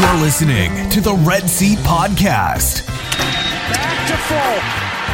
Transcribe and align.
You're 0.00 0.16
listening 0.24 0.72
to 0.96 1.02
the 1.02 1.12
Red 1.12 1.44
Seat 1.44 1.76
Podcast. 1.84 2.88
Back 3.68 3.98
to 4.08 4.16
full. 4.24 4.56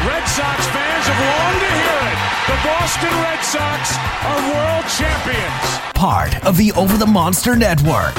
Red 0.07 0.23
Sox 0.23 0.63
fans 0.71 1.03
have 1.11 1.19
longed 1.27 1.59
to 1.59 1.71
hear 1.75 1.97
it. 2.07 2.19
The 2.47 2.57
Boston 2.63 3.11
Red 3.19 3.43
Sox 3.43 3.99
are 4.23 4.39
world 4.47 4.87
champions. 4.95 5.67
Part 5.91 6.39
of 6.47 6.55
the 6.55 6.71
Over 6.79 6.95
the 6.95 7.05
Monster 7.05 7.57
Network. 7.59 8.15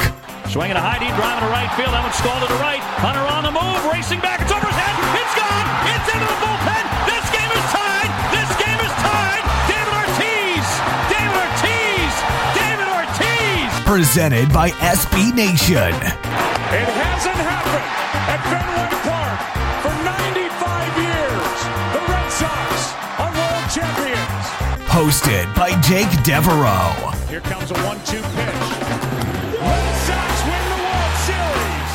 Swinging 0.52 0.76
a 0.76 0.84
high 0.84 1.00
deep 1.00 1.16
drive 1.16 1.40
to 1.40 1.48
right 1.48 1.72
field. 1.72 1.88
That 1.88 2.04
one 2.04 2.12
stalled 2.12 2.44
to 2.44 2.52
the 2.52 2.60
right. 2.60 2.84
Hunter 3.00 3.24
on 3.24 3.48
the 3.48 3.54
move, 3.56 3.80
racing 3.88 4.20
back. 4.20 4.44
It's 4.44 4.52
over 4.52 4.68
his 4.68 4.76
head. 4.76 4.92
It's 5.16 5.34
gone. 5.40 5.66
It's 5.88 6.08
into 6.12 6.28
the 6.28 6.36
bullpen. 6.36 6.84
This 7.08 7.24
game 7.32 7.48
is 7.48 7.66
tied. 7.72 8.12
This 8.28 8.50
game 8.60 8.80
is 8.84 8.94
tied. 9.00 9.44
David 9.72 9.94
Ortiz. 10.04 10.66
David 11.08 11.32
Ortiz. 11.32 12.12
David 12.60 12.88
Ortiz. 12.92 13.72
Presented 13.88 14.52
by 14.52 14.68
SB 14.84 15.32
Nation. 15.32 15.96
It 16.70 16.84
hasn't 16.84 17.34
happened 17.34 17.88
at 18.28 18.40
Fenway 18.52 18.92
Park 19.08 19.40
for 19.80 19.88
95 20.04 21.00
years. 21.00 21.56
The 21.96 22.02
Red 22.12 22.28
Sox 22.28 22.92
are 23.16 23.32
world 23.32 23.68
champions. 23.72 24.44
Hosted 24.84 25.48
by 25.56 25.80
Jake 25.80 26.12
Devereaux. 26.22 26.92
Here 27.30 27.40
comes 27.40 27.70
a 27.70 27.78
one-two 27.88 28.20
pitch. 28.20 28.68
Red 29.64 29.94
Sox 30.04 30.44
win 30.44 30.64
the 30.68 30.80
World 30.84 31.16
Series. 31.24 31.92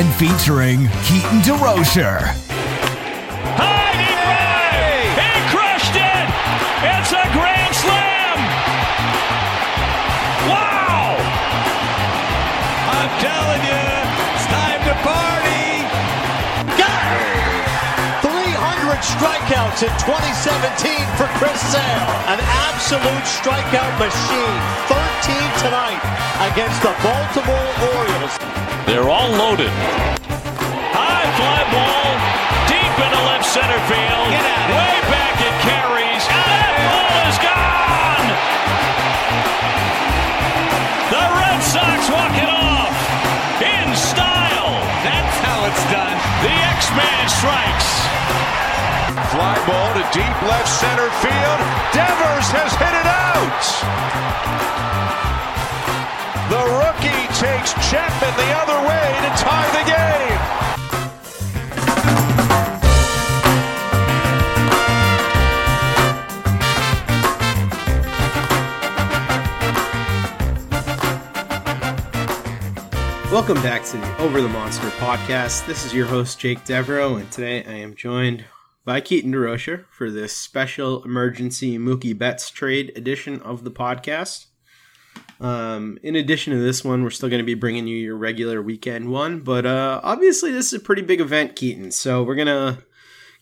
And 0.00 0.08
featuring 0.14 0.88
Keaton 1.04 1.40
DeRocher. 1.44 2.45
Strikeouts 19.16 19.80
in 19.80 19.92
2017 20.04 20.92
for 21.16 21.24
Chris 21.40 21.56
Sale. 21.72 22.12
An 22.28 22.40
absolute 22.68 23.24
strikeout 23.24 23.94
machine. 23.96 24.60
13 24.92 25.40
tonight 25.64 26.00
against 26.52 26.84
the 26.84 26.92
Baltimore 27.00 27.70
Orioles. 27.96 28.34
They're 28.84 29.08
all 29.08 29.32
loaded. 29.32 29.72
High 30.92 31.28
fly 31.32 31.62
ball 31.72 32.08
deep 32.68 32.94
into 33.00 33.20
left 33.24 33.48
center 33.48 33.80
field. 33.88 34.30
Way 34.76 34.96
back 35.08 35.36
it 35.40 35.56
carries. 35.64 36.24
And 36.28 36.44
that 36.52 36.76
ball 36.84 37.16
is 37.32 37.38
gone. 37.40 38.28
The 41.08 41.24
Red 41.40 41.60
Sox 41.64 42.00
walk 42.12 42.36
it 42.36 42.52
off 42.52 42.96
in 43.64 43.88
style. 43.96 44.76
That's 45.00 45.36
how 45.40 45.64
it's 45.72 45.84
done. 45.88 46.16
The 46.44 46.52
X-Man 46.52 47.24
strikes. 47.32 47.96
Fly 49.16 49.56
ball 49.66 49.94
to 49.94 50.04
deep 50.12 50.42
left 50.42 50.68
center 50.68 51.08
field. 51.24 51.60
Devers 51.96 52.52
has 52.52 52.70
hit 52.76 52.92
it 52.92 53.06
out. 53.08 53.64
The 56.52 56.60
rookie 56.60 57.24
takes 57.40 57.72
Chapman 57.88 58.36
the 58.36 58.52
other 58.52 58.76
way 58.86 59.16
to 59.24 59.30
tie 59.40 59.70
the 59.72 59.84
game. 59.88 60.06
Welcome 73.32 73.62
back 73.62 73.82
to 73.86 73.96
the 73.96 74.18
Over 74.18 74.42
the 74.42 74.48
Monster 74.48 74.88
podcast. 74.98 75.64
This 75.66 75.86
is 75.86 75.94
your 75.94 76.04
host, 76.04 76.38
Jake 76.38 76.64
Devereaux, 76.66 77.16
and 77.16 77.32
today 77.32 77.64
I 77.64 77.76
am 77.76 77.94
joined 77.94 78.44
by 78.86 79.00
Keaton 79.00 79.32
DeRocher 79.32 79.84
for 79.90 80.10
this 80.12 80.34
special 80.34 81.02
emergency 81.02 81.76
Mookie 81.76 82.16
Betts 82.16 82.48
trade 82.50 82.92
edition 82.94 83.40
of 83.42 83.64
the 83.64 83.70
podcast. 83.70 84.46
Um, 85.40 85.98
in 86.04 86.14
addition 86.14 86.52
to 86.52 86.60
this 86.60 86.84
one, 86.84 87.02
we're 87.02 87.10
still 87.10 87.28
going 87.28 87.42
to 87.42 87.44
be 87.44 87.54
bringing 87.54 87.88
you 87.88 87.96
your 87.96 88.16
regular 88.16 88.62
weekend 88.62 89.10
one, 89.10 89.40
but 89.40 89.66
uh, 89.66 90.00
obviously, 90.04 90.52
this 90.52 90.68
is 90.68 90.74
a 90.74 90.80
pretty 90.80 91.02
big 91.02 91.20
event, 91.20 91.56
Keaton, 91.56 91.90
so 91.90 92.22
we're 92.22 92.36
going 92.36 92.46
to 92.46 92.78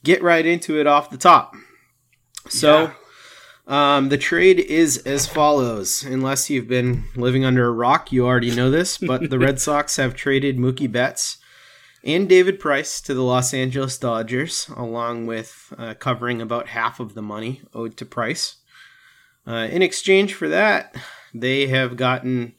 get 0.03 0.23
right 0.23 0.47
into 0.47 0.81
it 0.81 0.89
off 0.89 1.11
the 1.11 1.19
top. 1.19 1.55
So. 2.49 2.83
Yeah. 2.85 2.93
Um, 3.67 4.11
the 4.11 4.19
trade 4.19 4.61
is 4.61 4.99
as 5.07 5.27
follows. 5.27 6.03
Unless 6.03 6.51
you've 6.51 6.69
been 6.69 7.05
living 7.17 7.47
under 7.47 7.67
a 7.67 7.73
rock, 7.73 8.13
you 8.13 8.27
already 8.27 8.55
know 8.55 8.71
this, 8.71 8.99
but 8.99 9.31
the 9.31 9.39
Red 9.39 9.59
Sox 9.59 9.97
have 9.97 10.15
traded 10.15 10.59
Mookie 10.59 10.93
Betts 10.93 11.39
and 12.05 12.29
David 12.29 12.61
Price 12.61 13.01
to 13.01 13.15
the 13.15 13.23
Los 13.23 13.55
Angeles 13.55 13.97
Dodgers, 13.99 14.69
along 14.77 15.27
with 15.27 15.73
uh, 15.79 15.95
covering 15.95 16.43
about 16.43 16.69
half 16.69 17.01
of 17.01 17.15
the 17.15 17.23
money 17.23 17.63
owed 17.73 17.97
to 17.97 18.05
Price. 18.05 18.57
Uh, 19.47 19.69
in 19.71 19.83
exchange 19.83 20.35
for 20.35 20.49
that, 20.49 20.95
they 21.33 21.67
have 21.69 21.97
gotten 21.97 22.55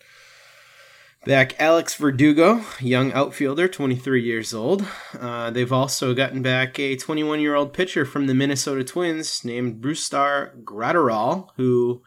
Back 1.25 1.59
Alex 1.59 1.95
Verdugo, 1.95 2.63
young 2.79 3.11
outfielder, 3.13 3.67
23 3.67 4.21
years 4.21 4.53
old. 4.53 4.85
Uh, 5.19 5.49
they've 5.49 5.73
also 5.73 6.13
gotten 6.13 6.43
back 6.43 6.77
a 6.77 6.95
21 6.95 7.39
year 7.39 7.55
old 7.55 7.73
pitcher 7.73 8.05
from 8.05 8.27
the 8.27 8.35
Minnesota 8.35 8.83
Twins 8.83 9.43
named 9.43 9.81
Brusdar 9.81 10.63
Graterol, 10.63 11.49
who 11.57 12.03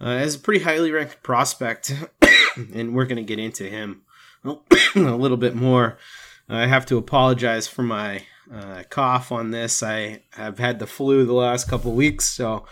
uh, 0.00 0.08
is 0.08 0.36
a 0.36 0.38
pretty 0.38 0.64
highly 0.64 0.90
ranked 0.90 1.22
prospect, 1.22 1.92
and 2.56 2.94
we're 2.94 3.04
going 3.04 3.16
to 3.16 3.22
get 3.22 3.38
into 3.38 3.64
him 3.68 4.00
a 4.46 4.58
little 4.98 5.36
bit 5.36 5.54
more. 5.54 5.98
I 6.48 6.66
have 6.66 6.86
to 6.86 6.98
apologize 6.98 7.66
for 7.66 7.82
my 7.82 8.22
uh, 8.52 8.82
cough 8.90 9.32
on 9.32 9.50
this. 9.50 9.82
I 9.82 10.22
have 10.32 10.58
had 10.58 10.78
the 10.78 10.86
flu 10.86 11.24
the 11.24 11.32
last 11.32 11.68
couple 11.68 11.92
weeks, 11.92 12.26
so 12.26 12.66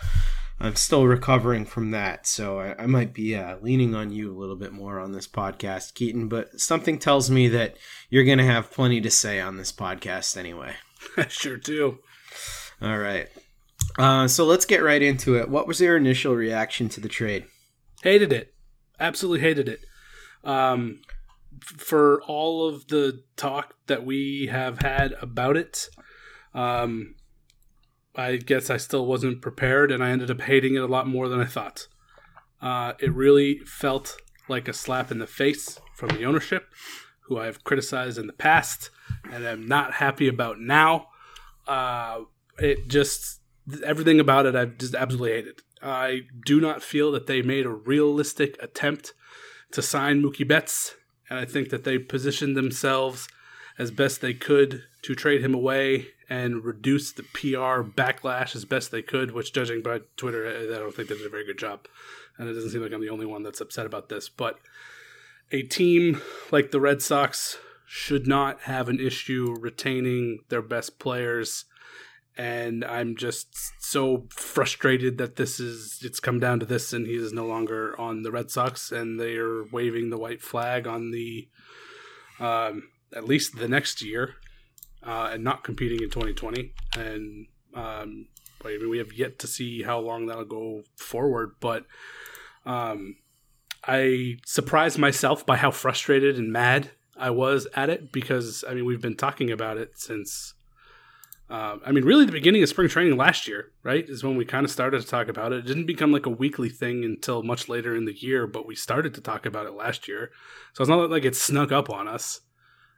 I'm 0.61 0.77
still 0.77 1.07
recovering 1.07 1.65
from 1.65 1.91
that, 1.91 2.27
so 2.27 2.61
I, 2.61 2.83
I 2.83 2.87
might 2.87 3.13
be 3.13 3.35
uh, 3.35 3.57
leaning 3.63 3.95
on 3.95 4.13
you 4.13 4.31
a 4.31 4.39
little 4.39 4.57
bit 4.57 4.73
more 4.73 5.01
on 5.01 5.13
this 5.13 5.27
podcast, 5.27 5.95
Keaton. 5.95 6.29
But 6.29 6.61
something 6.61 6.99
tells 6.99 7.31
me 7.31 7.49
that 7.49 7.77
you're 8.11 8.25
going 8.25 8.39
to 8.39 8.45
have 8.45 8.71
plenty 8.71 9.01
to 9.01 9.11
say 9.11 9.41
on 9.41 9.57
this 9.57 9.73
podcast 9.73 10.37
anyway. 10.37 10.75
I 11.17 11.27
sure 11.29 11.57
do. 11.57 11.99
All 12.81 12.99
right. 12.99 13.29
Uh, 13.99 14.29
so 14.29 14.45
let's 14.45 14.65
get 14.65 14.83
right 14.83 15.03
into 15.03 15.37
it. 15.37 15.49
What 15.49 15.67
was 15.67 15.81
your 15.81 15.97
initial 15.97 16.35
reaction 16.35 16.89
to 16.91 17.01
the 17.01 17.09
trade? 17.09 17.47
Hated 18.03 18.33
it. 18.33 18.55
Absolutely 19.01 19.41
hated 19.41 19.69
it. 19.69 19.81
Um, 20.45 21.01
for 21.63 22.23
all 22.23 22.69
of 22.69 22.89
the 22.89 23.23
talk 23.37 23.75
that 23.87 24.05
we 24.05 24.49
have 24.51 24.81
had 24.81 25.15
about 25.21 25.57
it, 25.57 25.89
um, 26.55 27.15
I 28.15 28.37
guess 28.37 28.69
I 28.69 28.77
still 28.77 29.07
wasn't 29.07 29.41
prepared, 29.41 29.91
and 29.91 30.03
I 30.03 30.11
ended 30.11 30.31
up 30.31 30.43
hating 30.43 30.75
it 30.75 30.83
a 30.83 30.87
lot 30.87 31.07
more 31.07 31.29
than 31.29 31.41
I 31.41 31.47
thought. 31.47 31.89
Uh, 32.61 32.93
it 33.01 33.13
really 33.13 33.59
felt 33.61 34.17
like 34.49 34.69
a 34.69 34.73
slap 34.73 35.11
in 35.11 35.19
the 35.19 35.27
face 35.27 35.81
from 35.97 36.11
the 36.11 36.25
ownership, 36.25 36.67
who 37.27 37.39
I've 37.39 37.65
criticized 37.65 38.19
in 38.19 38.27
the 38.27 38.33
past 38.33 38.91
and 39.31 39.47
I'm 39.47 39.67
not 39.67 39.95
happy 39.95 40.29
about 40.29 40.61
now. 40.61 41.09
Uh, 41.67 42.21
it 42.59 42.89
just 42.89 43.41
everything 43.85 44.19
about 44.19 44.47
it 44.47 44.57
I've 44.57 44.79
just 44.79 44.95
absolutely 44.95 45.33
hated. 45.33 45.61
I 45.83 46.23
do 46.45 46.61
not 46.61 46.83
feel 46.83 47.13
that 47.13 47.27
they 47.27 47.43
made 47.43 47.67
a 47.67 47.71
realistic 47.71 48.57
attempt 48.61 49.15
to 49.73 49.83
sign 49.83 50.23
Mookie 50.23 50.47
Betts, 50.47 50.95
and 51.33 51.41
I 51.41 51.47
think 51.47 51.71
that 51.71 51.85
they 51.85 51.97
positioned 51.97 52.59
themselves 52.59 53.27
as 53.79 53.91
best 53.91 54.21
they 54.21 54.35
could 54.35 54.83
to 55.01 55.15
trade 55.15 55.41
him 55.41 55.55
away 55.55 56.09
and 56.29 56.63
reduce 56.63 57.11
the 57.11 57.23
PR 57.23 57.81
backlash 57.81 58.55
as 58.55 58.67
best 58.67 58.91
they 58.91 59.01
could, 59.01 59.31
which, 59.31 59.51
judging 59.51 59.81
by 59.81 60.01
Twitter, 60.19 60.47
I 60.47 60.79
don't 60.79 60.95
think 60.95 61.09
they 61.09 61.17
did 61.17 61.25
a 61.25 61.31
very 61.31 61.47
good 61.47 61.59
job. 61.59 61.87
And 62.37 62.51
it 62.51 62.53
doesn't 62.53 62.69
seem 62.69 62.83
like 62.83 62.93
I'm 62.93 63.01
the 63.01 63.09
only 63.09 63.25
one 63.25 63.43
that's 63.43 63.63
upset 63.63 63.87
about 63.87 64.11
this. 64.11 64.29
But 64.29 64.59
a 65.51 65.63
team 65.63 66.21
like 66.51 66.71
the 66.71 66.81
Red 66.81 67.01
Sox 67.01 67.57
should 67.87 68.27
not 68.27 68.61
have 68.65 68.91
an 68.91 69.01
issue 69.01 69.57
retaining 69.59 70.41
their 70.51 70.61
best 70.61 70.99
players. 70.99 71.65
And 72.37 72.85
I'm 72.85 73.17
just 73.17 73.83
so 73.83 74.27
frustrated 74.31 75.19
that 75.19 75.37
this 75.37 75.61
is, 75.61 76.01
it's 76.03 76.21
come 76.21 76.41
down 76.41 76.61
to 76.61 76.67
this 76.67 76.93
and 76.93 77.07
he 77.07 77.15
is 77.15 77.33
no 77.33 77.47
longer 77.47 77.99
on 78.01 78.23
the 78.23 78.31
Red 78.31 78.51
Sox 78.51 78.91
and 78.91 79.21
they 79.21 79.37
are 79.37 79.65
waving 79.65 80.11
the 80.11 80.19
white 80.19 80.41
flag 80.41 80.87
on 80.87 81.11
the, 81.11 81.49
um, 82.41 82.85
at 83.15 83.27
least 83.27 83.57
the 83.57 83.69
next 83.69 84.03
year 84.03 84.37
uh, 85.03 85.31
and 85.33 85.45
not 85.45 85.63
competing 85.65 86.03
in 86.03 86.09
2020. 86.09 86.73
And 86.97 87.47
um, 87.75 88.29
I 88.65 88.79
mean, 88.79 88.91
we 88.91 88.99
have 88.99 89.13
yet 89.13 89.39
to 89.41 89.47
see 89.47 89.83
how 89.83 89.99
long 89.99 90.27
that'll 90.27 90.45
go 90.45 90.83
forward. 90.97 91.53
But 91.61 91.87
um, 92.65 93.17
I 93.85 94.37
surprised 94.47 94.99
myself 94.99 95.45
by 95.45 95.57
how 95.57 95.71
frustrated 95.71 96.39
and 96.39 96.53
mad 96.53 96.91
I 97.17 97.31
was 97.31 97.67
at 97.75 97.91
it 97.91 98.13
because 98.13 98.65
I 98.69 98.75
mean 98.75 98.85
we've 98.85 99.01
been 99.01 99.17
talking 99.17 99.51
about 99.51 99.77
it 99.77 99.99
since. 99.99 100.55
Uh, 101.53 101.77
I 101.85 101.93
mean, 101.93 102.07
really, 102.07 102.25
the 102.25 102.33
beginning 102.33 102.63
of 102.63 102.71
spring 102.71 102.89
training 102.89 103.19
last 103.19 103.47
year, 103.47 103.73
right, 103.83 104.09
is 104.09 104.25
when 104.25 104.37
we 104.37 104.47
kind 104.47 104.65
of 104.65 104.71
started 104.71 105.03
to 105.03 105.07
talk 105.07 105.29
about 105.29 105.53
it. 105.53 105.59
It 105.59 105.67
didn't 105.67 105.85
become 105.85 106.11
like 106.11 106.25
a 106.25 106.31
weekly 106.31 106.71
thing 106.71 107.05
until 107.05 107.43
much 107.43 107.69
later 107.69 107.95
in 107.95 108.07
the 108.07 108.19
year, 108.19 108.47
but 108.47 108.67
we 108.67 108.75
started 108.75 109.13
to 109.15 109.21
talk 109.21 109.45
about 109.45 109.67
it 109.67 109.75
last 109.75 110.09
year. 110.09 110.31
So 110.73 110.81
it's 110.81 110.89
not 110.89 111.11
like 111.11 111.27
it 111.27 111.37
snuck 111.37 111.71
up 111.71 111.91
on 111.91 112.09
us. 112.09 112.41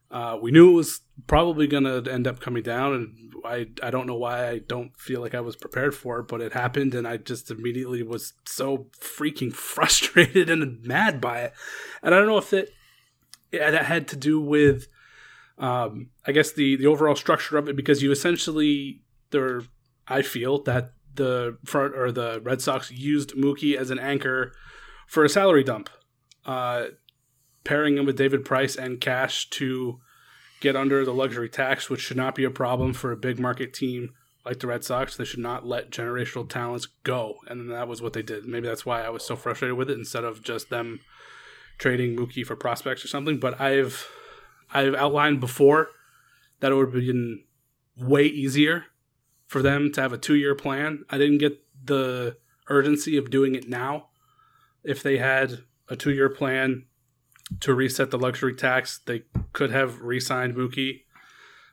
Uh, 0.08 0.38
we 0.40 0.52
knew 0.52 0.70
it 0.70 0.74
was 0.74 1.00
probably 1.26 1.66
going 1.66 1.82
to 1.82 2.08
end 2.08 2.28
up 2.28 2.38
coming 2.38 2.62
down, 2.62 2.94
and 2.94 3.32
I 3.44 3.66
I 3.82 3.90
don't 3.90 4.06
know 4.06 4.14
why 4.14 4.48
I 4.48 4.58
don't 4.58 4.96
feel 4.96 5.20
like 5.20 5.34
I 5.34 5.40
was 5.40 5.56
prepared 5.56 5.92
for 5.92 6.20
it, 6.20 6.28
but 6.28 6.40
it 6.40 6.52
happened, 6.52 6.94
and 6.94 7.08
I 7.08 7.16
just 7.16 7.50
immediately 7.50 8.04
was 8.04 8.34
so 8.46 8.86
freaking 9.00 9.52
frustrated 9.72 10.48
and 10.48 10.80
mad 10.84 11.20
by 11.20 11.40
it. 11.40 11.54
And 12.04 12.14
I 12.14 12.18
don't 12.18 12.28
know 12.28 12.38
if 12.38 12.52
it 12.52 12.72
it 13.50 13.74
had 13.74 14.06
to 14.08 14.16
do 14.16 14.40
with, 14.40 14.86
um, 15.58 16.10
I 16.26 16.32
guess 16.32 16.52
the 16.52 16.76
the 16.76 16.86
overall 16.86 17.16
structure 17.16 17.56
of 17.56 17.68
it, 17.68 17.76
because 17.76 18.02
you 18.02 18.10
essentially 18.10 19.02
there, 19.30 19.62
I 20.08 20.22
feel 20.22 20.62
that 20.62 20.92
the 21.14 21.58
front 21.64 21.94
or 21.94 22.10
the 22.10 22.40
Red 22.42 22.60
Sox 22.60 22.90
used 22.90 23.34
Mookie 23.34 23.76
as 23.76 23.90
an 23.90 23.98
anchor 23.98 24.52
for 25.06 25.24
a 25.24 25.28
salary 25.28 25.64
dump. 25.64 25.90
Uh, 26.44 26.86
pairing 27.64 27.96
him 27.96 28.04
with 28.04 28.18
David 28.18 28.44
Price 28.44 28.76
and 28.76 29.00
Cash 29.00 29.48
to 29.50 29.98
get 30.60 30.76
under 30.76 31.04
the 31.04 31.14
luxury 31.14 31.48
tax, 31.48 31.88
which 31.88 32.00
should 32.00 32.16
not 32.16 32.34
be 32.34 32.44
a 32.44 32.50
problem 32.50 32.92
for 32.92 33.10
a 33.10 33.16
big 33.16 33.38
market 33.38 33.72
team 33.72 34.10
like 34.44 34.60
the 34.60 34.66
Red 34.66 34.84
Sox. 34.84 35.16
They 35.16 35.24
should 35.24 35.40
not 35.40 35.66
let 35.66 35.90
generational 35.90 36.48
talents 36.48 36.86
go. 37.02 37.36
And 37.46 37.70
that 37.70 37.88
was 37.88 38.02
what 38.02 38.12
they 38.12 38.22
did. 38.22 38.44
Maybe 38.44 38.68
that's 38.68 38.84
why 38.84 39.02
I 39.02 39.08
was 39.08 39.24
so 39.24 39.36
frustrated 39.36 39.76
with 39.76 39.90
it 39.90 39.98
instead 39.98 40.24
of 40.24 40.42
just 40.42 40.68
them 40.68 41.00
trading 41.78 42.16
Mookie 42.16 42.46
for 42.46 42.56
prospects 42.56 43.04
or 43.04 43.08
something. 43.08 43.38
But 43.38 43.60
I've 43.60 44.06
I've 44.74 44.94
outlined 44.94 45.40
before 45.40 45.88
that 46.60 46.72
it 46.72 46.74
would 46.74 46.94
have 46.94 47.04
been 47.04 47.44
way 47.96 48.24
easier 48.24 48.86
for 49.46 49.62
them 49.62 49.92
to 49.92 50.00
have 50.00 50.12
a 50.12 50.18
two 50.18 50.34
year 50.34 50.54
plan. 50.54 51.04
I 51.08 51.18
didn't 51.18 51.38
get 51.38 51.62
the 51.84 52.36
urgency 52.68 53.16
of 53.16 53.30
doing 53.30 53.54
it 53.54 53.68
now. 53.68 54.08
If 54.82 55.02
they 55.02 55.18
had 55.18 55.60
a 55.88 55.96
two 55.96 56.12
year 56.12 56.28
plan 56.28 56.84
to 57.60 57.74
reset 57.74 58.10
the 58.10 58.18
luxury 58.18 58.54
tax. 58.54 59.00
They 59.04 59.22
could 59.52 59.70
have 59.70 60.00
re-signed 60.00 60.54
Mookie, 60.54 61.02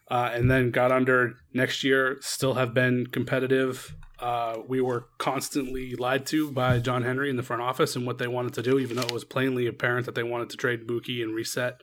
uh, 0.09 0.31
and 0.33 0.49
then 0.49 0.71
got 0.71 0.91
under 0.91 1.35
next 1.53 1.83
year. 1.83 2.17
Still 2.21 2.55
have 2.55 2.73
been 2.73 3.07
competitive. 3.07 3.95
Uh, 4.19 4.57
we 4.67 4.81
were 4.81 5.07
constantly 5.17 5.95
lied 5.95 6.25
to 6.27 6.51
by 6.51 6.77
John 6.77 7.03
Henry 7.03 7.29
in 7.29 7.37
the 7.37 7.43
front 7.43 7.61
office 7.61 7.95
and 7.95 8.05
what 8.05 8.19
they 8.19 8.27
wanted 8.27 8.53
to 8.53 8.61
do, 8.61 8.77
even 8.77 8.97
though 8.97 9.03
it 9.03 9.11
was 9.11 9.23
plainly 9.23 9.65
apparent 9.65 10.05
that 10.05 10.15
they 10.15 10.23
wanted 10.23 10.49
to 10.51 10.57
trade 10.57 10.87
Mookie 10.87 11.23
and 11.23 11.33
reset 11.33 11.81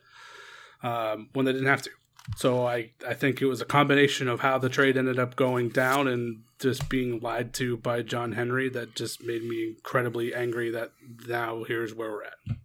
um, 0.83 1.29
when 1.33 1.45
they 1.45 1.53
didn't 1.53 1.67
have 1.67 1.81
to. 1.83 1.91
So 2.35 2.65
I, 2.65 2.91
I 3.07 3.13
think 3.13 3.41
it 3.41 3.47
was 3.47 3.61
a 3.61 3.65
combination 3.65 4.27
of 4.27 4.41
how 4.41 4.57
the 4.57 4.69
trade 4.69 4.97
ended 4.97 5.19
up 5.19 5.35
going 5.35 5.69
down 5.69 6.07
and 6.07 6.43
just 6.59 6.89
being 6.89 7.19
lied 7.19 7.53
to 7.55 7.77
by 7.77 8.01
John 8.01 8.33
Henry 8.33 8.69
that 8.69 8.95
just 8.95 9.23
made 9.23 9.43
me 9.43 9.69
incredibly 9.69 10.33
angry 10.33 10.69
that 10.71 10.91
now 11.27 11.63
here's 11.63 11.93
where 11.93 12.11
we're 12.11 12.25
at. 12.25 12.57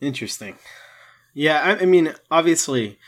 Interesting. 0.00 0.56
Yeah, 1.34 1.60
I, 1.60 1.82
I 1.82 1.86
mean, 1.86 2.14
obviously, 2.30 2.98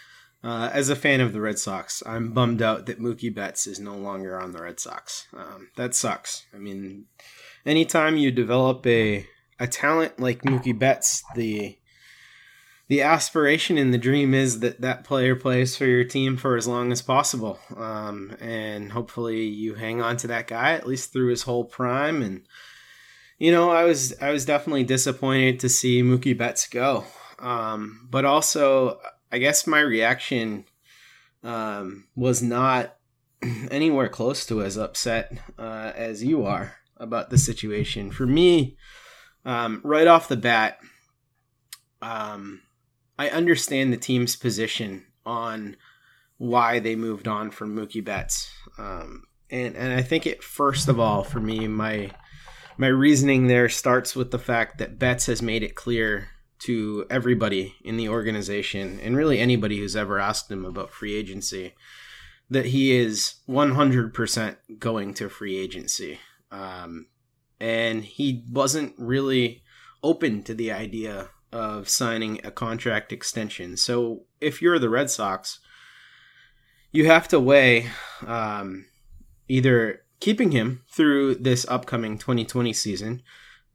uh, 0.45 0.71
as 0.73 0.89
a 0.89 0.97
fan 0.97 1.21
of 1.21 1.33
the 1.33 1.41
Red 1.41 1.59
Sox, 1.59 2.03
I'm 2.05 2.33
bummed 2.33 2.63
out 2.63 2.87
that 2.87 3.01
Mookie 3.01 3.35
Betts 3.35 3.67
is 3.67 3.79
no 3.79 3.95
longer 3.95 4.39
on 4.41 4.53
the 4.53 4.63
Red 4.63 4.81
Sox. 4.81 5.27
Um, 5.37 5.69
that 5.77 5.95
sucks. 5.95 6.47
I 6.55 6.59
mean, 6.59 7.07
anytime 7.65 8.17
you 8.17 8.31
develop 8.31 8.87
a 8.87 9.27
a 9.61 9.67
talent 9.67 10.19
like 10.19 10.43
Mookie 10.43 10.77
Betts, 10.77 11.23
the 11.37 11.79
the 12.93 13.01
aspiration 13.01 13.79
and 13.79 13.91
the 13.91 13.97
dream 13.97 14.35
is 14.35 14.61
that 14.61 14.83
that 14.83 15.03
player 15.03 15.35
plays 15.35 15.75
for 15.75 15.87
your 15.87 16.05
team 16.05 16.37
for 16.37 16.59
as 16.59 16.69
long 16.69 16.93
as 16.93 17.01
possible, 17.01 17.59
um, 17.75 18.37
and 18.39 18.93
hopefully 18.93 19.45
you 19.45 19.77
hang 19.77 20.03
on 20.03 20.19
to 20.19 20.27
that 20.27 20.47
guy 20.47 20.73
at 20.75 20.87
least 20.87 21.11
through 21.11 21.29
his 21.29 21.45
whole 21.45 21.65
prime. 21.65 22.21
And 22.21 22.43
you 23.39 23.51
know, 23.51 23.71
I 23.71 23.85
was 23.85 24.13
I 24.21 24.31
was 24.31 24.45
definitely 24.45 24.85
disappointed 24.85 25.59
to 25.61 25.71
see 25.71 26.03
Mookie 26.03 26.37
Betts 26.37 26.69
go, 26.69 27.07
um, 27.39 28.07
but 28.11 28.27
also 28.27 29.01
I 29.33 29.39
guess 29.39 29.67
my 29.67 29.81
reaction 29.81 30.67
um, 31.43 32.09
was 32.15 32.43
not 32.43 32.99
anywhere 33.71 34.11
close 34.11 34.45
to 34.45 34.63
as 34.63 34.77
upset 34.77 35.33
uh, 35.59 35.93
as 35.97 36.23
you 36.23 36.45
are 36.45 36.77
about 36.99 37.31
the 37.31 37.39
situation. 37.39 38.11
For 38.11 38.27
me, 38.27 38.77
um, 39.47 39.81
right 39.83 40.07
off 40.07 40.29
the 40.29 40.37
bat, 40.37 40.79
um, 42.03 42.61
I 43.19 43.29
understand 43.29 43.93
the 43.93 43.99
team's 43.99 44.37
position 44.37 45.07
on 45.25 45.77
why 46.39 46.79
they 46.79 46.97
moved 46.97 47.29
on 47.29 47.51
from 47.51 47.77
Mookie 47.77 48.05
Betts. 48.05 48.51
Um, 48.79 49.25
and, 49.51 49.77
and 49.77 49.93
I 49.93 50.03
think 50.03 50.27
it, 50.27 50.43
first 50.43 50.89
of 50.89 50.99
all, 50.99 51.23
for 51.23 51.41
me, 51.41 51.69
my 51.69 52.11
my 52.79 52.87
reasoning 52.87 53.47
there 53.47 53.69
starts 53.69 54.17
with 54.17 54.31
the 54.31 54.39
fact 54.39 54.79
that 54.79 54.99
Betts 54.99 55.27
has 55.27 55.43
made 55.43 55.63
it 55.63 55.75
clear 55.75 56.29
to 56.61 57.05
everybody 57.11 57.75
in 57.85 57.97
the 57.97 58.09
organization 58.09 58.99
and 59.01 59.17
really 59.17 59.39
anybody 59.39 59.79
who's 59.79 59.95
ever 59.95 60.19
asked 60.19 60.51
him 60.51 60.65
about 60.65 60.91
free 60.91 61.15
agency 61.15 61.75
that 62.51 62.67
he 62.67 62.97
is 62.97 63.37
100% 63.49 64.57
going 64.79 65.15
to 65.15 65.29
free 65.29 65.57
agency. 65.57 66.19
Um, 66.51 67.07
and 67.61 68.05
he 68.05 68.45
wasn't 68.51 68.95
really 68.99 69.63
open 70.03 70.43
to 70.45 70.55
the 70.55 70.71
idea 70.73 71.31
of 71.53 71.89
signing 71.89 72.41
a 72.45 72.51
contract 72.51 73.13
extension. 73.13 73.77
So 73.77 74.25
if 74.41 74.63
you're 74.63 74.79
the 74.79 74.89
Red 74.89 75.11
Sox, 75.11 75.61
you 76.91 77.07
have 77.07 77.29
to 77.29 77.41
weigh 77.41 77.89
um, 78.27 78.87
either 79.49 80.03
keeping 80.21 80.53
him 80.53 80.83
through 80.89 81.35
this 81.35 81.67
upcoming 81.69 82.19
2020 82.19 82.73
season 82.73 83.23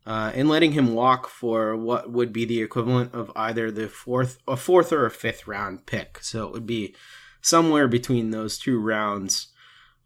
uh, 0.06 0.32
and 0.34 0.48
letting 0.48 0.72
him 0.72 0.94
walk 0.94 1.28
for 1.28 1.76
what 1.76 2.10
would 2.10 2.32
be 2.32 2.46
the 2.46 2.62
equivalent 2.62 3.14
of 3.14 3.32
either 3.36 3.70
the 3.70 3.90
fourth, 3.90 4.38
a 4.48 4.56
fourth 4.56 4.94
or 4.94 5.06
a 5.06 5.12
fifth 5.12 5.48
round 5.48 5.86
pick. 5.86 6.20
So 6.22 6.48
it 6.48 6.54
would 6.54 6.66
be 6.66 6.96
somewhere 7.42 7.88
between 7.88 8.32
those 8.32 8.58
two 8.58 8.80
rounds. 8.80 9.48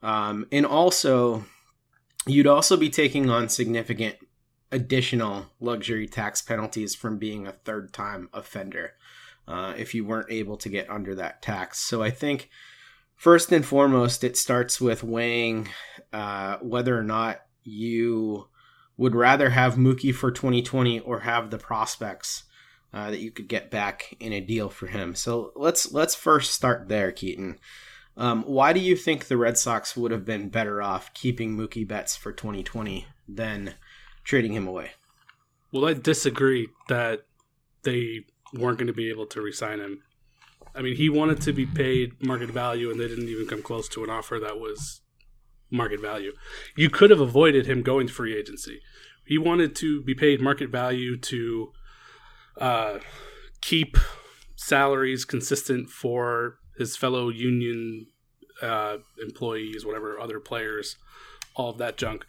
Um, 0.02 0.48
and 0.52 0.66
also, 0.66 1.46
you'd 2.26 2.48
also 2.48 2.78
be 2.78 2.90
taking 2.90 3.30
on 3.30 3.48
significant 3.50 4.16
additional 4.72 5.48
luxury 5.60 6.08
tax 6.08 6.42
penalties 6.42 6.96
from 6.96 7.18
being 7.18 7.46
a 7.46 7.52
third 7.52 7.94
time 7.94 8.30
offender 8.34 8.94
uh, 9.48 9.74
if 9.78 9.94
you 9.94 10.06
weren't 10.06 10.32
able 10.32 10.58
to 10.58 10.70
get 10.70 10.90
under 10.90 11.16
that 11.16 11.42
tax. 11.42 11.80
So 11.80 12.02
I 12.02 12.10
think 12.10 12.50
first 13.16 13.52
and 13.52 13.66
foremost, 13.66 14.24
it 14.24 14.38
starts 14.38 14.80
with 14.80 15.04
weighing 15.04 15.68
uh, 16.14 16.58
whether 16.62 16.98
or 16.98 17.04
not 17.04 17.42
you 17.64 18.48
would 18.98 19.16
rather 19.16 19.50
have 19.50 19.76
Mookie 19.76 20.14
for 20.14 20.32
2020 20.32 21.00
or 21.00 21.22
have 21.22 21.50
the 21.50 21.58
prospects 21.58 22.44
uh, 22.94 23.10
that 23.10 23.20
you 23.20 23.32
could 23.32 23.48
get 23.48 23.72
back 23.72 24.16
in 24.20 24.34
a 24.34 24.42
deal 24.42 24.70
for 24.70 24.88
him. 24.88 25.16
So 25.16 25.52
let's 25.56 25.92
let's 25.92 26.16
first 26.16 26.54
start 26.54 26.88
there, 26.88 27.12
Keaton. 27.12 27.60
Um, 28.18 28.44
why 28.44 28.74
do 28.74 28.80
you 28.80 28.96
think 28.96 29.26
the 29.26 29.38
Red 29.38 29.58
Sox 29.58 29.96
would 29.96 30.12
have 30.12 30.26
been 30.26 30.50
better 30.50 30.82
off 30.82 31.14
keeping 31.14 31.56
Mookie 31.56 31.88
Betts 31.88 32.16
for 32.16 32.34
2020 32.34 33.08
than 33.28 33.76
trading 34.24 34.54
him 34.54 34.68
away? 34.68 34.92
Well, 35.72 35.86
I 35.86 35.94
disagree 35.94 36.68
that 36.90 37.22
they 37.84 38.26
weren't 38.54 38.78
going 38.78 38.88
to 38.88 38.94
be 38.94 39.10
able 39.10 39.26
to 39.28 39.42
resign 39.42 39.80
him. 39.80 40.04
I 40.76 40.82
mean, 40.82 40.96
he 40.96 41.10
wanted 41.10 41.42
to 41.42 41.54
be 41.54 41.66
paid 41.66 42.24
market 42.24 42.50
value, 42.50 42.90
and 42.90 43.00
they 43.00 43.08
didn't 43.08 43.30
even 43.30 43.48
come 43.48 43.62
close 43.62 43.88
to 43.90 44.04
an 44.04 44.10
offer 44.10 44.40
that 44.40 44.60
was 44.60 45.02
market 45.70 46.02
value. 46.02 46.34
You 46.76 46.90
could 46.90 47.10
have 47.10 47.22
avoided 47.22 47.66
him 47.66 47.82
going 47.82 48.08
to 48.08 48.14
free 48.14 48.38
agency. 48.38 48.82
He 49.26 49.38
wanted 49.38 49.76
to 49.78 50.02
be 50.02 50.14
paid 50.14 50.42
market 50.42 50.70
value 50.70 51.18
to 51.18 51.72
uh, 52.58 53.00
keep 53.62 53.98
salaries 54.56 55.26
consistent 55.26 55.90
for 55.90 56.58
his 56.78 56.98
fellow 56.98 57.30
union 57.30 58.08
uh, 58.62 58.98
employees, 59.22 59.86
whatever 59.86 60.20
other 60.20 60.40
players, 60.40 60.98
all 61.56 61.70
of 61.70 61.78
that 61.78 61.98
junk. 61.98 62.26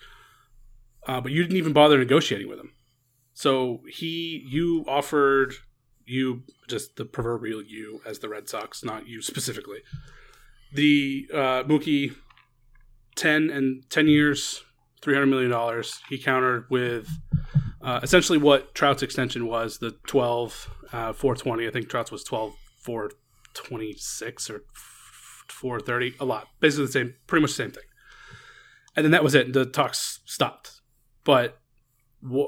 Uh, 1.06 1.20
but 1.20 1.32
you 1.32 1.42
didn't 1.42 1.56
even 1.56 1.72
bother 1.72 1.98
negotiating 1.98 2.48
with 2.48 2.58
him. 2.58 2.72
So 3.34 3.80
he, 3.88 4.46
you 4.48 4.84
offered 4.86 5.54
you 6.04 6.42
just 6.68 6.96
the 6.96 7.04
proverbial 7.04 7.62
you 7.62 8.00
as 8.04 8.18
the 8.18 8.28
Red 8.28 8.48
Sox, 8.48 8.84
not 8.84 9.06
you 9.06 9.22
specifically. 9.22 9.78
The 10.74 11.28
uh, 11.32 11.62
Mookie, 11.64 12.14
ten 13.16 13.50
and 13.50 13.88
ten 13.90 14.06
years, 14.08 14.64
three 15.00 15.14
hundred 15.14 15.26
million 15.26 15.50
dollars. 15.50 16.00
He 16.08 16.18
countered 16.18 16.66
with 16.70 17.08
uh, 17.82 18.00
essentially 18.02 18.38
what 18.38 18.74
Trout's 18.74 19.02
extension 19.02 19.46
was 19.46 19.78
the 19.78 19.92
12 20.06 20.70
uh, 20.92 21.12
420. 21.12 21.66
I 21.66 21.70
think 21.70 21.88
Trout's 21.88 22.12
was 22.12 22.24
12 22.24 22.54
426 22.84 24.50
or 24.50 24.62
430. 25.48 26.16
A 26.20 26.24
lot. 26.24 26.48
Basically 26.60 26.86
the 26.86 26.92
same, 26.92 27.14
pretty 27.26 27.42
much 27.42 27.50
the 27.50 27.56
same 27.56 27.70
thing. 27.70 27.84
And 28.96 29.04
then 29.04 29.12
that 29.12 29.24
was 29.24 29.34
it. 29.34 29.52
The 29.52 29.64
talks 29.64 30.20
stopped. 30.26 30.71
But 31.24 31.58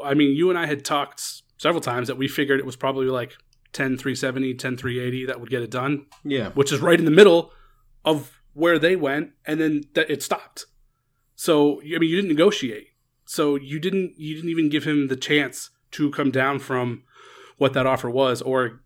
I 0.04 0.14
mean, 0.14 0.36
you 0.36 0.50
and 0.50 0.58
I 0.58 0.66
had 0.66 0.84
talked 0.84 1.42
several 1.58 1.80
times 1.80 2.08
that 2.08 2.16
we 2.16 2.28
figured 2.28 2.60
it 2.60 2.66
was 2.66 2.76
probably 2.76 3.06
like 3.06 3.34
10 3.72 3.96
370, 3.96 4.54
10 4.54 4.76
380 4.76 5.26
that 5.26 5.40
would 5.40 5.50
get 5.50 5.62
it 5.62 5.70
done. 5.70 6.06
Yeah. 6.24 6.50
Which 6.50 6.72
is 6.72 6.80
right 6.80 6.98
in 6.98 7.04
the 7.04 7.10
middle 7.10 7.52
of 8.04 8.40
where 8.52 8.78
they 8.78 8.96
went. 8.96 9.30
And 9.46 9.60
then 9.60 9.84
th- 9.94 10.08
it 10.08 10.22
stopped. 10.22 10.66
So, 11.36 11.80
I 11.82 11.98
mean, 11.98 12.10
you 12.10 12.16
didn't 12.16 12.30
negotiate. 12.30 12.88
So 13.26 13.56
you 13.56 13.80
didn't 13.80 14.14
you 14.18 14.34
didn't 14.34 14.50
even 14.50 14.68
give 14.68 14.84
him 14.84 15.08
the 15.08 15.16
chance 15.16 15.70
to 15.92 16.10
come 16.10 16.30
down 16.30 16.58
from 16.58 17.04
what 17.56 17.72
that 17.72 17.86
offer 17.86 18.10
was 18.10 18.42
or 18.42 18.82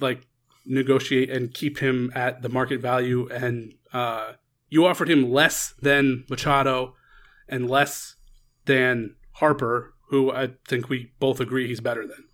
like 0.00 0.26
negotiate 0.66 1.30
and 1.30 1.54
keep 1.54 1.78
him 1.78 2.12
at 2.14 2.42
the 2.42 2.48
market 2.48 2.80
value 2.80 3.28
and 3.28 3.72
uh, 3.92 4.32
you 4.68 4.84
offered 4.84 5.08
him 5.08 5.32
less 5.32 5.74
than 5.80 6.24
Machado 6.28 6.94
and 7.48 7.70
less 7.70 8.16
than 8.66 9.14
Harper, 9.38 9.94
who 10.08 10.30
I 10.30 10.50
think 10.66 10.88
we 10.88 11.12
both 11.18 11.40
agree 11.40 11.66
he's 11.66 11.80
better 11.80 12.06
than. 12.06 12.24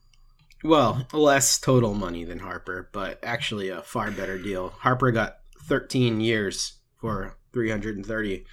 Well, 0.63 1.07
less 1.13 1.59
total 1.59 1.95
money 1.95 2.25
than 2.25 2.39
Harper, 2.39 2.89
but 2.93 3.19
actually 3.23 3.69
a 3.69 3.83
far 3.83 4.11
better 4.11 4.39
deal. 4.39 4.71
Harper 4.79 5.11
got 5.11 5.39
13 5.67 6.21
years 6.21 6.75
for 6.99 7.37
330 7.53 8.45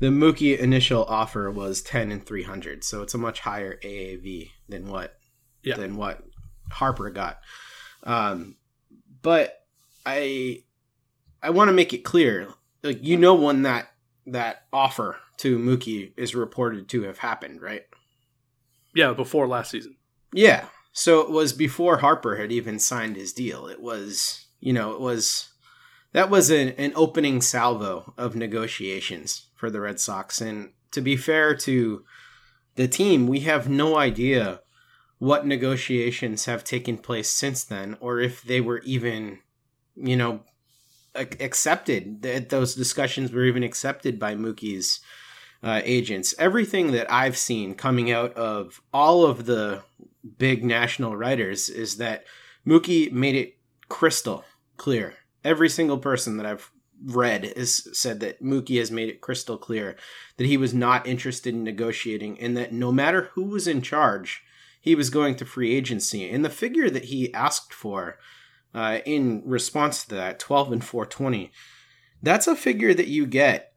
the 0.00 0.08
Mookie 0.08 0.58
initial 0.58 1.04
offer 1.04 1.50
was 1.50 1.82
10 1.82 2.12
and 2.12 2.24
300, 2.24 2.84
so 2.84 3.02
it's 3.02 3.14
a 3.14 3.18
much 3.18 3.40
higher 3.40 3.78
AAV 3.82 4.50
than 4.68 4.88
what 4.88 5.18
yeah. 5.62 5.76
than 5.76 5.96
what 5.96 6.22
Harper 6.70 7.10
got. 7.10 7.40
Um, 8.04 8.56
but 9.22 9.64
I 10.06 10.62
I 11.42 11.50
want 11.50 11.68
to 11.68 11.74
make 11.74 11.92
it 11.92 12.04
clear, 12.04 12.48
like 12.82 13.02
you 13.02 13.16
know 13.16 13.34
when 13.34 13.62
that 13.62 13.88
that 14.32 14.64
offer 14.72 15.16
to 15.38 15.58
Mookie 15.58 16.12
is 16.16 16.34
reported 16.34 16.88
to 16.88 17.02
have 17.02 17.18
happened, 17.18 17.62
right? 17.62 17.82
Yeah, 18.94 19.12
before 19.12 19.46
last 19.46 19.70
season. 19.70 19.96
Yeah. 20.32 20.66
So 20.92 21.20
it 21.20 21.30
was 21.30 21.52
before 21.52 21.98
Harper 21.98 22.36
had 22.36 22.50
even 22.50 22.78
signed 22.78 23.16
his 23.16 23.32
deal. 23.32 23.66
It 23.66 23.80
was, 23.80 24.46
you 24.60 24.72
know, 24.72 24.92
it 24.92 25.00
was 25.00 25.52
that 26.12 26.30
was 26.30 26.50
an, 26.50 26.70
an 26.70 26.92
opening 26.96 27.40
salvo 27.40 28.14
of 28.16 28.34
negotiations 28.34 29.46
for 29.54 29.70
the 29.70 29.80
Red 29.80 30.00
Sox. 30.00 30.40
And 30.40 30.72
to 30.92 31.00
be 31.00 31.16
fair 31.16 31.54
to 31.56 32.04
the 32.76 32.88
team, 32.88 33.26
we 33.26 33.40
have 33.40 33.68
no 33.68 33.96
idea 33.96 34.60
what 35.18 35.46
negotiations 35.46 36.46
have 36.46 36.64
taken 36.64 36.96
place 36.96 37.30
since 37.30 37.64
then, 37.64 37.96
or 38.00 38.20
if 38.20 38.42
they 38.42 38.60
were 38.60 38.80
even, 38.80 39.40
you 39.96 40.16
know, 40.16 40.40
accepted. 41.18 42.22
That 42.22 42.48
those 42.48 42.74
discussions 42.74 43.32
were 43.32 43.44
even 43.44 43.62
accepted 43.62 44.18
by 44.18 44.34
Mookie's 44.34 45.00
uh, 45.62 45.80
agents. 45.84 46.34
Everything 46.38 46.92
that 46.92 47.12
I've 47.12 47.36
seen 47.36 47.74
coming 47.74 48.10
out 48.10 48.32
of 48.34 48.80
all 48.92 49.24
of 49.24 49.46
the 49.46 49.82
big 50.38 50.64
national 50.64 51.16
writers 51.16 51.68
is 51.68 51.96
that 51.96 52.24
Mookie 52.66 53.10
made 53.12 53.34
it 53.34 53.56
crystal 53.88 54.44
clear. 54.76 55.14
Every 55.44 55.68
single 55.68 55.98
person 55.98 56.36
that 56.36 56.46
I've 56.46 56.70
read 57.04 57.52
has 57.56 57.88
said 57.98 58.20
that 58.20 58.42
Mookie 58.42 58.78
has 58.78 58.90
made 58.90 59.08
it 59.08 59.20
crystal 59.20 59.56
clear 59.56 59.96
that 60.36 60.46
he 60.46 60.56
was 60.56 60.74
not 60.74 61.06
interested 61.06 61.54
in 61.54 61.64
negotiating 61.64 62.38
and 62.40 62.56
that 62.56 62.72
no 62.72 62.90
matter 62.92 63.30
who 63.34 63.44
was 63.44 63.66
in 63.68 63.82
charge, 63.82 64.42
he 64.80 64.94
was 64.94 65.10
going 65.10 65.36
to 65.36 65.44
free 65.44 65.74
agency. 65.74 66.28
And 66.28 66.44
the 66.44 66.50
figure 66.50 66.90
that 66.90 67.06
he 67.06 67.32
asked 67.34 67.72
for 67.72 68.18
uh, 68.74 68.98
in 69.04 69.42
response 69.44 70.04
to 70.04 70.14
that, 70.14 70.38
12 70.38 70.72
and 70.72 70.84
420, 70.84 71.50
that's 72.22 72.46
a 72.46 72.56
figure 72.56 72.94
that 72.94 73.08
you 73.08 73.26
get 73.26 73.72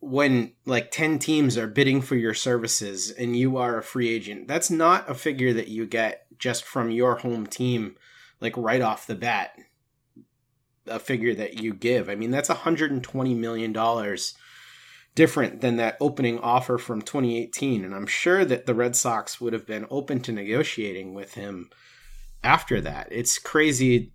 when 0.00 0.52
like 0.64 0.90
10 0.90 1.18
teams 1.18 1.58
are 1.58 1.66
bidding 1.66 2.00
for 2.00 2.16
your 2.16 2.32
services 2.34 3.10
and 3.10 3.36
you 3.36 3.56
are 3.58 3.78
a 3.78 3.82
free 3.82 4.08
agent. 4.08 4.48
That's 4.48 4.70
not 4.70 5.10
a 5.10 5.14
figure 5.14 5.52
that 5.52 5.68
you 5.68 5.86
get 5.86 6.26
just 6.38 6.64
from 6.64 6.90
your 6.90 7.16
home 7.16 7.46
team, 7.46 7.96
like 8.40 8.56
right 8.56 8.80
off 8.80 9.06
the 9.06 9.14
bat 9.14 9.52
a 10.86 10.98
figure 10.98 11.34
that 11.34 11.62
you 11.62 11.74
give. 11.74 12.08
I 12.08 12.14
mean, 12.14 12.30
that's 12.30 12.48
120 12.48 13.34
million 13.34 13.72
dollars 13.72 14.34
different 15.14 15.60
than 15.60 15.76
that 15.76 15.96
opening 16.00 16.38
offer 16.38 16.78
from 16.78 17.02
2018 17.02 17.84
and 17.84 17.94
I'm 17.94 18.06
sure 18.06 18.44
that 18.44 18.66
the 18.66 18.74
Red 18.74 18.94
Sox 18.94 19.40
would 19.40 19.52
have 19.52 19.66
been 19.66 19.86
open 19.90 20.20
to 20.20 20.32
negotiating 20.32 21.14
with 21.14 21.34
him 21.34 21.68
after 22.44 22.80
that. 22.82 23.08
It's 23.10 23.38
crazy 23.38 24.12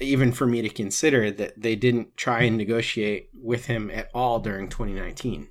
even 0.00 0.32
for 0.32 0.46
me 0.46 0.62
to 0.62 0.68
consider 0.68 1.30
that 1.30 1.60
they 1.60 1.74
didn't 1.74 2.16
try 2.16 2.42
and 2.42 2.56
negotiate 2.56 3.30
with 3.34 3.66
him 3.66 3.90
at 3.90 4.10
all 4.14 4.38
during 4.38 4.68
2019. 4.68 5.48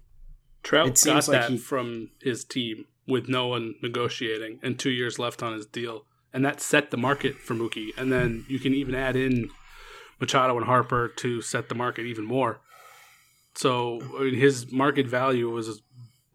Trout 0.63 0.87
it 0.87 1.01
got 1.03 1.27
like 1.27 1.41
that 1.41 1.49
he... 1.49 1.57
from 1.57 2.11
his 2.21 2.43
team 2.43 2.85
with 3.07 3.29
no 3.29 3.47
one 3.47 3.75
negotiating 3.81 4.59
and 4.61 4.77
2 4.77 4.89
years 4.89 5.17
left 5.17 5.41
on 5.41 5.53
his 5.53 5.65
deal 5.65 6.05
and 6.33 6.43
that 6.45 6.59
set 6.61 6.91
the 6.91 6.97
market 6.97 7.35
for 7.35 7.55
Mookie 7.55 7.89
and 7.97 8.11
then 8.11 8.45
you 8.47 8.59
can 8.59 8.73
even 8.73 8.95
add 8.95 9.15
in 9.15 9.49
Machado 10.19 10.57
and 10.57 10.65
Harper 10.65 11.07
to 11.17 11.41
set 11.41 11.69
the 11.69 11.75
market 11.75 12.05
even 12.05 12.25
more. 12.25 12.59
So 13.55 14.01
I 14.17 14.23
mean, 14.23 14.35
his 14.35 14.71
market 14.71 15.07
value 15.07 15.49
was 15.49 15.81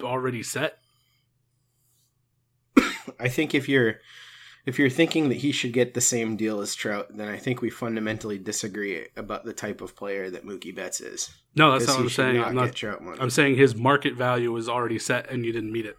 already 0.02 0.42
set. 0.42 0.78
I 3.20 3.28
think 3.28 3.54
if 3.54 3.68
you're 3.68 3.96
if 4.64 4.78
you're 4.78 4.90
thinking 4.90 5.28
that 5.28 5.38
he 5.38 5.52
should 5.52 5.72
get 5.72 5.94
the 5.94 6.00
same 6.00 6.36
deal 6.36 6.60
as 6.60 6.74
Trout, 6.74 7.16
then 7.16 7.28
I 7.28 7.36
think 7.36 7.60
we 7.60 7.70
fundamentally 7.70 8.38
disagree 8.38 9.06
about 9.16 9.44
the 9.44 9.52
type 9.52 9.80
of 9.80 9.96
player 9.96 10.30
that 10.30 10.46
Mookie 10.46 10.74
Betts 10.74 11.00
is. 11.00 11.30
No, 11.56 11.72
that's 11.72 11.86
not 11.86 11.96
what 11.96 12.02
I'm 12.04 12.10
saying. 12.10 12.36
Not 12.36 12.48
I'm 12.48 12.54
not. 12.54 13.20
I'm 13.20 13.30
saying 13.30 13.56
his 13.56 13.74
market 13.74 14.14
value 14.14 14.52
was 14.52 14.68
already 14.68 14.98
set, 14.98 15.30
and 15.30 15.44
you 15.44 15.52
didn't 15.52 15.72
meet 15.72 15.86
it. 15.86 15.96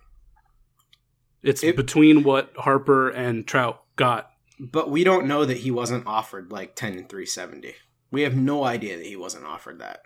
It's 1.41 1.63
it, 1.63 1.75
between 1.75 2.23
what 2.23 2.53
Harper 2.57 3.09
and 3.09 3.45
Trout 3.45 3.83
got 3.95 4.29
but 4.59 4.89
we 4.89 5.03
don't 5.03 5.25
know 5.27 5.45
that 5.45 5.57
he 5.57 5.71
wasn't 5.71 6.07
offered 6.07 6.51
like 6.51 6.75
10 6.75 6.93
and 6.93 7.09
370. 7.09 7.73
We 8.11 8.21
have 8.21 8.35
no 8.35 8.63
idea 8.63 8.97
that 8.97 9.05
he 9.05 9.15
wasn't 9.15 9.45
offered 9.45 9.79
that. 9.79 10.01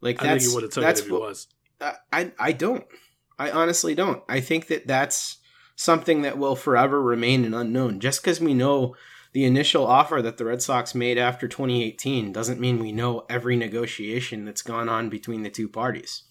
Like 0.00 0.20
I 0.22 0.26
that's 0.26 0.44
think 0.44 0.50
he 0.50 0.54
would 0.54 0.62
have 0.64 0.72
took 0.72 0.82
that's 0.82 1.00
it 1.00 1.04
if 1.04 1.08
he 1.08 1.12
what- 1.12 1.22
was. 1.22 1.48
I, 1.80 1.94
I 2.10 2.32
I 2.38 2.52
don't. 2.52 2.84
I 3.38 3.50
honestly 3.50 3.94
don't. 3.94 4.22
I 4.28 4.40
think 4.40 4.68
that 4.68 4.86
that's 4.86 5.36
something 5.76 6.22
that 6.22 6.38
will 6.38 6.56
forever 6.56 7.00
remain 7.00 7.44
an 7.44 7.54
unknown. 7.54 8.00
Just 8.00 8.22
because 8.22 8.40
we 8.40 8.54
know 8.54 8.96
the 9.32 9.44
initial 9.44 9.86
offer 9.86 10.22
that 10.22 10.38
the 10.38 10.46
Red 10.46 10.62
Sox 10.62 10.94
made 10.94 11.18
after 11.18 11.46
2018 11.46 12.32
doesn't 12.32 12.58
mean 12.58 12.78
we 12.78 12.90
know 12.90 13.26
every 13.28 13.54
negotiation 13.54 14.44
that's 14.44 14.62
gone 14.62 14.88
on 14.88 15.10
between 15.10 15.42
the 15.42 15.50
two 15.50 15.68
parties. 15.68 16.24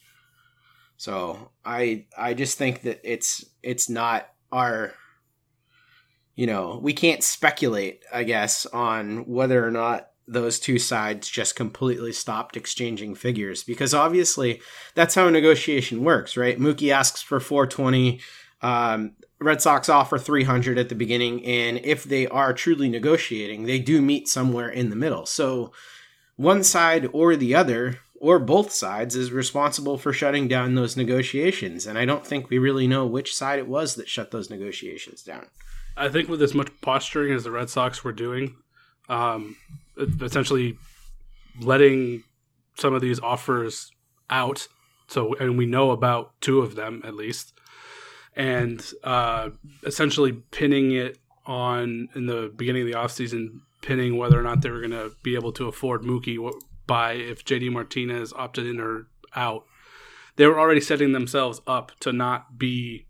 So 0.98 1.52
I 1.64 2.08
I 2.18 2.34
just 2.34 2.58
think 2.58 2.82
that 2.82 3.00
it's 3.04 3.46
it's 3.62 3.90
not 3.90 4.28
our 4.52 4.94
you 6.36 6.48
know, 6.48 6.80
we 6.82 6.94
can't 6.94 7.24
speculate, 7.24 8.04
I 8.14 8.24
guess, 8.24 8.66
on 8.68 9.26
whether 9.26 9.66
or 9.66 9.72
not 9.72 10.10
those 10.28 10.60
two 10.60 10.80
sides 10.80 11.30
just 11.30 11.56
completely 11.56 12.12
stopped 12.12 12.58
exchanging 12.58 13.16
figures 13.16 13.64
because 13.64 13.94
obviously 13.94 14.60
that's 14.96 15.16
how 15.16 15.28
a 15.28 15.32
negotiation 15.32 16.04
works, 16.04 16.36
right? 16.36 16.60
Mookie 16.60 16.92
asks 16.92 17.22
for 17.22 17.40
420, 17.40 18.20
um, 18.66 19.12
Red 19.40 19.62
Sox 19.62 19.90
offer 19.90 20.18
300 20.18 20.80
at 20.80 20.90
the 20.90 20.96
beginning, 20.96 21.46
and 21.46 21.80
if 21.84 22.04
they 22.04 22.26
are 22.28 22.52
truly 22.52 22.90
negotiating, 22.90 23.64
they 23.64 23.78
do 23.78 24.02
meet 24.02 24.28
somewhere 24.28 24.70
in 24.70 24.90
the 24.90 24.96
middle. 24.96 25.28
So 25.28 25.72
one 26.36 26.64
side 26.64 27.08
or 27.14 27.36
the 27.36 27.54
other 27.54 28.00
or 28.16 28.40
both 28.40 28.72
sides 28.72 29.16
is 29.16 29.32
responsible 29.32 30.00
for 30.00 30.12
shutting 30.12 30.48
down 30.48 30.74
those 30.74 30.98
negotiations, 30.98 31.86
and 31.86 31.96
I 31.96 32.06
don't 32.06 32.26
think 32.26 32.50
we 32.50 32.58
really 32.58 32.88
know 32.88 33.06
which 33.06 33.36
side 33.36 33.60
it 33.60 33.68
was 33.68 33.96
that 33.96 34.10
shut 34.10 34.32
those 34.32 34.50
negotiations 34.50 35.22
down. 35.22 35.46
I 35.96 36.10
think 36.10 36.28
with 36.28 36.42
as 36.42 36.56
much 36.56 36.72
posturing 36.82 37.34
as 37.34 37.44
the 37.44 37.52
Red 37.52 37.70
Sox 37.70 38.04
were 38.04 38.14
doing, 38.14 38.56
um, 39.10 39.58
essentially 40.22 40.76
letting 41.62 42.24
some 42.78 42.96
of 42.96 43.02
these 43.02 43.20
offers 43.20 43.92
out. 44.28 44.68
So, 45.08 45.36
and 45.36 45.56
we 45.56 45.68
know 45.68 45.92
about 45.92 46.32
two 46.42 46.62
of 46.62 46.76
them 46.76 47.04
at 47.06 47.14
least, 47.14 47.55
and 48.36 48.94
uh, 49.04 49.50
essentially 49.84 50.34
pinning 50.34 50.92
it 50.92 51.18
on 51.46 52.10
in 52.16 52.26
the 52.26 52.52
beginning 52.56 52.82
of 52.84 52.88
the 52.88 52.98
offseason, 52.98 53.60
pinning 53.82 54.18
whether 54.18 54.40
or 54.40 54.44
not 54.44 54.62
they 54.62 54.70
were 54.70 54.80
going 54.80 54.92
to 54.92 55.12
be 55.24 55.36
able 55.36 55.52
to 55.54 55.68
afford 55.68 56.04
Mookie 56.04 56.38
by 56.88 57.14
if 57.14 57.46
JD 57.46 57.72
Martinez 57.72 58.34
opted 58.34 58.66
in 58.66 58.80
or 58.80 59.08
out. 59.36 59.66
They 60.36 60.48
were 60.48 60.60
already 60.60 60.82
setting 60.82 61.14
themselves 61.14 61.62
up 61.66 61.94
to 62.02 62.12
not 62.12 62.58
be 62.58 63.06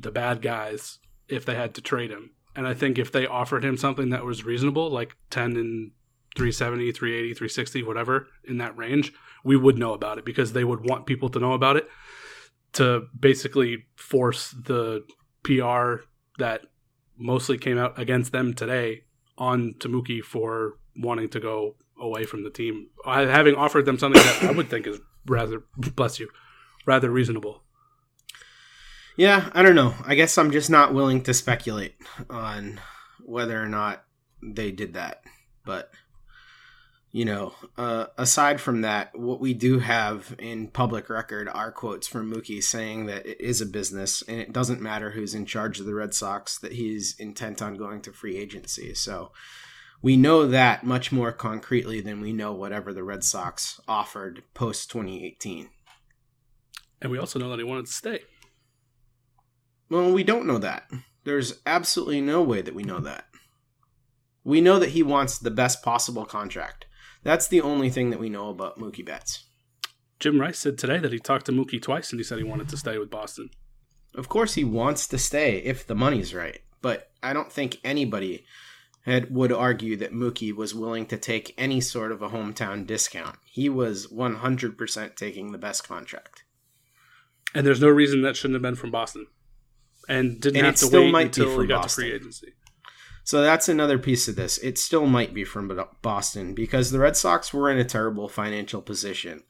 the 0.00 0.12
bad 0.12 0.42
guys 0.42 0.98
if 1.28 1.44
they 1.44 1.56
had 1.56 1.74
to 1.74 1.80
trade 1.80 2.10
him. 2.10 2.30
And 2.54 2.66
I 2.66 2.74
think 2.74 2.98
if 2.98 3.10
they 3.10 3.26
offered 3.26 3.64
him 3.64 3.76
something 3.76 4.10
that 4.10 4.24
was 4.24 4.44
reasonable, 4.44 4.90
like 4.90 5.16
10 5.30 5.56
and 5.56 5.90
370, 6.36 6.92
380, 6.92 7.34
360, 7.34 7.82
whatever 7.82 8.28
in 8.44 8.58
that 8.58 8.76
range, 8.76 9.12
we 9.42 9.56
would 9.56 9.78
know 9.78 9.92
about 9.92 10.18
it 10.18 10.24
because 10.24 10.52
they 10.52 10.64
would 10.64 10.88
want 10.88 11.06
people 11.06 11.28
to 11.30 11.40
know 11.40 11.52
about 11.52 11.76
it 11.76 11.88
to 12.74 13.06
basically 13.18 13.86
force 13.96 14.50
the 14.50 15.04
PR 15.42 16.04
that 16.38 16.62
mostly 17.16 17.58
came 17.58 17.78
out 17.78 17.98
against 17.98 18.32
them 18.32 18.54
today 18.54 19.02
on 19.36 19.74
to 19.80 19.88
Mookie 19.88 20.22
for 20.22 20.78
wanting 20.96 21.28
to 21.30 21.40
go 21.40 21.76
away 22.00 22.24
from 22.24 22.44
the 22.44 22.50
team. 22.50 22.88
Uh, 23.04 23.26
having 23.26 23.54
offered 23.54 23.86
them 23.86 23.98
something 23.98 24.22
that 24.22 24.44
I 24.44 24.52
would 24.52 24.68
think 24.68 24.86
is 24.86 25.00
rather, 25.26 25.64
bless 25.76 26.18
you, 26.20 26.28
rather 26.86 27.10
reasonable. 27.10 27.62
Yeah, 29.16 29.50
I 29.52 29.62
don't 29.62 29.74
know. 29.74 29.94
I 30.04 30.14
guess 30.14 30.38
I'm 30.38 30.52
just 30.52 30.70
not 30.70 30.94
willing 30.94 31.22
to 31.24 31.34
speculate 31.34 31.96
on 32.30 32.80
whether 33.24 33.60
or 33.60 33.68
not 33.68 34.04
they 34.42 34.70
did 34.70 34.94
that. 34.94 35.22
But, 35.64 35.90
you 37.10 37.24
know, 37.24 37.54
uh, 37.76 38.06
aside 38.18 38.60
from 38.60 38.82
that, 38.82 39.18
what 39.18 39.40
we 39.40 39.54
do 39.54 39.78
have 39.78 40.34
in 40.38 40.68
public 40.68 41.08
record 41.08 41.48
are 41.48 41.72
quotes 41.72 42.06
from 42.06 42.30
Mookie 42.30 42.62
saying 42.62 43.06
that 43.06 43.24
it 43.26 43.40
is 43.40 43.60
a 43.60 43.66
business 43.66 44.22
and 44.28 44.38
it 44.40 44.52
doesn't 44.52 44.82
matter 44.82 45.10
who's 45.10 45.34
in 45.34 45.46
charge 45.46 45.80
of 45.80 45.86
the 45.86 45.94
Red 45.94 46.12
Sox, 46.12 46.58
that 46.58 46.72
he's 46.72 47.16
intent 47.18 47.62
on 47.62 47.76
going 47.76 48.02
to 48.02 48.12
free 48.12 48.36
agency. 48.36 48.92
So 48.94 49.32
we 50.02 50.16
know 50.18 50.46
that 50.46 50.84
much 50.84 51.10
more 51.10 51.32
concretely 51.32 52.00
than 52.02 52.20
we 52.20 52.32
know 52.32 52.52
whatever 52.52 52.92
the 52.92 53.04
Red 53.04 53.24
Sox 53.24 53.80
offered 53.88 54.42
post 54.52 54.90
2018. 54.90 55.70
And 57.00 57.10
we 57.10 57.18
also 57.18 57.38
know 57.38 57.48
that 57.48 57.58
he 57.58 57.64
wanted 57.64 57.86
to 57.86 57.92
stay. 57.92 58.20
Well, 59.88 60.12
we 60.12 60.24
don't 60.24 60.46
know 60.46 60.58
that. 60.58 60.90
There's 61.24 61.60
absolutely 61.64 62.20
no 62.20 62.42
way 62.42 62.60
that 62.60 62.74
we 62.74 62.82
know 62.82 63.00
that. 63.00 63.24
We 64.44 64.60
know 64.60 64.78
that 64.78 64.90
he 64.90 65.02
wants 65.02 65.38
the 65.38 65.50
best 65.50 65.82
possible 65.82 66.26
contract. 66.26 66.86
That's 67.28 67.46
the 67.46 67.60
only 67.60 67.90
thing 67.90 68.08
that 68.08 68.18
we 68.18 68.30
know 68.30 68.48
about 68.48 68.78
Mookie 68.78 69.04
Betts. 69.04 69.44
Jim 70.18 70.40
Rice 70.40 70.58
said 70.58 70.78
today 70.78 70.96
that 70.96 71.12
he 71.12 71.18
talked 71.18 71.44
to 71.44 71.52
Mookie 71.52 71.80
twice 71.82 72.10
and 72.10 72.18
he 72.18 72.24
said 72.24 72.38
he 72.38 72.42
wanted 72.42 72.70
to 72.70 72.78
stay 72.78 72.96
with 72.96 73.10
Boston. 73.10 73.50
Of 74.14 74.30
course, 74.30 74.54
he 74.54 74.64
wants 74.64 75.06
to 75.08 75.18
stay 75.18 75.58
if 75.58 75.86
the 75.86 75.94
money's 75.94 76.32
right, 76.32 76.62
but 76.80 77.10
I 77.22 77.34
don't 77.34 77.52
think 77.52 77.80
anybody 77.84 78.46
had, 79.02 79.30
would 79.30 79.52
argue 79.52 79.94
that 79.98 80.14
Mookie 80.14 80.56
was 80.56 80.74
willing 80.74 81.04
to 81.04 81.18
take 81.18 81.52
any 81.58 81.82
sort 81.82 82.12
of 82.12 82.22
a 82.22 82.30
hometown 82.30 82.86
discount. 82.86 83.36
He 83.44 83.68
was 83.68 84.06
100% 84.06 85.14
taking 85.14 85.52
the 85.52 85.58
best 85.58 85.86
contract. 85.86 86.44
And 87.54 87.66
there's 87.66 87.82
no 87.82 87.90
reason 87.90 88.22
that 88.22 88.36
shouldn't 88.36 88.54
have 88.54 88.62
been 88.62 88.74
from 88.74 88.90
Boston. 88.90 89.26
And 90.08 90.40
didn't 90.40 90.56
And 90.56 90.64
have 90.64 90.76
to 90.76 90.88
wait 90.90 91.14
until 91.26 91.60
he 91.60 91.66
got 91.66 91.82
Boston. 91.82 92.04
to 92.04 92.08
free 92.08 92.16
agency. 92.16 92.54
So 93.28 93.42
that's 93.42 93.68
another 93.68 93.98
piece 93.98 94.26
of 94.26 94.36
this. 94.36 94.56
It 94.56 94.78
still 94.78 95.04
might 95.06 95.34
be 95.34 95.44
from 95.44 95.70
Boston 96.00 96.54
because 96.54 96.90
the 96.90 96.98
Red 96.98 97.14
Sox 97.14 97.52
were 97.52 97.70
in 97.70 97.76
a 97.76 97.84
terrible 97.84 98.26
financial 98.26 98.80
position. 98.80 99.42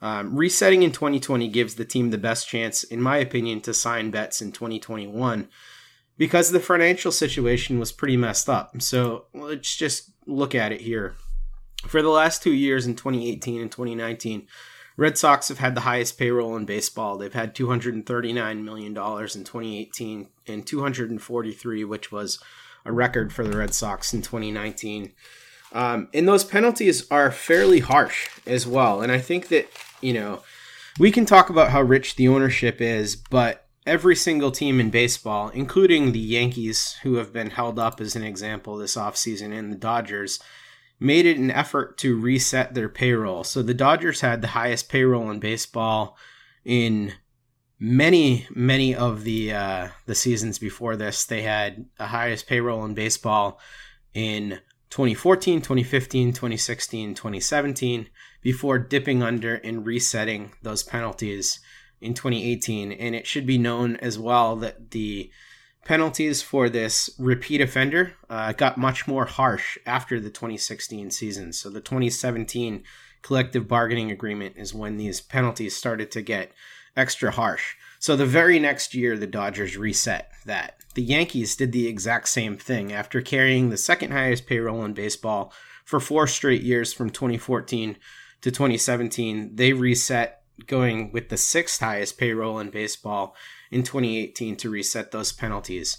Um, 0.00 0.36
resetting 0.36 0.84
in 0.84 0.92
2020 0.92 1.48
gives 1.48 1.74
the 1.74 1.84
team 1.84 2.10
the 2.10 2.16
best 2.16 2.48
chance, 2.48 2.84
in 2.84 3.02
my 3.02 3.16
opinion, 3.16 3.60
to 3.62 3.74
sign 3.74 4.12
Betts 4.12 4.40
in 4.40 4.52
2021 4.52 5.48
because 6.16 6.52
the 6.52 6.60
financial 6.60 7.10
situation 7.10 7.80
was 7.80 7.90
pretty 7.90 8.16
messed 8.16 8.48
up. 8.48 8.80
So 8.80 9.24
let's 9.34 9.74
just 9.74 10.12
look 10.26 10.54
at 10.54 10.70
it 10.70 10.82
here. 10.82 11.16
For 11.88 12.02
the 12.02 12.10
last 12.10 12.40
two 12.40 12.54
years 12.54 12.86
in 12.86 12.94
2018 12.94 13.60
and 13.60 13.72
2019, 13.72 14.46
Red 14.96 15.18
Sox 15.18 15.48
have 15.48 15.58
had 15.58 15.74
the 15.74 15.80
highest 15.80 16.16
payroll 16.20 16.54
in 16.54 16.66
baseball. 16.66 17.18
They've 17.18 17.34
had 17.34 17.56
239 17.56 18.64
million 18.64 18.94
dollars 18.94 19.34
in 19.34 19.42
2018 19.42 20.28
and 20.46 20.64
243, 20.64 21.84
which 21.84 22.12
was 22.12 22.38
a 22.84 22.92
record 22.92 23.32
for 23.32 23.44
the 23.44 23.56
Red 23.56 23.74
Sox 23.74 24.12
in 24.12 24.22
2019. 24.22 25.12
Um, 25.72 26.08
and 26.14 26.28
those 26.28 26.44
penalties 26.44 27.10
are 27.10 27.30
fairly 27.30 27.80
harsh 27.80 28.28
as 28.46 28.66
well. 28.66 29.02
And 29.02 29.10
I 29.10 29.18
think 29.18 29.48
that, 29.48 29.68
you 30.00 30.12
know, 30.12 30.42
we 30.98 31.10
can 31.10 31.26
talk 31.26 31.50
about 31.50 31.70
how 31.70 31.82
rich 31.82 32.14
the 32.16 32.28
ownership 32.28 32.80
is, 32.80 33.16
but 33.16 33.66
every 33.86 34.14
single 34.14 34.50
team 34.50 34.78
in 34.78 34.90
baseball, 34.90 35.48
including 35.48 36.12
the 36.12 36.20
Yankees, 36.20 36.96
who 37.02 37.14
have 37.14 37.32
been 37.32 37.50
held 37.50 37.78
up 37.78 38.00
as 38.00 38.14
an 38.14 38.22
example 38.22 38.76
this 38.76 38.96
offseason, 38.96 39.56
and 39.56 39.72
the 39.72 39.76
Dodgers, 39.76 40.38
made 41.00 41.26
it 41.26 41.38
an 41.38 41.50
effort 41.50 41.98
to 41.98 42.18
reset 42.18 42.74
their 42.74 42.88
payroll. 42.88 43.42
So 43.44 43.62
the 43.62 43.74
Dodgers 43.74 44.20
had 44.20 44.40
the 44.40 44.48
highest 44.48 44.88
payroll 44.88 45.30
in 45.30 45.40
baseball 45.40 46.16
in 46.64 47.12
many 47.78 48.46
many 48.54 48.94
of 48.94 49.24
the 49.24 49.52
uh, 49.52 49.88
the 50.06 50.14
seasons 50.14 50.58
before 50.58 50.96
this. 50.96 51.24
They 51.24 51.42
had 51.42 51.86
the 51.98 52.06
highest 52.06 52.46
payroll 52.46 52.84
in 52.84 52.94
baseball 52.94 53.60
in 54.12 54.60
2014, 54.90 55.60
2015, 55.60 56.32
2016, 56.32 57.14
2017 57.14 58.08
before 58.42 58.78
dipping 58.78 59.22
under 59.22 59.56
and 59.56 59.84
resetting 59.84 60.52
those 60.62 60.82
penalties 60.82 61.58
in 62.00 62.14
2018. 62.14 62.92
And 62.92 63.14
it 63.14 63.26
should 63.26 63.46
be 63.46 63.58
known 63.58 63.96
as 63.96 64.18
well 64.18 64.54
that 64.56 64.92
the 64.92 65.30
penalties 65.84 66.42
for 66.42 66.68
this 66.68 67.10
repeat 67.18 67.60
offender 67.60 68.12
uh, 68.30 68.52
got 68.52 68.78
much 68.78 69.08
more 69.08 69.24
harsh 69.24 69.78
after 69.84 70.20
the 70.20 70.30
2016 70.30 71.10
season. 71.10 71.52
So 71.52 71.70
the 71.70 71.80
2017 71.80 72.84
collective 73.22 73.66
bargaining 73.66 74.10
agreement 74.10 74.54
is 74.56 74.74
when 74.74 74.96
these 74.96 75.20
penalties 75.20 75.74
started 75.74 76.10
to 76.12 76.22
get 76.22 76.52
extra 76.96 77.30
harsh. 77.30 77.74
So 77.98 78.16
the 78.16 78.26
very 78.26 78.58
next 78.58 78.94
year, 78.94 79.16
the 79.16 79.26
Dodgers 79.26 79.76
reset 79.76 80.30
that. 80.44 80.76
The 80.94 81.02
Yankees 81.02 81.56
did 81.56 81.72
the 81.72 81.88
exact 81.88 82.28
same 82.28 82.56
thing 82.56 82.92
after 82.92 83.20
carrying 83.20 83.70
the 83.70 83.76
second 83.76 84.12
highest 84.12 84.46
payroll 84.46 84.84
in 84.84 84.92
baseball 84.92 85.52
for 85.84 86.00
four 86.00 86.26
straight 86.26 86.62
years 86.62 86.92
from 86.92 87.10
2014 87.10 87.96
to 88.42 88.50
2017. 88.50 89.56
They 89.56 89.72
reset 89.72 90.42
going 90.66 91.12
with 91.12 91.30
the 91.30 91.36
sixth 91.36 91.80
highest 91.80 92.18
payroll 92.18 92.58
in 92.58 92.70
baseball 92.70 93.34
in 93.70 93.82
2018 93.82 94.56
to 94.56 94.70
reset 94.70 95.10
those 95.10 95.32
penalties. 95.32 95.98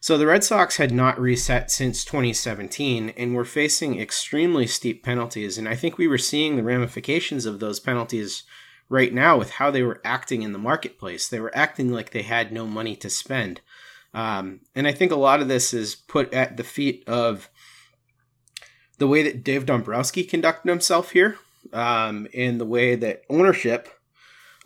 So 0.00 0.18
the 0.18 0.26
Red 0.26 0.42
Sox 0.42 0.78
had 0.78 0.92
not 0.92 1.20
reset 1.20 1.70
since 1.70 2.04
2017 2.04 3.10
and 3.10 3.34
were 3.34 3.44
facing 3.44 4.00
extremely 4.00 4.66
steep 4.66 5.04
penalties. 5.04 5.58
And 5.58 5.68
I 5.68 5.76
think 5.76 5.96
we 5.96 6.08
were 6.08 6.18
seeing 6.18 6.56
the 6.56 6.64
ramifications 6.64 7.46
of 7.46 7.60
those 7.60 7.78
penalties 7.78 8.42
right 8.92 9.14
now 9.14 9.38
with 9.38 9.52
how 9.52 9.70
they 9.70 9.82
were 9.82 10.02
acting 10.04 10.42
in 10.42 10.52
the 10.52 10.58
marketplace. 10.58 11.26
They 11.26 11.40
were 11.40 11.56
acting 11.56 11.90
like 11.90 12.10
they 12.10 12.22
had 12.22 12.52
no 12.52 12.66
money 12.66 12.94
to 12.96 13.08
spend. 13.08 13.62
Um, 14.12 14.60
and 14.74 14.86
I 14.86 14.92
think 14.92 15.10
a 15.10 15.16
lot 15.16 15.40
of 15.40 15.48
this 15.48 15.72
is 15.72 15.94
put 15.94 16.32
at 16.34 16.58
the 16.58 16.62
feet 16.62 17.02
of 17.06 17.48
the 18.98 19.08
way 19.08 19.22
that 19.22 19.42
Dave 19.42 19.64
Dombrowski 19.64 20.24
conducted 20.24 20.68
himself 20.68 21.12
here, 21.12 21.38
um, 21.72 22.28
and 22.34 22.60
the 22.60 22.66
way 22.66 22.94
that 22.94 23.22
ownership 23.30 23.88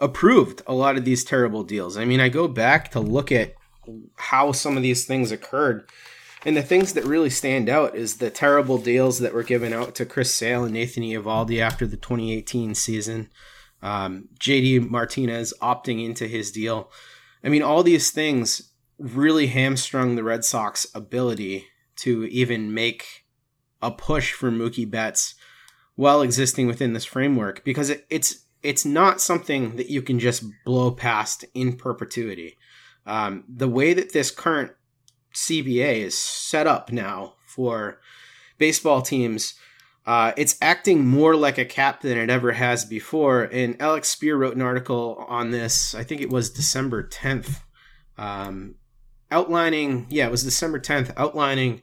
approved 0.01 0.61
a 0.67 0.75
lot 0.75 0.97
of 0.97 1.05
these 1.05 1.25
terrible 1.25 1.63
deals. 1.63 1.97
I 1.97 2.05
mean, 2.05 2.19
I 2.19 2.29
go 2.29 2.49
back 2.49 2.91
to 2.91 3.01
look 3.01 3.31
at 3.31 3.55
how 4.17 4.51
some 4.51 4.77
of 4.77 4.83
these 4.83 5.07
things 5.07 5.31
occurred. 5.31 5.89
And 6.45 6.57
the 6.57 6.63
things 6.63 6.95
that 6.95 7.05
really 7.05 7.31
stand 7.31 7.69
out 7.69 7.95
is 7.95 8.17
the 8.17 8.31
terrible 8.31 8.79
deals 8.79 9.21
that 9.21 9.33
were 9.33 9.45
given 9.45 9.73
out 9.73 9.95
to 9.95 10.05
Chris 10.05 10.35
Sale 10.35 10.65
and 10.65 10.75
Nathan 10.75 11.05
Eovaldi 11.05 11.61
after 11.61 11.87
the 11.87 11.97
2018 11.97 12.75
season. 12.75 13.31
Um, 13.83 14.29
JD 14.41 14.91
Martinez 14.91 15.53
opting 15.61 16.05
into 16.05 16.27
his 16.27 16.51
deal. 16.51 16.91
I 17.45 17.49
mean, 17.49 17.63
all 17.63 17.83
these 17.83 18.11
things 18.11 18.73
really 18.99 19.49
hamstrung 19.49 20.17
the 20.17 20.25
Red 20.25 20.45
Sox 20.45 20.87
ability 20.95 21.67
to 21.97 22.25
even 22.25 22.73
make 22.73 23.27
a 23.83 23.91
push 23.91 24.33
for 24.33 24.51
Mookie 24.51 24.91
Betts 24.91 25.35
while 25.95 26.23
existing 26.23 26.67
within 26.67 26.93
this 26.93 27.05
framework 27.05 27.65
because 27.65 27.91
it, 27.91 28.07
it's 28.11 28.45
it's 28.63 28.85
not 28.85 29.21
something 29.21 29.77
that 29.77 29.91
you 29.91 30.03
can 30.03 30.19
just 30.19 30.45
blow 30.65 30.91
past 30.91 31.45
in 31.55 31.77
perpetuity. 31.77 32.57
Um, 33.07 33.45
the 33.49 33.69
way 33.69 33.95
that 33.95 34.13
this 34.13 34.31
current 34.31 34.73
CBA 35.35 35.99
is 35.99 36.19
set 36.19 36.67
up 36.67 36.91
now 36.91 37.35
for 37.47 38.01
baseball 38.59 39.03
teams, 39.03 39.55
uh, 40.07 40.33
it's 40.37 40.57
acting 40.63 41.05
more 41.05 41.35
like 41.35 41.59
a 41.59 41.65
cap 41.65 42.01
than 42.01 42.17
it 42.17 42.31
ever 42.31 42.53
has 42.53 42.85
before. 42.85 43.45
And 43.45 43.81
Alex 43.83 44.15
Speier 44.15 44.39
wrote 44.39 44.55
an 44.55 44.63
article 44.63 45.25
on 45.29 45.51
this, 45.51 45.95
I 45.95 46.05
think 46.05 46.21
it 46.21 46.31
was 46.31 46.51
December 46.51 47.09
10th, 47.09 47.61
um, 48.17 48.77
outlining, 49.33 50.07
yeah, 50.09 50.27
it 50.27 50.31
was 50.31 50.45
December 50.45 50.79
10th, 50.79 51.13
outlining 51.17 51.83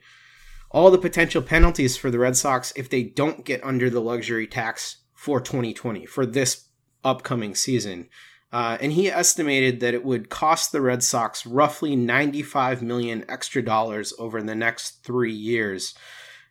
all 0.72 0.90
the 0.90 0.98
potential 0.98 1.42
penalties 1.42 1.98
for 1.98 2.10
the 2.10 2.18
Red 2.18 2.38
Sox 2.38 2.72
if 2.78 2.90
they 2.90 3.04
don't 3.04 3.44
get 3.44 3.64
under 3.64 3.90
the 3.90 4.02
luxury 4.02 4.48
tax 4.48 4.98
for 5.14 5.42
2020, 5.42 6.06
for 6.06 6.26
this 6.26 6.70
upcoming 7.04 7.56
season. 7.56 8.08
Uh, 8.54 8.78
and 8.80 8.94
he 8.94 9.10
estimated 9.10 9.82
that 9.82 9.94
it 9.94 10.06
would 10.06 10.30
cost 10.30 10.72
the 10.72 10.82
Red 10.82 11.04
Sox 11.04 11.46
roughly 11.46 11.96
95 11.96 12.82
million 12.82 13.26
extra 13.28 13.62
dollars 13.62 14.14
over 14.18 14.42
the 14.42 14.56
next 14.56 15.04
three 15.04 15.34
years 15.34 15.94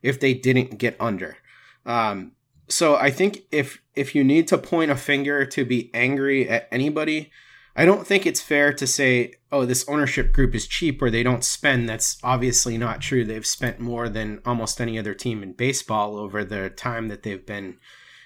if 0.02 0.20
they 0.20 0.34
didn't 0.34 0.78
get 0.78 0.96
under. 1.00 1.36
Um, 1.84 2.32
so 2.68 2.96
I 2.96 3.10
think 3.10 3.40
if 3.50 3.82
if 3.94 4.14
you 4.14 4.24
need 4.24 4.48
to 4.48 4.58
point 4.58 4.90
a 4.90 4.96
finger 4.96 5.44
to 5.44 5.64
be 5.64 5.90
angry 5.92 6.48
at 6.48 6.68
anybody, 6.70 7.30
I 7.74 7.84
don't 7.84 8.06
think 8.06 8.26
it's 8.26 8.40
fair 8.40 8.72
to 8.74 8.86
say, 8.86 9.34
oh, 9.50 9.64
this 9.64 9.86
ownership 9.88 10.32
group 10.32 10.54
is 10.54 10.66
cheap 10.66 11.00
or 11.00 11.10
they 11.10 11.22
don't 11.22 11.44
spend. 11.44 11.88
That's 11.88 12.18
obviously 12.22 12.76
not 12.78 13.00
true. 13.00 13.24
They've 13.24 13.46
spent 13.46 13.80
more 13.80 14.08
than 14.08 14.40
almost 14.44 14.80
any 14.80 14.98
other 14.98 15.14
team 15.14 15.42
in 15.42 15.52
baseball 15.52 16.16
over 16.16 16.44
the 16.44 16.70
time 16.70 17.08
that 17.08 17.22
they've 17.22 17.44
been 17.44 17.78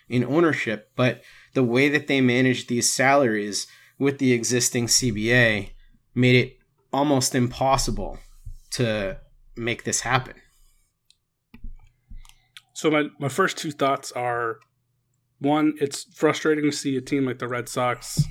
in 0.09 0.25
ownership. 0.25 0.91
But 0.97 1.23
the 1.55 1.65
way 1.65 1.89
that 1.89 2.07
they 2.07 2.21
manage 2.21 2.67
these 2.67 2.93
salaries 2.93 3.67
with 3.99 4.19
the 4.19 4.33
existing 4.33 4.87
CBA 4.87 5.71
made 6.15 6.37
it 6.37 6.59
almost 6.93 7.35
impossible 7.35 8.19
to 8.71 9.19
make 9.57 9.85
this 9.85 10.01
happen. 10.01 10.35
So 12.77 12.91
my, 12.91 13.05
my 13.19 13.31
first 13.31 13.57
two 13.57 13.71
thoughts 13.71 14.13
are 14.13 14.59
one, 15.39 15.73
it's 15.81 16.05
frustrating 16.15 16.65
to 16.65 16.77
see 16.77 16.95
a 16.99 17.01
team 17.01 17.25
like 17.25 17.39
the 17.39 17.49
Red 17.49 17.71
Sox 17.71 18.23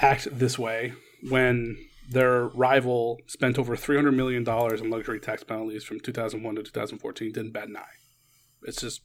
act 0.00 0.28
this 0.30 0.60
way 0.60 0.92
when 1.28 1.76
their 2.08 2.46
rival 2.46 3.18
spent 3.26 3.58
over 3.58 3.74
$300 3.74 4.14
million 4.14 4.48
in 4.48 4.90
luxury 4.90 5.18
tax 5.18 5.42
penalties 5.42 5.82
from 5.82 5.98
2001 5.98 6.54
to 6.54 6.62
2014 6.62 7.32
didn't 7.32 7.50
bat 7.50 7.66
an 7.66 7.78
eye. 7.78 7.82
It's 8.62 8.80
just 8.80 9.00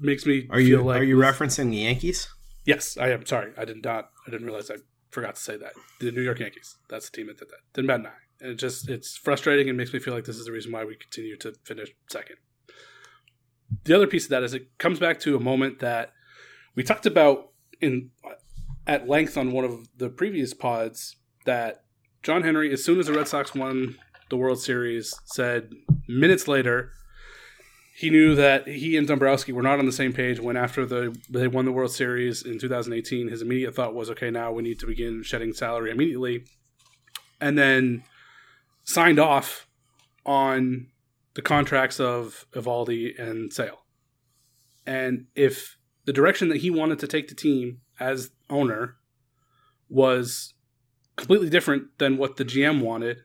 makes 0.00 0.24
me 0.24 0.48
are 0.48 0.58
you 0.58 0.80
like 0.80 1.02
are 1.02 1.04
you 1.04 1.16
referencing 1.16 1.68
the 1.68 1.76
Yankees? 1.76 2.28
Yes, 2.64 2.96
I 2.96 3.10
am. 3.10 3.26
Sorry, 3.26 3.52
I 3.58 3.66
did 3.66 3.84
not. 3.84 4.08
I 4.26 4.30
didn't 4.30 4.46
realize 4.46 4.70
I 4.70 4.76
forgot 5.10 5.34
to 5.34 5.40
say 5.40 5.58
that. 5.58 5.72
The 6.00 6.10
New 6.10 6.22
York 6.22 6.40
Yankees. 6.40 6.78
That's 6.88 7.10
the 7.10 7.16
team 7.18 7.26
that 7.26 7.38
did 7.38 7.50
that. 7.50 7.60
Didn't 7.74 7.88
bat 7.88 8.00
an 8.00 8.06
eye. 8.06 8.22
And 8.42 8.52
it 8.52 8.56
just 8.56 8.88
it's 8.88 9.16
frustrating 9.16 9.68
and 9.68 9.78
makes 9.78 9.92
me 9.92 10.00
feel 10.00 10.14
like 10.14 10.24
this 10.24 10.36
is 10.36 10.46
the 10.46 10.52
reason 10.52 10.72
why 10.72 10.84
we 10.84 10.96
continue 10.96 11.36
to 11.38 11.54
finish 11.64 11.90
second. 12.08 12.36
The 13.84 13.94
other 13.94 14.06
piece 14.06 14.24
of 14.24 14.30
that 14.30 14.42
is 14.42 14.52
it 14.52 14.76
comes 14.78 14.98
back 14.98 15.20
to 15.20 15.36
a 15.36 15.40
moment 15.40 15.78
that 15.78 16.12
we 16.74 16.82
talked 16.82 17.06
about 17.06 17.50
in 17.80 18.10
at 18.86 19.08
length 19.08 19.38
on 19.38 19.52
one 19.52 19.64
of 19.64 19.86
the 19.96 20.08
previous 20.08 20.54
pods 20.54 21.16
that 21.44 21.84
John 22.22 22.42
Henry, 22.42 22.72
as 22.72 22.84
soon 22.84 22.98
as 22.98 23.06
the 23.06 23.12
Red 23.12 23.28
Sox 23.28 23.54
won 23.54 23.96
the 24.28 24.36
World 24.36 24.60
Series, 24.60 25.14
said 25.24 25.70
minutes 26.08 26.48
later 26.48 26.92
he 27.94 28.10
knew 28.10 28.34
that 28.34 28.66
he 28.66 28.96
and 28.96 29.06
Dombrowski 29.06 29.52
were 29.52 29.62
not 29.62 29.78
on 29.78 29.86
the 29.86 29.92
same 29.92 30.12
page 30.12 30.40
when 30.40 30.56
after 30.56 30.84
the 30.84 31.16
they 31.30 31.46
won 31.46 31.64
the 31.64 31.72
World 31.72 31.92
Series 31.92 32.42
in 32.42 32.58
2018 32.58 33.28
his 33.28 33.42
immediate 33.42 33.74
thought 33.74 33.94
was 33.94 34.10
okay 34.10 34.30
now 34.30 34.50
we 34.50 34.62
need 34.62 34.80
to 34.80 34.86
begin 34.86 35.22
shedding 35.22 35.52
salary 35.52 35.90
immediately 35.90 36.44
and 37.40 37.58
then 37.58 38.02
signed 38.84 39.18
off 39.18 39.66
on 40.24 40.88
the 41.34 41.42
contracts 41.42 41.98
of 41.98 42.46
Eovaldi 42.52 43.18
and 43.18 43.52
Sale 43.52 43.78
and 44.86 45.26
if 45.34 45.78
the 46.04 46.12
direction 46.12 46.48
that 46.48 46.58
he 46.58 46.70
wanted 46.70 46.98
to 46.98 47.06
take 47.06 47.28
the 47.28 47.34
team 47.34 47.80
as 48.00 48.30
owner 48.50 48.96
was 49.88 50.54
completely 51.16 51.48
different 51.48 51.84
than 51.98 52.16
what 52.16 52.36
the 52.36 52.44
GM 52.44 52.80
wanted 52.82 53.18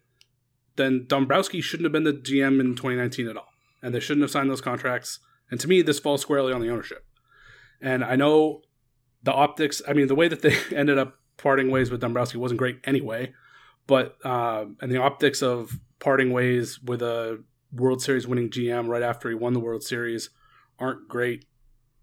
then 0.76 1.06
Dombrowski 1.08 1.60
shouldn't 1.60 1.86
have 1.86 1.92
been 1.92 2.04
the 2.04 2.14
GM 2.14 2.60
in 2.60 2.76
2019 2.76 3.28
at 3.28 3.38
all 3.38 3.48
and 3.82 3.94
they 3.94 4.00
shouldn't 4.00 4.24
have 4.24 4.32
signed 4.32 4.50
those 4.50 4.62
contracts. 4.62 5.20
And 5.52 5.60
to 5.60 5.68
me, 5.68 5.82
this 5.82 6.00
falls 6.00 6.22
squarely 6.22 6.54
on 6.54 6.62
the 6.62 6.70
ownership. 6.70 7.06
And 7.82 8.04
I 8.04 8.16
know 8.16 8.62
the 9.24 9.34
optics. 9.34 9.82
I 9.88 9.94
mean, 9.94 10.08
the 10.08 10.16
way 10.16 10.28
that 10.28 10.42
they 10.42 10.56
ended 10.76 10.98
up 10.98 11.20
parting 11.38 11.70
ways 11.70 11.92
with 11.92 12.02
Dombrowski 12.02 12.38
wasn't 12.38 12.60
great 12.60 12.80
anyway. 12.84 13.34
But 13.88 14.18
uh, 14.24 14.66
and 14.82 14.92
the 14.92 15.02
optics 15.02 15.42
of 15.42 15.80
parting 16.00 16.32
ways 16.32 16.80
with 16.82 17.02
a 17.02 17.44
World 17.72 18.02
Series 18.02 18.28
winning 18.28 18.50
GM 18.50 18.88
right 18.88 19.02
after 19.02 19.30
he 19.30 19.36
won 19.36 19.54
the 19.54 19.60
World 19.60 19.84
Series 19.84 20.30
aren't 20.80 21.08
great 21.08 21.46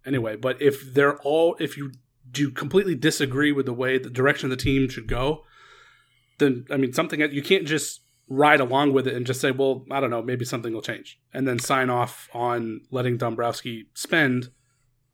anyway. 0.05 0.37
But 0.37 0.61
if 0.61 0.95
they're 0.95 1.19
all, 1.19 1.57
if 1.61 1.77
you 1.77 1.93
do 2.31 2.51
completely 2.51 2.95
disagree 2.95 3.53
with 3.53 3.67
the 3.67 3.73
way 3.73 3.99
the 3.99 4.11
direction 4.11 4.51
of 4.51 4.57
the 4.57 4.63
team 4.63 4.89
should 4.89 5.07
go, 5.07 5.45
then 6.39 6.67
I 6.71 6.77
mean 6.77 6.93
something 6.93 7.21
you 7.21 7.43
can't 7.43 7.67
just 7.67 8.01
ride 8.29 8.61
along 8.61 8.93
with 8.93 9.07
it 9.07 9.15
and 9.15 9.27
just 9.27 9.41
say, 9.41 9.51
well, 9.51 9.85
I 9.91 10.01
don't 10.01 10.11
know, 10.11 10.23
maybe 10.23 10.45
something 10.45 10.73
will 10.73 10.83
change, 10.83 11.21
and 11.33 11.47
then 11.47 11.59
sign 11.59 11.91
off 11.91 12.29
on 12.33 12.81
letting 12.91 13.19
Dombrowski 13.19 13.89
spend 13.95 14.49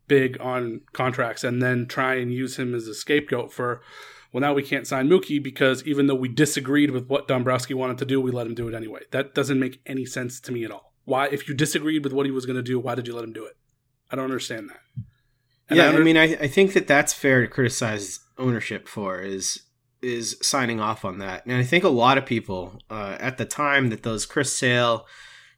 big 0.07 0.41
on 0.41 0.81
contracts, 0.93 1.45
and 1.45 1.63
then 1.63 1.87
try 1.87 2.15
and 2.15 2.33
use 2.33 2.59
him 2.59 2.75
as 2.75 2.89
a 2.89 2.95
scapegoat 2.95 3.53
for, 3.53 3.81
well, 4.33 4.41
now 4.41 4.55
we 4.55 4.63
can't 4.63 4.87
sign 4.87 5.09
Mookie 5.09 5.43
because 5.43 5.85
even 5.85 6.07
though 6.07 6.15
we 6.15 6.29
disagreed 6.29 6.91
with 6.91 7.09
what 7.09 7.27
Dombrowski 7.27 7.75
wanted 7.75 7.99
to 7.99 8.05
do, 8.05 8.21
we 8.21 8.31
let 8.31 8.47
him 8.47 8.55
do 8.55 8.69
it 8.69 8.75
anyway. 8.75 9.01
That 9.11 9.35
doesn't 9.35 9.59
make 9.59 9.81
any 9.87 10.07
sense 10.07 10.41
to 10.41 10.53
me 10.53 10.65
at 10.65 10.71
all. 10.71 10.93
Why, 11.05 11.27
if 11.29 11.49
you 11.49 11.55
disagreed 11.55 12.05
with 12.05 12.13
what 12.13 12.27
he 12.27 12.33
was 12.33 12.47
going 12.47 12.57
to 12.57 12.63
do, 12.63 12.79
why 12.79 12.95
did 12.95 13.09
you 13.09 13.15
let 13.15 13.25
him 13.25 13.33
do 13.33 13.45
it? 13.45 13.57
I 14.11 14.17
don't 14.17 14.25
understand 14.25 14.69
that. 14.71 14.81
And 15.69 15.77
yeah, 15.79 15.85
I, 15.85 15.89
under- 15.89 16.01
I 16.01 16.05
mean, 16.05 16.17
I, 16.17 16.25
I 16.35 16.47
think 16.49 16.73
that 16.75 16.87
that's 16.87 17.13
fair 17.13 17.41
to 17.41 17.49
criticize 17.49 18.21
ownership 18.39 18.89
for 18.89 19.21
is 19.21 19.63
is 20.03 20.39
signing 20.41 20.81
off 20.81 21.05
on 21.05 21.19
that. 21.19 21.45
And 21.45 21.57
I 21.57 21.63
think 21.63 21.85
a 21.85 21.89
lot 21.89 22.17
of 22.17 22.25
people 22.25 22.81
uh, 22.89 23.17
at 23.21 23.37
the 23.37 23.45
time 23.45 23.91
that 23.91 24.03
those 24.03 24.25
Chris 24.25 24.51
Sale 24.51 25.07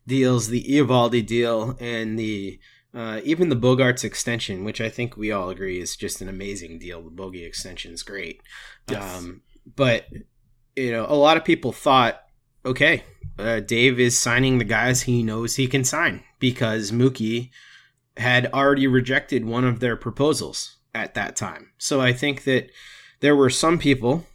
deals, 0.06 0.48
the 0.48 0.64
Eovaldi 0.64 1.24
deal, 1.24 1.76
and 1.78 2.18
the 2.18 2.58
uh, 2.94 3.20
even 3.24 3.48
the 3.48 3.56
Bogaerts 3.56 4.04
extension, 4.04 4.64
which 4.64 4.80
I 4.80 4.90
think 4.90 5.16
we 5.16 5.32
all 5.32 5.50
agree 5.50 5.80
is 5.80 5.96
just 5.96 6.20
an 6.20 6.28
amazing 6.28 6.78
deal. 6.78 7.02
The 7.02 7.10
Bogey 7.10 7.44
extension 7.44 7.92
is 7.92 8.02
great. 8.02 8.42
Yes. 8.90 9.18
Um, 9.18 9.42
but 9.76 10.06
you 10.76 10.92
know, 10.92 11.06
a 11.08 11.14
lot 11.14 11.36
of 11.36 11.44
people 11.44 11.72
thought, 11.72 12.22
okay, 12.64 13.04
uh, 13.38 13.60
Dave 13.60 13.98
is 13.98 14.18
signing 14.18 14.58
the 14.58 14.64
guys 14.64 15.02
he 15.02 15.22
knows 15.22 15.56
he 15.56 15.66
can 15.66 15.84
sign 15.84 16.22
because 16.38 16.90
Mookie 16.90 17.50
had 18.16 18.52
already 18.52 18.86
rejected 18.86 19.44
one 19.44 19.64
of 19.64 19.80
their 19.80 19.96
proposals 19.96 20.76
at 20.94 21.14
that 21.14 21.36
time. 21.36 21.72
So 21.78 22.00
I 22.00 22.12
think 22.12 22.44
that 22.44 22.70
there 23.20 23.36
were 23.36 23.50
some 23.50 23.78
people 23.78 24.26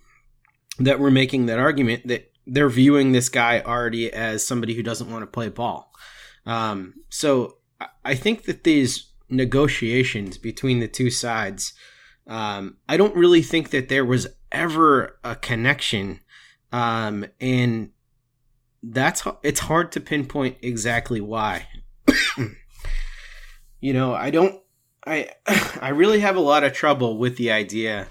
that 0.80 1.00
were 1.00 1.12
making 1.12 1.46
that 1.46 1.60
argument 1.60 2.08
that 2.08 2.32
they're 2.46 2.70
viewing 2.70 3.12
this 3.12 3.30
guy 3.30 3.62
already 3.62 4.12
as 4.12 4.46
somebody 4.46 4.74
who 4.74 4.84
doesn't 4.84 5.12
want 5.12 5.22
to 5.24 5.28
play 5.28 5.50
ball. 5.50 5.92
Um, 6.46 6.94
so 7.10 7.57
I 8.04 8.16
think 8.16 8.44
that 8.44 8.64
these 8.64 9.12
negotiations 9.30 10.38
between 10.38 10.80
the 10.80 10.88
two 10.88 11.10
sides, 11.10 11.74
um, 12.28 12.78
I 12.88 12.98
don't 12.98 13.16
really 13.16 13.42
think 13.42 13.70
that 13.72 13.90
there 13.90 14.06
was 14.06 14.28
ever 14.52 15.20
a 15.24 15.36
connection, 15.36 16.22
um, 16.72 17.26
and 17.40 17.92
that's 18.82 19.24
it's 19.44 19.62
hard 19.62 19.92
to 19.94 20.00
pinpoint 20.00 20.58
exactly 20.62 21.22
why. 21.22 21.68
you 23.80 23.94
know, 23.94 24.14
I 24.14 24.30
don't. 24.30 24.62
I 25.06 25.30
I 25.82 25.90
really 25.90 26.20
have 26.20 26.36
a 26.36 26.42
lot 26.42 26.64
of 26.64 26.74
trouble 26.74 27.18
with 27.18 27.38
the 27.38 27.52
idea 27.52 28.08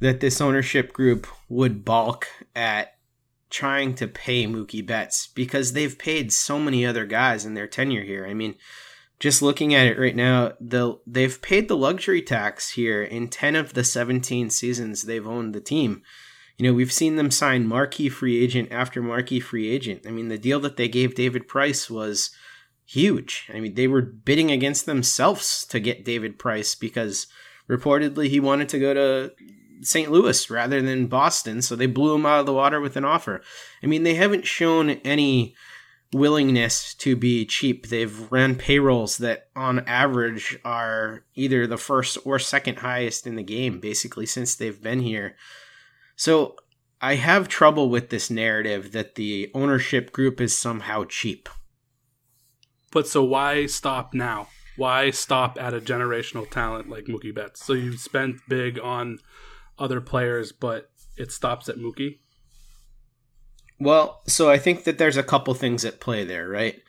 that 0.00 0.20
this 0.20 0.40
ownership 0.40 0.92
group 0.92 1.26
would 1.48 1.84
balk 1.84 2.26
at 2.54 2.97
trying 3.50 3.94
to 3.94 4.06
pay 4.06 4.46
Mookie 4.46 4.86
Betts 4.86 5.28
because 5.34 5.72
they've 5.72 5.98
paid 5.98 6.32
so 6.32 6.58
many 6.58 6.84
other 6.84 7.06
guys 7.06 7.44
in 7.44 7.54
their 7.54 7.66
tenure 7.66 8.02
here. 8.02 8.26
I 8.26 8.34
mean, 8.34 8.54
just 9.18 9.42
looking 9.42 9.74
at 9.74 9.86
it 9.86 9.98
right 9.98 10.14
now, 10.14 10.52
the 10.60 10.98
they've 11.06 11.40
paid 11.40 11.68
the 11.68 11.76
luxury 11.76 12.22
tax 12.22 12.70
here 12.70 13.02
in 13.02 13.28
10 13.28 13.56
of 13.56 13.74
the 13.74 13.84
17 13.84 14.50
seasons 14.50 15.02
they've 15.02 15.26
owned 15.26 15.54
the 15.54 15.60
team. 15.60 16.02
You 16.56 16.66
know, 16.66 16.74
we've 16.74 16.92
seen 16.92 17.16
them 17.16 17.30
sign 17.30 17.66
marquee 17.66 18.08
free 18.08 18.42
agent 18.42 18.70
after 18.72 19.00
marquee 19.00 19.40
free 19.40 19.68
agent. 19.68 20.02
I 20.06 20.10
mean, 20.10 20.28
the 20.28 20.38
deal 20.38 20.60
that 20.60 20.76
they 20.76 20.88
gave 20.88 21.14
David 21.14 21.46
Price 21.46 21.88
was 21.88 22.30
huge. 22.84 23.48
I 23.52 23.60
mean, 23.60 23.74
they 23.74 23.86
were 23.86 24.02
bidding 24.02 24.50
against 24.50 24.86
themselves 24.86 25.64
to 25.66 25.78
get 25.78 26.04
David 26.04 26.38
Price 26.38 26.74
because 26.74 27.28
reportedly 27.68 28.28
he 28.28 28.40
wanted 28.40 28.68
to 28.70 28.78
go 28.78 28.94
to 28.94 29.32
St. 29.82 30.10
Louis 30.10 30.50
rather 30.50 30.82
than 30.82 31.06
Boston, 31.06 31.62
so 31.62 31.76
they 31.76 31.86
blew 31.86 32.14
him 32.14 32.26
out 32.26 32.40
of 32.40 32.46
the 32.46 32.52
water 32.52 32.80
with 32.80 32.96
an 32.96 33.04
offer. 33.04 33.42
I 33.82 33.86
mean, 33.86 34.02
they 34.02 34.14
haven't 34.14 34.46
shown 34.46 34.90
any 34.90 35.54
willingness 36.12 36.94
to 36.94 37.16
be 37.16 37.44
cheap. 37.44 37.88
They've 37.88 38.32
ran 38.32 38.54
payrolls 38.54 39.18
that 39.18 39.48
on 39.54 39.80
average 39.80 40.58
are 40.64 41.24
either 41.34 41.66
the 41.66 41.76
first 41.76 42.18
or 42.24 42.38
second 42.38 42.78
highest 42.78 43.26
in 43.26 43.36
the 43.36 43.42
game 43.42 43.78
basically 43.78 44.26
since 44.26 44.54
they've 44.54 44.82
been 44.82 45.00
here. 45.00 45.36
So, 46.16 46.56
I 47.00 47.14
have 47.14 47.46
trouble 47.46 47.90
with 47.90 48.10
this 48.10 48.28
narrative 48.28 48.90
that 48.90 49.14
the 49.14 49.52
ownership 49.54 50.10
group 50.10 50.40
is 50.40 50.56
somehow 50.56 51.04
cheap. 51.04 51.48
But 52.90 53.06
so 53.06 53.22
why 53.22 53.66
stop 53.66 54.14
now? 54.14 54.48
Why 54.76 55.10
stop 55.10 55.58
at 55.60 55.74
a 55.74 55.80
generational 55.80 56.50
talent 56.50 56.88
like 56.88 57.04
Mookie 57.04 57.34
Betts? 57.34 57.64
So 57.64 57.72
you 57.72 57.96
spent 57.96 58.40
big 58.48 58.78
on 58.80 59.18
other 59.78 60.00
players, 60.00 60.52
but 60.52 60.90
it 61.16 61.32
stops 61.32 61.68
at 61.68 61.76
Mookie. 61.76 62.18
Well, 63.80 64.22
so 64.26 64.50
I 64.50 64.58
think 64.58 64.84
that 64.84 64.98
there's 64.98 65.16
a 65.16 65.22
couple 65.22 65.54
things 65.54 65.84
at 65.84 66.00
play 66.00 66.24
there, 66.24 66.48
right? 66.48 66.80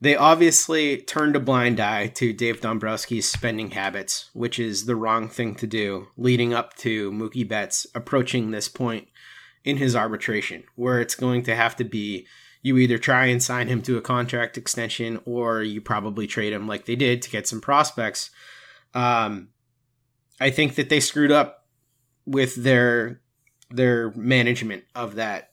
They 0.00 0.16
obviously 0.16 0.96
turned 0.96 1.36
a 1.36 1.40
blind 1.40 1.78
eye 1.78 2.06
to 2.08 2.32
Dave 2.32 2.62
Dombrowski's 2.62 3.28
spending 3.28 3.72
habits, 3.72 4.30
which 4.32 4.58
is 4.58 4.86
the 4.86 4.96
wrong 4.96 5.28
thing 5.28 5.54
to 5.56 5.66
do, 5.66 6.08
leading 6.16 6.54
up 6.54 6.74
to 6.78 7.12
Mookie 7.12 7.46
Betts 7.46 7.86
approaching 7.94 8.50
this 8.50 8.68
point 8.68 9.08
in 9.62 9.76
his 9.76 9.94
arbitration, 9.94 10.64
where 10.74 11.00
it's 11.00 11.14
going 11.14 11.42
to 11.42 11.54
have 11.54 11.76
to 11.76 11.84
be 11.84 12.26
you 12.62 12.76
either 12.78 12.98
try 12.98 13.26
and 13.26 13.42
sign 13.42 13.68
him 13.68 13.82
to 13.82 13.96
a 13.96 14.02
contract 14.02 14.58
extension 14.58 15.20
or 15.24 15.62
you 15.62 15.80
probably 15.80 16.26
trade 16.26 16.52
him 16.52 16.66
like 16.66 16.84
they 16.84 16.96
did 16.96 17.22
to 17.22 17.30
get 17.30 17.48
some 17.48 17.60
prospects. 17.60 18.30
Um, 18.94 19.48
I 20.40 20.50
think 20.50 20.74
that 20.74 20.88
they 20.88 21.00
screwed 21.00 21.32
up 21.32 21.59
with 22.26 22.54
their 22.56 23.20
their 23.70 24.10
management 24.12 24.84
of 24.94 25.14
that 25.14 25.50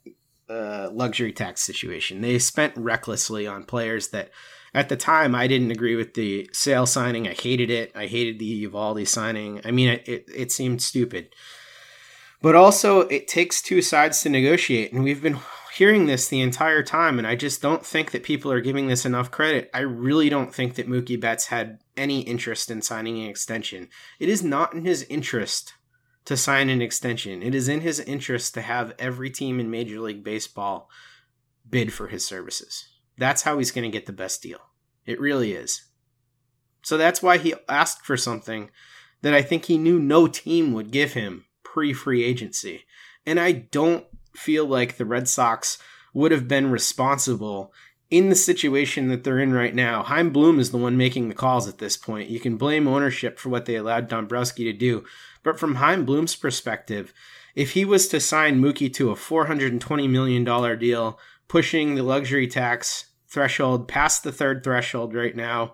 uh, 0.49 0.89
luxury 0.91 1.31
tax 1.31 1.61
situation. 1.61 2.21
They 2.21 2.39
spent 2.39 2.75
recklessly 2.75 3.45
on 3.45 3.63
players 3.63 4.09
that 4.09 4.31
at 4.73 4.89
the 4.89 4.97
time 4.97 5.35
I 5.35 5.47
didn't 5.47 5.71
agree 5.71 5.95
with 5.95 6.13
the 6.13 6.49
Sale 6.53 6.85
signing. 6.87 7.27
I 7.27 7.33
hated 7.33 7.69
it. 7.69 7.91
I 7.95 8.07
hated 8.07 8.39
the 8.39 8.65
Eovaldi 8.65 9.07
signing. 9.07 9.61
I 9.65 9.71
mean, 9.71 9.99
it, 10.05 10.25
it 10.33 10.51
seemed 10.51 10.81
stupid. 10.81 11.33
But 12.41 12.55
also, 12.55 13.01
it 13.01 13.27
takes 13.27 13.61
two 13.61 13.81
sides 13.81 14.21
to 14.21 14.29
negotiate, 14.29 14.93
and 14.93 15.03
we've 15.03 15.23
been 15.23 15.39
hearing 15.73 16.05
this 16.05 16.27
the 16.27 16.41
entire 16.41 16.83
time, 16.83 17.17
and 17.17 17.27
I 17.27 17.35
just 17.35 17.61
don't 17.61 17.85
think 17.85 18.11
that 18.11 18.23
people 18.23 18.51
are 18.51 18.61
giving 18.61 18.87
this 18.87 19.05
enough 19.05 19.31
credit. 19.31 19.69
I 19.73 19.79
really 19.79 20.29
don't 20.29 20.53
think 20.53 20.75
that 20.75 20.87
Mookie 20.87 21.19
Betts 21.19 21.47
had 21.47 21.79
any 21.95 22.21
interest 22.21 22.69
in 22.69 22.81
signing 22.83 23.19
an 23.19 23.29
extension. 23.29 23.89
It 24.19 24.29
is 24.29 24.43
not 24.43 24.73
in 24.73 24.85
his 24.85 25.03
interest 25.03 25.73
to 26.27 26.35
sign 26.35 26.69
an 26.69 26.81
extension. 26.81 27.41
It 27.41 27.55
is 27.55 27.69
in 27.69 27.79
his 27.79 28.01
interest 28.01 28.53
to 28.53 28.61
have 28.61 28.93
every 28.99 29.29
team 29.29 29.61
in 29.61 29.71
Major 29.71 30.01
League 30.01 30.25
Baseball 30.25 30.89
bid 31.69 31.93
for 31.93 32.09
his 32.09 32.25
services. 32.25 32.89
That's 33.17 33.43
how 33.43 33.57
he's 33.57 33.71
going 33.71 33.89
to 33.89 33.97
get 33.97 34.07
the 34.07 34.11
best 34.11 34.43
deal. 34.43 34.59
It 35.05 35.21
really 35.21 35.53
is. 35.53 35.85
So 36.83 36.97
that's 36.97 37.23
why 37.23 37.37
he 37.37 37.53
asked 37.69 38.05
for 38.05 38.17
something 38.17 38.69
that 39.21 39.33
I 39.33 39.41
think 39.41 39.65
he 39.65 39.77
knew 39.77 39.99
no 39.99 40.27
team 40.27 40.73
would 40.73 40.91
give 40.91 41.13
him 41.13 41.45
pre 41.63 41.93
free 41.93 42.25
agency. 42.25 42.83
And 43.25 43.39
I 43.39 43.53
don't 43.53 44.05
feel 44.35 44.65
like 44.65 44.97
the 44.97 45.05
Red 45.05 45.29
Sox 45.29 45.77
would 46.13 46.33
have 46.33 46.47
been 46.47 46.69
responsible 46.69 47.73
in 48.09 48.29
the 48.29 48.35
situation 48.35 49.09
that 49.09 49.23
they're 49.23 49.39
in 49.39 49.53
right 49.53 49.75
now. 49.75 50.03
Chaim 50.03 50.31
Bloom 50.31 50.59
is 50.59 50.71
the 50.71 50.77
one 50.77 50.97
making 50.97 51.27
the 51.27 51.35
calls 51.35 51.67
at 51.67 51.77
this 51.77 51.97
point. 51.97 52.29
You 52.29 52.39
can 52.39 52.57
blame 52.57 52.87
ownership 52.87 53.37
for 53.37 53.49
what 53.49 53.65
they 53.65 53.75
allowed 53.75 54.07
Dombrowski 54.07 54.63
to 54.65 54.73
do, 54.73 55.03
but 55.47 55.57
from 55.57 55.75
Chaim 55.75 56.03
Bloom's 56.03 56.35
perspective, 56.35 57.13
if 57.55 57.71
he 57.71 57.85
was 57.85 58.09
to 58.09 58.19
sign 58.19 58.59
Mookie 58.59 58.93
to 58.95 59.11
a 59.11 59.15
$420 59.15 60.09
million 60.09 60.43
deal, 60.77 61.17
pushing 61.47 61.95
the 61.95 62.03
luxury 62.03 62.47
tax 62.47 63.05
threshold 63.29 63.87
past 63.87 64.25
the 64.25 64.33
third 64.33 64.61
threshold 64.61 65.15
right 65.15 65.37
now, 65.37 65.73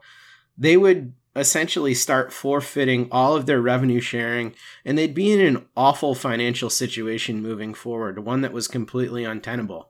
they 0.55 0.77
would 0.77 1.15
essentially 1.36 1.95
start 1.95 2.31
forfeiting 2.31 3.07
all 3.12 3.36
of 3.36 3.47
their 3.47 3.59
revenue 3.59 3.99
sharing 3.99 4.53
and 4.86 4.95
they'd 4.95 5.15
be 5.15 5.31
in 5.31 5.41
an 5.41 5.65
awful 5.75 6.13
financial 6.13 6.69
situation 6.69 7.41
moving 7.41 7.73
forward, 7.73 8.23
one 8.23 8.41
that 8.41 8.53
was 8.53 8.67
completely 8.67 9.23
untenable. 9.23 9.89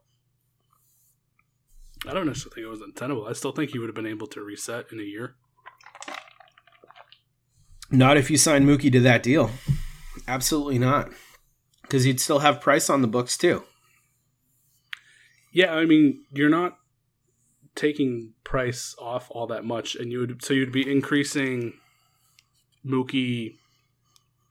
I 2.08 2.14
don't 2.14 2.28
necessarily 2.28 2.56
think 2.56 2.68
it 2.68 2.70
was 2.70 2.80
untenable. 2.80 3.28
I 3.28 3.34
still 3.34 3.52
think 3.52 3.72
he 3.72 3.80
would 3.80 3.90
have 3.90 3.96
been 3.96 4.08
able 4.08 4.28
to 4.28 4.42
reset 4.42 4.94
in 4.94 5.02
a 5.02 5.04
year. 5.04 5.36
Not 7.94 8.18
if 8.18 8.32
you 8.32 8.38
sign 8.38 8.66
Mookie 8.66 8.92
to 8.92 9.00
that 9.02 9.22
deal. 9.22 9.52
Absolutely 10.28 10.80
not. 10.80 11.12
Because 11.84 12.08
you'd 12.08 12.20
still 12.20 12.40
have 12.40 12.60
Price 12.60 12.90
on 12.90 13.04
the 13.04 13.08
books 13.08 13.38
too. 13.38 13.64
Yeah, 15.52 15.76
I 15.76 15.86
mean, 15.86 16.26
you're 16.32 16.50
not 16.50 16.80
taking 17.76 18.34
Price 18.44 18.96
off 19.00 19.28
all 19.30 19.46
that 19.46 19.64
much, 19.64 19.96
and 19.96 20.12
you 20.12 20.20
would 20.22 20.44
so 20.44 20.56
you'd 20.56 20.72
be 20.72 20.90
increasing 20.90 21.74
Mookie 22.84 23.58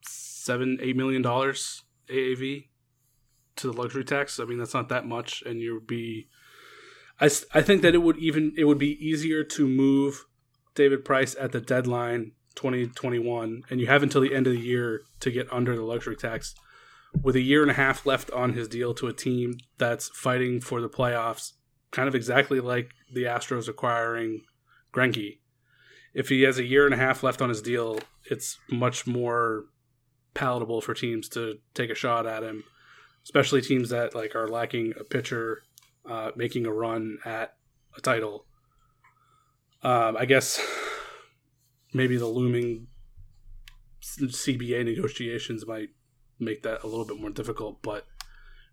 seven, 0.02 0.78
eight 0.81 0.96
million 0.96 1.20
dollars 1.20 1.83
AAV 2.09 2.68
to 3.57 3.72
the 3.72 3.76
luxury 3.76 4.05
tax. 4.05 4.38
I 4.38 4.44
mean, 4.44 4.59
that's 4.59 4.74
not 4.74 4.88
that 4.90 5.05
much, 5.05 5.42
and 5.44 5.61
you'd 5.61 5.88
be. 5.88 6.28
I, 7.20 7.26
I 7.52 7.61
think 7.61 7.83
that 7.83 7.94
it 7.94 8.02
would 8.02 8.18
even 8.18 8.52
it 8.57 8.66
would 8.66 8.78
be 8.78 9.05
easier 9.05 9.42
to 9.42 9.66
move 9.66 10.26
David 10.76 11.05
Price 11.05 11.35
at 11.40 11.50
the 11.50 11.61
deadline 11.61 12.33
2021 12.53 13.65
and 13.71 13.81
you 13.81 13.87
have 13.87 14.03
until 14.03 14.21
the 14.21 14.35
end 14.35 14.47
of 14.47 14.53
the 14.53 14.61
year 14.61 15.03
to 15.21 15.31
get 15.31 15.53
under 15.53 15.75
the 15.77 15.83
luxury 15.83 16.17
tax 16.17 16.55
with 17.23 17.37
a 17.37 17.41
year 17.41 17.62
and 17.62 17.71
a 17.71 17.75
half 17.75 18.07
left 18.07 18.31
on 18.31 18.55
his 18.55 18.69
deal 18.69 18.95
to 18.95 19.07
a 19.07 19.12
team 19.12 19.59
that's 19.79 20.09
fighting 20.15 20.61
for 20.61 20.81
the 20.81 20.88
playoffs 20.88 21.53
kind 21.93 22.09
of 22.09 22.15
exactly 22.15 22.59
like 22.59 22.91
the 23.12 23.25
Astros 23.25 23.69
acquiring 23.69 24.41
Greinke. 24.93 25.38
If 26.15 26.29
he 26.29 26.43
has 26.43 26.59
a 26.59 26.65
year 26.65 26.85
and 26.85 26.95
a 26.95 26.99
half 26.99 27.23
left 27.23 27.41
on 27.41 27.49
his 27.49 27.62
deal, 27.62 28.01
it's 28.31 28.59
much 28.69 29.07
more 29.07 29.67
palatable 30.35 30.81
for 30.81 30.95
teams 30.95 31.29
to 31.31 31.59
take 31.75 31.91
a 31.91 31.95
shot 31.95 32.27
at 32.27 32.43
him, 32.43 32.65
especially 33.25 33.61
teams 33.61 33.91
that 33.91 34.15
like 34.15 34.35
are 34.35 34.49
lacking 34.49 34.95
a 34.99 35.05
pitcher 35.05 35.62
uh, 36.09 36.33
making 36.35 36.67
a 36.67 36.73
run 36.73 37.19
at 37.25 37.55
a 37.97 38.01
title. 38.01 38.47
Um, 39.83 40.17
I 40.17 40.25
guess 40.25 40.61
maybe 41.92 42.16
the 42.16 42.26
looming 42.26 42.88
CBA 44.02 44.85
negotiations 44.85 45.66
might 45.66 45.90
make 46.38 46.62
that 46.62 46.83
a 46.83 46.87
little 46.87 47.05
bit 47.05 47.20
more 47.20 47.31
difficult. 47.31 47.83
But 47.83 48.07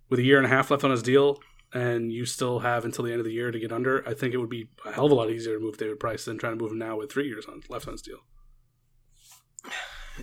with 0.10 0.20
a 0.20 0.24
year 0.24 0.38
and 0.38 0.46
a 0.46 0.50
half 0.50 0.72
left 0.72 0.84
on 0.84 0.92
his 0.92 1.04
deal, 1.04 1.40
and 1.74 2.12
you 2.12 2.26
still 2.26 2.60
have 2.60 2.84
until 2.84 3.06
the 3.06 3.12
end 3.12 3.20
of 3.20 3.26
the 3.26 3.34
year 3.34 3.52
to 3.52 3.60
get 3.60 3.72
under, 3.72 4.08
I 4.08 4.14
think 4.14 4.34
it 4.34 4.38
would 4.38 4.50
be 4.50 4.70
a 4.86 4.92
hell 4.92 5.06
of 5.06 5.12
a 5.12 5.16
lot 5.16 5.30
easier 5.30 5.56
to 5.56 5.64
move 5.64 5.78
David 5.78 6.00
Price 6.00 6.26
than 6.26 6.38
trying 6.38 6.58
to 6.58 6.64
move 6.64 6.72
him 6.72 6.80
now 6.80 6.98
with 6.98 7.12
three 7.12 7.28
years 7.28 7.46
on 7.46 7.62
left 7.70 7.88
on 7.88 7.94
his 7.94 8.02
deal. 8.02 8.20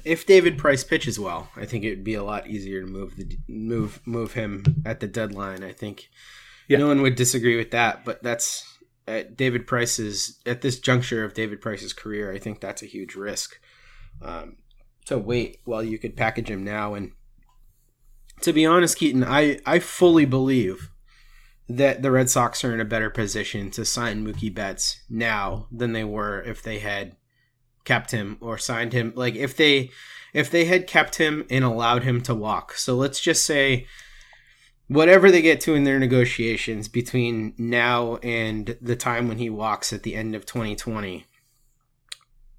If 0.04 0.26
David 0.26 0.58
Price 0.58 0.84
pitches 0.84 1.18
well, 1.18 1.48
I 1.56 1.64
think 1.64 1.84
it 1.84 1.90
would 1.90 2.04
be 2.04 2.14
a 2.14 2.24
lot 2.24 2.48
easier 2.48 2.82
to 2.82 2.86
move 2.86 3.16
the 3.16 3.38
move 3.48 4.00
move 4.04 4.34
him 4.34 4.82
at 4.84 5.00
the 5.00 5.06
deadline. 5.06 5.62
I 5.62 5.72
think 5.72 6.10
yeah. 6.68 6.78
no 6.78 6.88
one 6.88 7.00
would 7.02 7.14
disagree 7.14 7.56
with 7.56 7.70
that, 7.70 8.04
but 8.04 8.22
that's 8.22 8.75
at 9.06 9.36
David 9.36 9.66
Price's 9.66 10.40
at 10.44 10.62
this 10.62 10.78
juncture 10.78 11.24
of 11.24 11.34
David 11.34 11.60
Price's 11.60 11.92
career, 11.92 12.32
I 12.32 12.38
think 12.38 12.60
that's 12.60 12.82
a 12.82 12.86
huge 12.86 13.14
risk 13.14 13.60
um, 14.22 14.56
to 15.06 15.18
wait 15.18 15.58
while 15.64 15.82
you 15.82 15.98
could 15.98 16.16
package 16.16 16.50
him 16.50 16.64
now. 16.64 16.94
And 16.94 17.12
to 18.42 18.52
be 18.52 18.66
honest, 18.66 18.98
Keaton, 18.98 19.24
I 19.24 19.60
I 19.64 19.78
fully 19.78 20.24
believe 20.24 20.90
that 21.68 22.02
the 22.02 22.10
Red 22.10 22.30
Sox 22.30 22.64
are 22.64 22.72
in 22.72 22.80
a 22.80 22.84
better 22.84 23.10
position 23.10 23.70
to 23.72 23.84
sign 23.84 24.24
Mookie 24.24 24.54
Betts 24.54 25.02
now 25.10 25.66
than 25.72 25.92
they 25.92 26.04
were 26.04 26.42
if 26.42 26.62
they 26.62 26.78
had 26.78 27.16
kept 27.84 28.10
him 28.10 28.36
or 28.40 28.58
signed 28.58 28.92
him. 28.92 29.12
Like 29.16 29.34
if 29.34 29.56
they 29.56 29.90
if 30.32 30.50
they 30.50 30.66
had 30.66 30.86
kept 30.86 31.16
him 31.16 31.46
and 31.48 31.64
allowed 31.64 32.02
him 32.02 32.20
to 32.22 32.34
walk. 32.34 32.74
So 32.74 32.94
let's 32.94 33.20
just 33.20 33.44
say 33.44 33.86
whatever 34.88 35.30
they 35.30 35.42
get 35.42 35.60
to 35.60 35.74
in 35.74 35.84
their 35.84 35.98
negotiations 35.98 36.88
between 36.88 37.54
now 37.58 38.16
and 38.16 38.76
the 38.80 38.96
time 38.96 39.28
when 39.28 39.38
he 39.38 39.50
walks 39.50 39.92
at 39.92 40.02
the 40.02 40.14
end 40.14 40.34
of 40.34 40.46
2020 40.46 41.26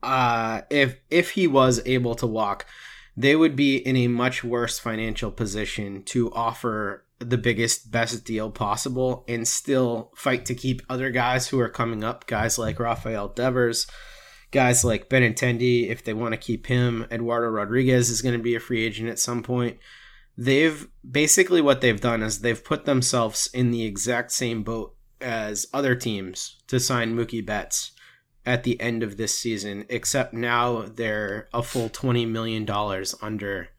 uh 0.04 0.62
if 0.70 1.00
if 1.10 1.32
he 1.32 1.48
was 1.48 1.82
able 1.86 2.16
to 2.16 2.28
walk 2.28 2.66
they 3.16 3.36
would 3.36 3.56
be 3.56 3.78
in 3.78 3.96
a 3.96 4.08
much 4.08 4.44
worse 4.44 4.78
financial 4.78 5.32
position 5.32 6.04
to 6.04 6.32
offer 6.34 7.04
the 7.20 7.38
biggest, 7.38 7.92
best 7.92 8.24
deal 8.26 8.52
possible 8.52 9.26
and 9.28 9.48
still 9.48 10.12
fight 10.16 10.46
to 10.46 10.56
keep 10.56 10.84
other 10.88 11.10
guys 11.10 11.48
who 11.48 11.60
are 11.60 11.70
coming 11.70 12.04
up, 12.04 12.28
guys 12.28 12.60
like 12.60 12.80
Rafael 12.80 13.30
Devers, 13.30 13.88
guys 14.52 14.86
like 14.86 15.10
Benintendi, 15.10 15.90
if 15.90 16.04
they 16.04 16.14
want 16.14 16.34
to 16.34 16.40
keep 16.40 16.68
him. 16.68 17.08
Eduardo 17.12 17.48
Rodriguez 17.48 18.12
is 18.12 18.22
going 18.22 18.38
to 18.38 18.44
be 18.44 18.56
a 18.56 18.60
free 18.60 18.86
agent 18.86 19.10
at 19.10 19.20
some 19.20 19.42
point. 19.42 19.78
They've 20.38 20.88
basically 21.10 21.62
what 21.62 21.82
they've 21.82 22.00
done 22.00 22.22
is 22.22 22.40
they've 22.40 22.64
put 22.64 22.86
themselves 22.86 23.50
in 23.54 23.72
the 23.72 23.86
exact 23.86 24.32
same 24.32 24.64
boat 24.64 24.96
as 25.20 25.66
other 25.74 25.96
teams 25.96 26.58
to 26.68 26.80
sign 26.80 27.16
Mookie 27.16 27.46
Betts 27.46 27.92
at 28.46 28.64
the 28.64 28.80
end 28.80 29.04
of 29.04 29.18
this 29.18 29.38
season, 29.38 29.86
except 29.90 30.34
now 30.34 30.84
they're 30.84 31.50
a 31.54 31.64
full 31.64 31.90
$20 31.90 32.30
million 32.30 32.70
under 33.22 33.70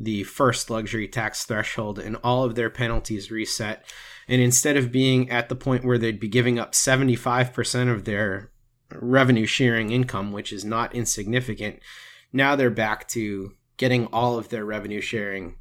the 0.00 0.22
first 0.24 0.70
luxury 0.70 1.08
tax 1.08 1.44
threshold 1.44 1.98
and 1.98 2.16
all 2.24 2.44
of 2.44 2.54
their 2.54 2.70
penalties 2.70 3.30
reset. 3.30 3.84
And 4.26 4.40
instead 4.40 4.76
of 4.76 4.92
being 4.92 5.30
at 5.30 5.48
the 5.48 5.56
point 5.56 5.84
where 5.84 5.98
they'd 5.98 6.20
be 6.20 6.28
giving 6.28 6.58
up 6.58 6.72
75% 6.72 7.92
of 7.92 8.04
their 8.04 8.50
revenue 8.92 9.46
sharing 9.46 9.90
income, 9.90 10.32
which 10.32 10.52
is 10.52 10.64
not 10.64 10.94
insignificant, 10.94 11.80
now 12.32 12.56
they're 12.56 12.70
back 12.70 13.08
to 13.08 13.52
getting 13.76 14.06
all 14.06 14.38
of 14.38 14.48
their 14.48 14.64
revenue 14.64 15.00
sharing, 15.00 15.56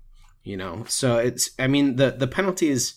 you 0.47 0.55
know. 0.55 0.85
So 0.87 1.17
it's 1.17 1.51
I 1.59 1.67
mean 1.67 1.97
the 1.97 2.11
the 2.11 2.27
penalties 2.27 2.95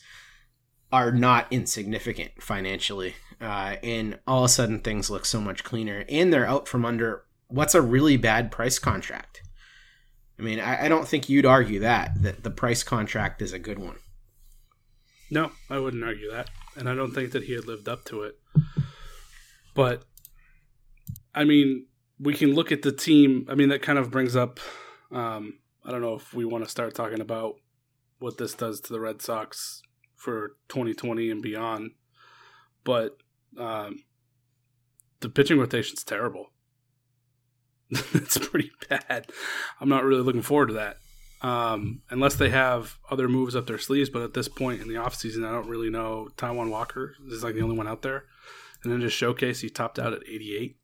are 0.92 1.12
not 1.12 1.46
insignificant 1.50 2.42
financially. 2.42 3.14
Uh, 3.40 3.76
and 3.82 4.18
all 4.26 4.44
of 4.44 4.46
a 4.46 4.52
sudden 4.52 4.80
things 4.80 5.10
look 5.10 5.24
so 5.24 5.40
much 5.40 5.64
cleaner. 5.64 6.04
And 6.08 6.32
they're 6.32 6.46
out 6.46 6.68
from 6.68 6.84
under 6.84 7.24
what's 7.48 7.74
a 7.74 7.80
really 7.80 8.16
bad 8.16 8.50
Price 8.50 8.78
contract. 8.78 9.42
I 10.38 10.42
mean, 10.42 10.58
I, 10.60 10.86
I 10.86 10.88
don't 10.88 11.06
think 11.06 11.28
you'd 11.28 11.46
argue 11.46 11.80
that, 11.80 12.22
that 12.22 12.42
the 12.42 12.50
Price 12.50 12.82
contract 12.82 13.40
is 13.40 13.52
a 13.52 13.58
good 13.58 13.78
one. 13.78 13.96
No, 15.30 15.52
I 15.68 15.78
wouldn't 15.78 16.04
argue 16.04 16.30
that. 16.30 16.50
And 16.76 16.88
I 16.88 16.94
don't 16.94 17.12
think 17.12 17.32
that 17.32 17.44
he 17.44 17.52
had 17.52 17.66
lived 17.66 17.88
up 17.88 18.04
to 18.06 18.22
it. 18.22 18.34
But, 19.74 20.02
I 21.34 21.44
mean, 21.44 21.86
we 22.18 22.34
can 22.34 22.54
look 22.54 22.72
at 22.72 22.82
the 22.82 22.92
team. 22.92 23.46
I 23.48 23.54
mean, 23.54 23.68
that 23.68 23.82
kind 23.82 23.98
of 23.98 24.10
brings 24.10 24.34
up. 24.34 24.58
Um, 25.12 25.60
I 25.84 25.90
don't 25.90 26.02
know 26.02 26.14
if 26.14 26.34
we 26.34 26.44
want 26.44 26.64
to 26.64 26.70
start 26.70 26.94
talking 26.94 27.20
about 27.20 27.54
what 28.18 28.38
this 28.38 28.54
does 28.54 28.80
to 28.82 28.92
the 28.92 29.00
Red 29.00 29.22
Sox 29.22 29.82
for 30.14 30.56
2020 30.68 31.30
and 31.30 31.42
beyond. 31.42 31.92
But 32.84 33.16
um, 33.58 34.04
the 35.20 35.28
pitching 35.28 35.58
rotation's 35.58 36.04
terrible. 36.04 36.52
it's 37.90 38.38
pretty 38.38 38.70
bad. 38.88 39.30
I'm 39.80 39.88
not 39.88 40.04
really 40.04 40.22
looking 40.22 40.42
forward 40.42 40.68
to 40.68 40.74
that. 40.74 40.98
Um, 41.42 42.02
unless 42.10 42.34
they 42.34 42.50
have 42.50 42.98
other 43.10 43.26
moves 43.26 43.56
up 43.56 43.66
their 43.66 43.78
sleeves, 43.78 44.10
but 44.10 44.22
at 44.22 44.34
this 44.34 44.48
point 44.48 44.82
in 44.82 44.88
the 44.88 44.94
offseason, 44.94 45.46
I 45.46 45.52
don't 45.52 45.68
really 45.68 45.88
know. 45.88 46.28
Taijuan 46.36 46.70
Walker 46.70 47.14
is 47.28 47.42
like 47.42 47.54
the 47.54 47.62
only 47.62 47.76
one 47.76 47.88
out 47.88 48.02
there. 48.02 48.24
And 48.82 48.92
then 48.92 49.00
just 49.00 49.16
showcase, 49.16 49.60
he 49.60 49.70
topped 49.70 49.98
out 49.98 50.12
at 50.12 50.22
88. 50.28 50.76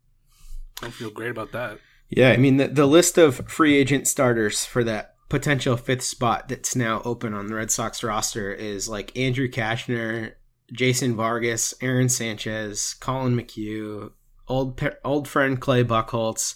I 0.79 0.83
don't 0.83 0.93
feel 0.93 1.11
great 1.11 1.31
about 1.31 1.53
that. 1.53 1.79
Yeah, 2.09 2.31
I 2.31 2.37
mean, 2.37 2.57
the, 2.57 2.69
the 2.69 2.87
list 2.87 3.19
of 3.19 3.49
free 3.49 3.77
agent 3.77 4.07
starters 4.07 4.65
for 4.65 4.85
that 4.85 5.15
potential 5.29 5.77
fifth 5.77 6.05
spot 6.05 6.49
that's 6.49 6.77
now 6.77 7.03
open 7.05 7.35
on 7.35 7.49
the 7.49 7.55
Red 7.55 7.71
Sox 7.71 8.05
roster 8.05 8.53
is 8.53 8.89
like 8.89 9.17
Andrew 9.17 9.49
Cashner, 9.49 10.35
Jason 10.73 11.17
Vargas, 11.17 11.75
Aaron 11.81 12.09
Sanchez, 12.09 12.95
Colin 12.95 13.37
McHugh, 13.37 14.13
old 14.49 14.81
old 15.05 15.29
friend 15.29 15.61
Clay 15.61 15.85
Buchholz. 15.85 16.55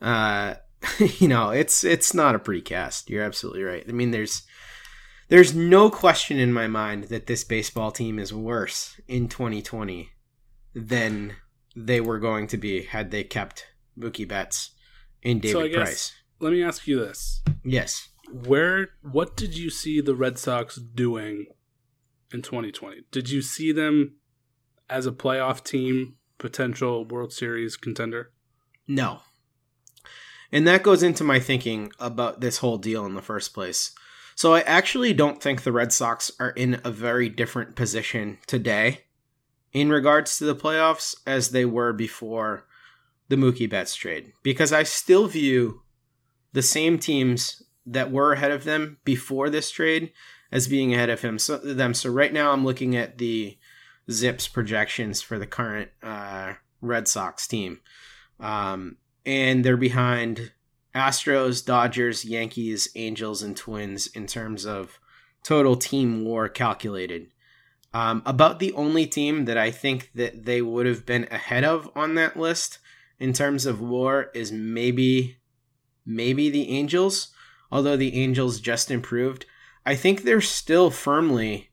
Uh, 0.00 0.54
you 1.18 1.28
know, 1.28 1.50
it's 1.50 1.82
it's 1.82 2.14
not 2.14 2.34
a 2.34 2.40
pretty 2.40 2.62
cast. 2.62 3.10
You're 3.10 3.24
absolutely 3.24 3.62
right. 3.62 3.84
I 3.88 3.92
mean, 3.92 4.10
there's 4.10 4.42
there's 5.28 5.54
no 5.54 5.90
question 5.90 6.38
in 6.38 6.52
my 6.52 6.66
mind 6.66 7.04
that 7.04 7.26
this 7.26 7.44
baseball 7.44 7.90
team 7.90 8.18
is 8.18 8.32
worse 8.32 9.00
in 9.08 9.28
2020 9.28 10.10
than 10.74 11.34
they 11.74 12.00
were 12.00 12.18
going 12.18 12.46
to 12.48 12.56
be 12.56 12.82
had 12.82 13.10
they 13.10 13.24
kept 13.24 13.66
Mookie 13.98 14.28
Betts 14.28 14.73
and 15.24 15.40
David 15.40 15.52
so 15.52 15.68
guess, 15.68 15.76
Price. 15.76 16.12
Let 16.40 16.52
me 16.52 16.62
ask 16.62 16.86
you 16.86 16.98
this. 16.98 17.42
Yes. 17.64 18.08
Where 18.30 18.90
what 19.02 19.36
did 19.36 19.56
you 19.56 19.70
see 19.70 20.00
the 20.00 20.14
Red 20.14 20.38
Sox 20.38 20.76
doing 20.76 21.46
in 22.32 22.42
2020? 22.42 23.02
Did 23.10 23.30
you 23.30 23.42
see 23.42 23.72
them 23.72 24.16
as 24.90 25.06
a 25.06 25.12
playoff 25.12 25.64
team, 25.64 26.16
potential 26.38 27.04
World 27.04 27.32
Series 27.32 27.76
contender? 27.76 28.32
No. 28.86 29.20
And 30.52 30.66
that 30.66 30.82
goes 30.82 31.02
into 31.02 31.24
my 31.24 31.40
thinking 31.40 31.92
about 31.98 32.40
this 32.40 32.58
whole 32.58 32.78
deal 32.78 33.04
in 33.06 33.14
the 33.14 33.22
first 33.22 33.54
place. 33.54 33.92
So 34.36 34.54
I 34.54 34.60
actually 34.60 35.12
don't 35.12 35.42
think 35.42 35.62
the 35.62 35.72
Red 35.72 35.92
Sox 35.92 36.30
are 36.40 36.50
in 36.50 36.80
a 36.84 36.90
very 36.90 37.28
different 37.28 37.76
position 37.76 38.38
today 38.46 39.02
in 39.72 39.90
regards 39.90 40.38
to 40.38 40.44
the 40.44 40.56
playoffs 40.56 41.16
as 41.26 41.50
they 41.50 41.64
were 41.64 41.92
before 41.92 42.66
the 43.28 43.36
Mookie 43.36 43.68
Betts 43.68 43.94
trade 43.94 44.32
because 44.42 44.72
I 44.72 44.82
still 44.82 45.26
view 45.26 45.82
the 46.52 46.62
same 46.62 46.98
teams 46.98 47.62
that 47.86 48.10
were 48.10 48.32
ahead 48.32 48.50
of 48.50 48.64
them 48.64 48.98
before 49.04 49.50
this 49.50 49.70
trade 49.70 50.12
as 50.52 50.68
being 50.68 50.94
ahead 50.94 51.10
of 51.10 51.22
him 51.22 51.38
so 51.38 51.58
them. 51.58 51.94
So 51.94 52.10
right 52.10 52.32
now 52.32 52.52
I'm 52.52 52.64
looking 52.64 52.96
at 52.96 53.18
the 53.18 53.58
ZiPS 54.08 54.52
projections 54.52 55.20
for 55.20 55.38
the 55.38 55.46
current 55.46 55.90
uh, 56.02 56.54
Red 56.80 57.08
Sox 57.08 57.46
team, 57.46 57.80
um, 58.38 58.96
and 59.24 59.64
they're 59.64 59.76
behind 59.76 60.52
Astros, 60.94 61.64
Dodgers, 61.64 62.24
Yankees, 62.24 62.88
Angels, 62.94 63.42
and 63.42 63.56
Twins 63.56 64.06
in 64.08 64.26
terms 64.26 64.64
of 64.64 65.00
total 65.42 65.76
team 65.76 66.24
WAR 66.24 66.48
calculated. 66.48 67.28
Um, 67.92 68.22
about 68.26 68.58
the 68.58 68.72
only 68.72 69.06
team 69.06 69.44
that 69.44 69.56
I 69.56 69.70
think 69.70 70.10
that 70.14 70.44
they 70.44 70.60
would 70.60 70.84
have 70.86 71.06
been 71.06 71.28
ahead 71.30 71.62
of 71.62 71.88
on 71.94 72.16
that 72.16 72.36
list 72.36 72.78
in 73.24 73.32
terms 73.32 73.64
of 73.64 73.80
WAR 73.80 74.30
is 74.34 74.52
maybe 74.52 75.38
maybe 76.04 76.50
the 76.50 76.68
Angels, 76.68 77.28
although 77.72 77.96
the 77.96 78.14
Angels 78.22 78.60
just 78.60 78.90
improved. 78.90 79.46
I 79.86 79.94
think 79.94 80.22
they're 80.22 80.42
still 80.42 80.90
firmly 80.90 81.70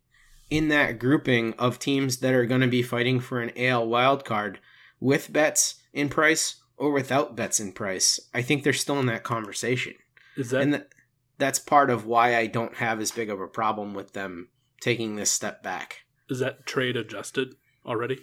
in 0.49 0.69
that 0.69 0.97
grouping 0.97 1.53
of 1.55 1.77
teams 1.77 2.19
that 2.19 2.33
are 2.33 2.45
going 2.45 2.61
to 2.61 2.67
be 2.67 2.81
fighting 2.81 3.19
for 3.19 3.41
an 3.41 3.51
AL 3.57 3.87
wildcard 3.87 4.59
with 5.01 5.33
Betts 5.33 5.75
in 5.91 6.07
Price 6.07 6.61
or 6.77 6.91
without 6.91 7.35
Betts 7.35 7.59
in 7.59 7.73
Price. 7.73 8.17
I 8.33 8.41
think 8.41 8.63
they're 8.63 8.71
still 8.71 9.01
in 9.01 9.07
that 9.07 9.23
conversation. 9.23 9.95
Is 10.37 10.51
that 10.51 10.61
and 10.61 10.73
th- 10.75 10.87
that's 11.37 11.59
part 11.59 11.89
of 11.89 12.05
why 12.05 12.37
I 12.37 12.47
don't 12.47 12.75
have 12.75 13.01
as 13.01 13.11
big 13.11 13.29
of 13.29 13.41
a 13.41 13.47
problem 13.47 13.93
with 13.93 14.13
them 14.13 14.47
taking 14.79 15.17
this 15.17 15.31
step 15.31 15.61
back. 15.61 16.05
Is 16.29 16.39
that 16.39 16.65
trade 16.65 16.95
adjusted 16.95 17.55
already? 17.85 18.19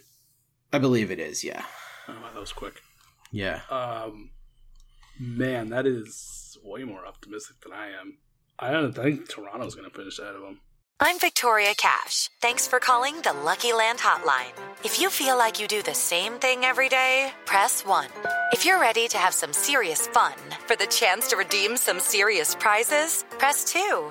I 0.72 0.78
believe 0.78 1.10
it 1.10 1.20
is, 1.20 1.44
yeah. 1.44 1.66
Oh, 2.08 2.14
that 2.32 2.40
was 2.40 2.54
quick. 2.54 2.80
Yeah. 3.30 3.60
Um 3.70 4.30
man, 5.18 5.70
that 5.70 5.86
is 5.86 6.56
way 6.62 6.84
more 6.84 7.06
optimistic 7.06 7.56
than 7.62 7.72
I 7.72 7.88
am. 7.88 8.18
I 8.58 8.70
don't 8.70 8.92
think 8.92 9.28
Toronto's 9.28 9.74
going 9.74 9.88
to 9.88 9.96
finish 9.96 10.18
ahead 10.18 10.34
of 10.34 10.42
them. 10.42 10.60
I'm 11.00 11.20
Victoria 11.20 11.74
Cash. 11.76 12.28
Thanks 12.42 12.66
for 12.66 12.80
calling 12.80 13.20
the 13.20 13.32
Lucky 13.32 13.72
Land 13.72 14.00
Hotline. 14.00 14.52
If 14.82 15.00
you 15.00 15.10
feel 15.10 15.38
like 15.38 15.60
you 15.60 15.68
do 15.68 15.80
the 15.80 15.94
same 15.94 16.34
thing 16.34 16.64
every 16.64 16.88
day, 16.88 17.30
press 17.44 17.86
1. 17.86 18.08
If 18.52 18.64
you're 18.64 18.80
ready 18.80 19.06
to 19.06 19.16
have 19.18 19.32
some 19.32 19.52
serious 19.52 20.08
fun 20.08 20.34
for 20.66 20.74
the 20.74 20.88
chance 20.88 21.28
to 21.28 21.36
redeem 21.36 21.76
some 21.76 22.00
serious 22.00 22.56
prizes, 22.56 23.24
press 23.38 23.64
2. 23.72 24.10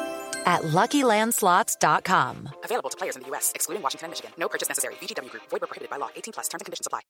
at 0.45 0.61
LuckyLandSlots.com. 0.63 2.49
Available 2.63 2.89
to 2.89 2.97
players 2.97 3.15
in 3.15 3.21
the 3.21 3.27
U.S., 3.29 3.51
excluding 3.55 3.81
Washington 3.83 4.05
and 4.05 4.11
Michigan. 4.11 4.31
No 4.37 4.49
purchase 4.49 4.67
necessary. 4.67 4.95
VGW 4.95 5.29
Group. 5.29 5.43
Void 5.49 5.61
were 5.61 5.67
prohibited 5.67 5.89
by 5.89 5.97
law. 5.97 6.09
18 6.15 6.33
plus. 6.33 6.47
Terms 6.47 6.61
and 6.61 6.65
conditions 6.65 6.87
apply. 6.87 7.01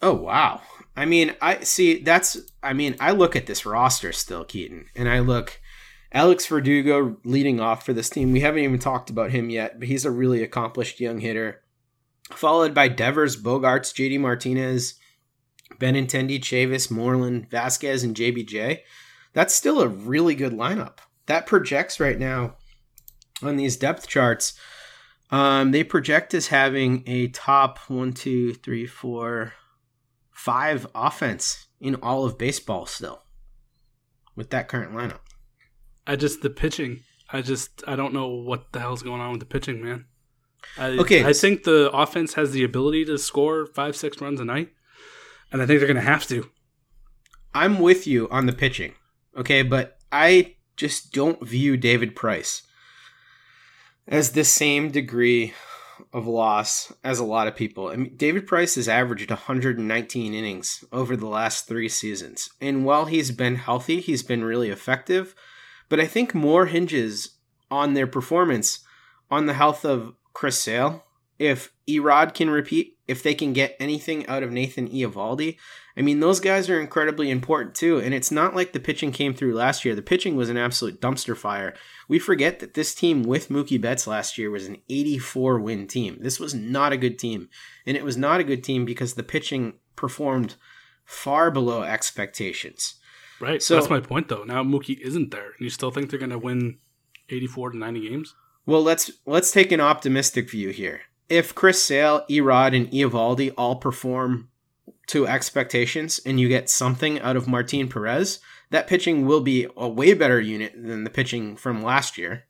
Oh, 0.00 0.14
wow. 0.14 0.60
I 0.96 1.06
mean, 1.06 1.34
I 1.42 1.60
see, 1.60 2.00
that's, 2.00 2.36
I 2.62 2.72
mean, 2.72 2.94
I 3.00 3.10
look 3.10 3.34
at 3.34 3.46
this 3.46 3.66
roster 3.66 4.12
still, 4.12 4.44
Keaton, 4.44 4.86
and 4.94 5.08
I 5.08 5.18
look 5.18 5.60
Alex 6.12 6.46
Verdugo 6.46 7.16
leading 7.24 7.60
off 7.60 7.84
for 7.84 7.92
this 7.92 8.08
team. 8.08 8.32
We 8.32 8.40
haven't 8.40 8.62
even 8.62 8.78
talked 8.78 9.10
about 9.10 9.32
him 9.32 9.50
yet, 9.50 9.78
but 9.78 9.88
he's 9.88 10.04
a 10.04 10.10
really 10.10 10.42
accomplished 10.42 11.00
young 11.00 11.18
hitter. 11.18 11.62
Followed 12.30 12.74
by 12.74 12.88
Devers, 12.88 13.40
Bogaerts, 13.42 13.92
JD 13.92 14.20
Martinez, 14.20 14.94
Benintendi, 15.80 16.38
Chavis, 16.38 16.90
Moreland, 16.90 17.50
Vazquez, 17.50 18.04
and 18.04 18.14
JBJ. 18.14 18.80
That's 19.32 19.54
still 19.54 19.80
a 19.80 19.88
really 19.88 20.34
good 20.34 20.52
lineup. 20.52 20.98
That 21.28 21.46
projects 21.46 22.00
right 22.00 22.18
now 22.18 22.56
on 23.42 23.56
these 23.56 23.76
depth 23.76 24.08
charts. 24.08 24.58
Um, 25.30 25.72
they 25.72 25.84
project 25.84 26.32
as 26.32 26.48
having 26.48 27.04
a 27.06 27.28
top 27.28 27.78
one, 27.88 28.12
two, 28.14 28.54
three, 28.54 28.86
four, 28.86 29.52
five 30.32 30.86
offense 30.94 31.66
in 31.80 31.96
all 31.96 32.24
of 32.24 32.38
baseball 32.38 32.86
still 32.86 33.22
with 34.34 34.50
that 34.50 34.68
current 34.68 34.92
lineup. 34.92 35.20
I 36.06 36.16
just 36.16 36.40
the 36.40 36.48
pitching. 36.50 37.00
I 37.30 37.42
just 37.42 37.84
I 37.86 37.94
don't 37.94 38.14
know 38.14 38.28
what 38.28 38.72
the 38.72 38.80
hell's 38.80 39.02
going 39.02 39.20
on 39.20 39.32
with 39.32 39.40
the 39.40 39.46
pitching, 39.46 39.84
man. 39.84 40.06
I, 40.78 40.88
Okay. 40.98 41.24
I 41.24 41.34
think 41.34 41.64
the 41.64 41.90
offense 41.92 42.34
has 42.34 42.52
the 42.52 42.64
ability 42.64 43.04
to 43.04 43.18
score 43.18 43.66
five, 43.66 43.96
six 43.96 44.20
runs 44.20 44.40
a 44.40 44.44
night, 44.44 44.70
and 45.52 45.60
I 45.60 45.66
think 45.66 45.78
they're 45.78 45.86
going 45.86 46.02
to 46.02 46.10
have 46.10 46.26
to. 46.28 46.48
I'm 47.54 47.78
with 47.80 48.06
you 48.06 48.28
on 48.30 48.46
the 48.46 48.52
pitching, 48.52 48.94
okay, 49.36 49.62
but 49.62 49.98
I 50.10 50.54
just 50.78 51.12
don't 51.12 51.46
view 51.46 51.76
David 51.76 52.16
Price 52.16 52.62
as 54.06 54.32
the 54.32 54.44
same 54.44 54.90
degree 54.90 55.52
of 56.12 56.26
loss 56.26 56.92
as 57.04 57.18
a 57.18 57.24
lot 57.24 57.48
of 57.48 57.56
people. 57.56 57.88
I 57.88 57.96
mean, 57.96 58.16
David 58.16 58.46
Price 58.46 58.76
has 58.76 58.88
averaged 58.88 59.28
119 59.28 60.32
innings 60.32 60.84
over 60.92 61.16
the 61.16 61.26
last 61.26 61.66
three 61.66 61.88
seasons, 61.88 62.48
and 62.60 62.84
while 62.84 63.06
he's 63.06 63.30
been 63.30 63.56
healthy, 63.56 64.00
he's 64.00 64.22
been 64.22 64.44
really 64.44 64.70
effective. 64.70 65.34
But 65.88 66.00
I 66.00 66.06
think 66.06 66.34
more 66.34 66.66
hinges 66.66 67.36
on 67.70 67.94
their 67.94 68.06
performance 68.06 68.80
on 69.30 69.46
the 69.46 69.54
health 69.54 69.84
of 69.84 70.14
Chris 70.32 70.58
Sale. 70.58 71.04
If 71.38 71.72
E-Rod 71.86 72.34
can 72.34 72.50
repeat, 72.50 72.98
if 73.06 73.22
they 73.22 73.34
can 73.34 73.52
get 73.52 73.76
anything 73.78 74.26
out 74.26 74.42
of 74.42 74.50
Nathan 74.50 74.88
Eovaldi, 74.88 75.56
I 75.96 76.02
mean, 76.02 76.20
those 76.20 76.40
guys 76.40 76.68
are 76.68 76.80
incredibly 76.80 77.30
important 77.30 77.74
too. 77.74 77.98
And 77.98 78.12
it's 78.12 78.30
not 78.30 78.54
like 78.54 78.72
the 78.72 78.80
pitching 78.80 79.12
came 79.12 79.34
through 79.34 79.54
last 79.54 79.84
year. 79.84 79.94
The 79.94 80.02
pitching 80.02 80.36
was 80.36 80.48
an 80.48 80.56
absolute 80.56 81.00
dumpster 81.00 81.36
fire. 81.36 81.74
We 82.08 82.18
forget 82.18 82.58
that 82.60 82.74
this 82.74 82.94
team 82.94 83.22
with 83.22 83.48
Mookie 83.48 83.80
Betts 83.80 84.06
last 84.06 84.38
year 84.38 84.50
was 84.50 84.66
an 84.66 84.78
84 84.88 85.58
win 85.60 85.86
team. 85.86 86.18
This 86.20 86.38
was 86.38 86.54
not 86.54 86.92
a 86.92 86.96
good 86.96 87.18
team. 87.18 87.48
And 87.86 87.96
it 87.96 88.04
was 88.04 88.16
not 88.16 88.40
a 88.40 88.44
good 88.44 88.62
team 88.62 88.84
because 88.84 89.14
the 89.14 89.22
pitching 89.22 89.74
performed 89.96 90.56
far 91.04 91.50
below 91.50 91.82
expectations. 91.82 92.94
Right. 93.40 93.62
So- 93.62 93.74
that's 93.74 93.90
my 93.90 94.00
point, 94.00 94.28
though. 94.28 94.44
Now 94.44 94.62
Mookie 94.62 95.00
isn't 95.00 95.30
there, 95.30 95.46
and 95.46 95.60
you 95.60 95.70
still 95.70 95.90
think 95.90 96.10
they're 96.10 96.18
going 96.18 96.30
to 96.30 96.38
win 96.38 96.78
eighty-four 97.30 97.70
to 97.70 97.76
ninety 97.76 98.08
games? 98.08 98.34
Well, 98.66 98.82
let's 98.82 99.10
let's 99.26 99.50
take 99.50 99.72
an 99.72 99.80
optimistic 99.80 100.50
view 100.50 100.70
here. 100.70 101.00
If 101.28 101.54
Chris 101.54 101.82
Sale, 101.84 102.24
E-Rod, 102.28 102.74
and 102.74 102.90
Eovaldi 102.90 103.52
all 103.56 103.76
perform 103.76 104.48
to 105.08 105.26
expectations, 105.26 106.20
and 106.24 106.38
you 106.38 106.48
get 106.48 106.70
something 106.70 107.20
out 107.20 107.36
of 107.36 107.48
Martin 107.48 107.88
Perez, 107.88 108.40
that 108.70 108.86
pitching 108.86 109.26
will 109.26 109.40
be 109.40 109.66
a 109.76 109.88
way 109.88 110.14
better 110.14 110.40
unit 110.40 110.72
than 110.74 111.04
the 111.04 111.10
pitching 111.10 111.56
from 111.56 111.82
last 111.82 112.18
year. 112.18 112.44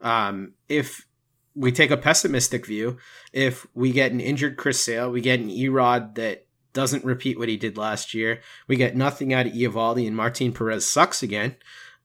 Um, 0.00 0.54
if 0.68 1.06
we 1.54 1.72
take 1.72 1.90
a 1.90 1.96
pessimistic 1.96 2.66
view, 2.66 2.98
if 3.32 3.66
we 3.74 3.92
get 3.92 4.12
an 4.12 4.20
injured 4.20 4.56
Chris 4.56 4.80
Sale, 4.80 5.10
we 5.10 5.20
get 5.20 5.40
an 5.40 5.50
E-Rod 5.50 6.14
that 6.14 6.46
doesn't 6.72 7.04
repeat 7.04 7.38
what 7.38 7.48
he 7.48 7.56
did 7.56 7.76
last 7.76 8.14
year, 8.14 8.40
we 8.68 8.76
get 8.76 8.96
nothing 8.96 9.32
out 9.34 9.46
of 9.46 9.52
Eovaldi, 9.52 10.06
and 10.06 10.16
Martin 10.16 10.52
Perez 10.52 10.86
sucks 10.86 11.22
again. 11.22 11.56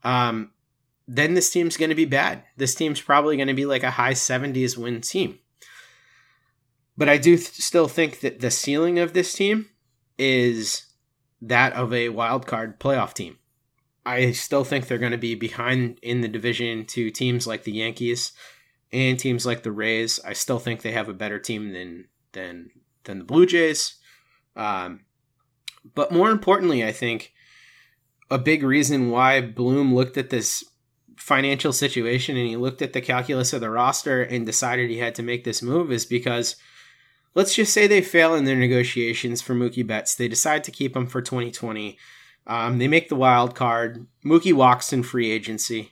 Um, 0.03 0.51
then 1.08 1.36
this 1.36 1.51
team's 1.51 1.78
going 1.78 1.89
to 1.89 1.95
be 1.95 2.06
bad. 2.06 2.43
This 2.58 2.74
team's 2.74 3.01
probably 3.01 3.38
going 3.38 3.47
to 3.47 3.53
be 3.53 3.66
like 3.66 3.84
a 3.84 3.91
high 3.91 4.14
70s 4.14 4.76
win 4.78 5.01
team. 5.01 5.39
But 6.97 7.09
I 7.09 7.17
do 7.17 7.35
th- 7.37 7.51
still 7.51 7.87
think 7.87 8.21
that 8.21 8.39
the 8.39 8.51
ceiling 8.51 8.99
of 8.99 9.13
this 9.13 9.33
team 9.33 9.69
is 10.17 10.85
that 11.41 11.73
of 11.73 11.93
a 11.93 12.09
wild 12.09 12.47
card 12.47 12.79
playoff 12.79 13.13
team. 13.13 13.37
I 14.05 14.31
still 14.31 14.63
think 14.63 14.87
they're 14.87 14.97
going 14.97 15.11
to 15.11 15.17
be 15.17 15.35
behind 15.35 15.99
in 16.01 16.21
the 16.21 16.27
division 16.27 16.85
to 16.87 17.09
teams 17.09 17.47
like 17.47 17.63
the 17.63 17.71
Yankees 17.71 18.33
and 18.91 19.19
teams 19.19 19.45
like 19.45 19.63
the 19.63 19.71
Rays. 19.71 20.19
I 20.23 20.33
still 20.33 20.59
think 20.59 20.81
they 20.81 20.91
have 20.91 21.09
a 21.09 21.13
better 21.13 21.39
team 21.39 21.73
than 21.73 22.07
than 22.33 22.69
than 23.03 23.19
the 23.19 23.25
Blue 23.25 23.45
Jays. 23.45 23.95
Um, 24.55 25.01
but 25.93 26.11
more 26.11 26.29
importantly, 26.29 26.85
I 26.85 26.91
think 26.91 27.33
a 28.29 28.37
big 28.37 28.63
reason 28.63 29.09
why 29.09 29.41
Bloom 29.41 29.93
looked 29.93 30.17
at 30.17 30.29
this 30.29 30.63
financial 31.17 31.73
situation 31.73 32.37
and 32.37 32.47
he 32.47 32.55
looked 32.55 32.81
at 32.81 32.93
the 32.93 33.01
calculus 33.01 33.53
of 33.53 33.61
the 33.61 33.69
roster 33.69 34.21
and 34.21 34.45
decided 34.45 34.89
he 34.89 34.97
had 34.97 35.15
to 35.15 35.23
make 35.23 35.43
this 35.43 35.61
move 35.61 35.91
is 35.91 36.05
because 36.05 36.55
let's 37.36 37.53
just 37.53 37.73
say 37.73 37.86
they 37.86 38.01
fail 38.01 38.33
in 38.33 38.45
their 38.45 38.55
negotiations 38.55 39.41
for 39.41 39.53
Mookie 39.53 39.86
Betts. 39.86 40.15
They 40.15 40.27
decide 40.27 40.63
to 40.63 40.71
keep 40.71 40.95
him 40.95 41.05
for 41.05 41.21
2020. 41.21 41.97
Um, 42.47 42.77
they 42.77 42.88
make 42.88 43.09
the 43.09 43.15
wild 43.15 43.55
card. 43.55 44.07
Mookie 44.25 44.53
walks 44.53 44.91
in 44.93 45.03
free 45.03 45.29
agency. 45.31 45.91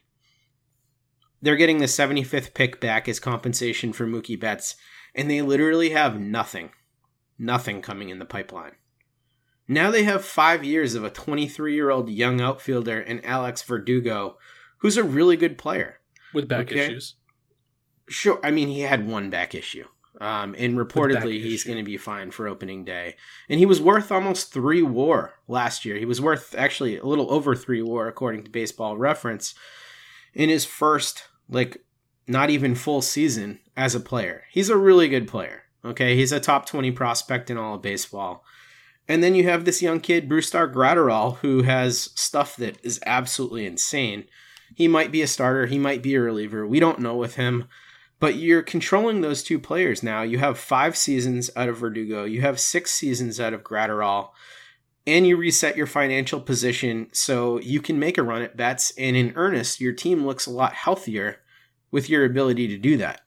They're 1.42 1.56
getting 1.58 1.80
the 1.80 1.86
75th 1.86 2.54
pick 2.54 2.80
back 2.80 3.10
as 3.10 3.20
compensation 3.20 3.92
for 3.92 4.08
Mookie 4.08 4.40
Betts, 4.40 4.76
and 5.14 5.30
they 5.30 5.42
literally 5.42 5.90
have 5.90 6.20
nothing, 6.20 6.72
nothing 7.38 7.82
coming 7.82 8.10
in 8.10 8.20
the 8.20 8.26
pipeline. 8.26 8.74
Now 9.68 9.92
they 9.92 10.04
have 10.04 10.24
five 10.24 10.64
years 10.64 10.96
of 10.96 11.04
a 11.04 11.10
23 11.10 11.74
year 11.74 11.90
old 11.90 12.10
young 12.10 12.40
outfielder 12.40 13.00
in 13.00 13.24
Alex 13.26 13.62
Verdugo, 13.62 14.38
who's 14.78 14.98
a 14.98 15.04
really 15.04 15.36
good 15.38 15.58
player. 15.58 16.00
With 16.34 16.48
back 16.48 16.72
Okay. 16.72 16.86
issues. 16.86 17.16
Sure. 18.10 18.40
I 18.44 18.52
mean, 18.52 18.68
he 18.70 18.82
had 18.82 19.08
one 19.08 19.30
back 19.30 19.54
issue. 19.56 19.86
Um, 20.24 20.56
and 20.58 20.78
reportedly, 20.78 21.42
he's 21.42 21.66
going 21.66 21.80
to 21.80 21.84
be 21.84 21.98
fine 21.98 22.32
for 22.32 22.48
opening 22.48 22.86
day. 22.86 23.18
And 23.50 23.60
he 23.60 23.66
was 23.66 23.82
worth 23.82 24.10
almost 24.10 24.54
three 24.54 24.82
war 24.82 25.34
last 25.50 25.84
year. 25.84 25.98
He 25.98 26.06
was 26.06 26.22
worth 26.22 26.56
actually 26.58 26.98
a 26.98 27.06
little 27.06 27.30
over 27.30 27.56
three 27.56 27.82
war, 27.82 28.08
according 28.08 28.46
to 28.46 28.50
baseball 28.50 28.96
reference, 28.96 29.54
in 30.34 30.48
his 30.48 30.64
first, 30.64 31.26
like, 31.50 31.84
not 32.26 32.50
even 32.50 32.74
full 32.74 33.02
season 33.02 33.60
as 33.76 33.96
a 33.96 34.00
player. 34.00 34.46
He's 34.50 34.70
a 34.70 34.78
really 34.78 35.10
good 35.10 35.28
player. 35.28 35.64
Okay. 35.84 36.16
He's 36.16 36.32
a 36.32 36.40
top 36.40 36.68
20 36.68 36.92
prospect 36.92 37.50
in 37.50 37.58
all 37.58 37.76
of 37.76 37.82
baseball. 37.82 38.46
And 39.10 39.22
then 39.22 39.36
you 39.36 39.44
have 39.44 39.66
this 39.66 39.82
young 39.82 40.00
kid, 40.00 40.30
Brusdar 40.30 40.74
Graterol, 40.74 41.40
who 41.40 41.64
has 41.64 42.12
stuff 42.16 42.56
that 42.56 42.78
is 42.82 43.02
absolutely 43.06 43.66
insane. 43.66 44.24
He 44.74 44.88
might 44.88 45.12
be 45.12 45.22
a 45.22 45.28
starter, 45.28 45.66
he 45.66 45.78
might 45.78 46.02
be 46.02 46.16
a 46.16 46.22
reliever. 46.22 46.66
We 46.66 46.80
don't 46.80 47.00
know 47.00 47.18
with 47.18 47.36
him. 47.36 47.68
But 48.24 48.38
you're 48.38 48.64
controlling 48.64 49.20
those 49.20 49.44
two 49.44 49.60
players 49.60 50.02
now. 50.02 50.22
You 50.22 50.38
have 50.38 50.58
five 50.58 50.96
seasons 50.96 51.50
out 51.58 51.68
of 51.68 51.80
Verdugo, 51.80 52.24
you 52.24 52.40
have 52.40 52.58
six 52.58 52.94
seasons 52.94 53.38
out 53.38 53.52
of 53.52 53.66
Graterol, 53.66 54.30
and 55.06 55.28
you 55.28 55.36
reset 55.36 55.76
your 55.76 55.88
financial 55.88 56.40
position 56.40 57.10
so 57.12 57.60
you 57.60 57.82
can 57.82 58.00
make 58.00 58.18
a 58.18 58.24
run 58.24 58.42
at 58.42 58.56
Betts. 58.56 58.94
And 58.98 59.18
in 59.18 59.34
earnest, 59.36 59.82
your 59.82 59.92
team 59.92 60.26
looks 60.26 60.46
a 60.46 60.52
lot 60.52 60.72
healthier 60.72 61.42
with 61.92 62.10
your 62.10 62.24
ability 62.24 62.70
to 62.70 62.78
do 62.78 62.96
that 62.96 63.24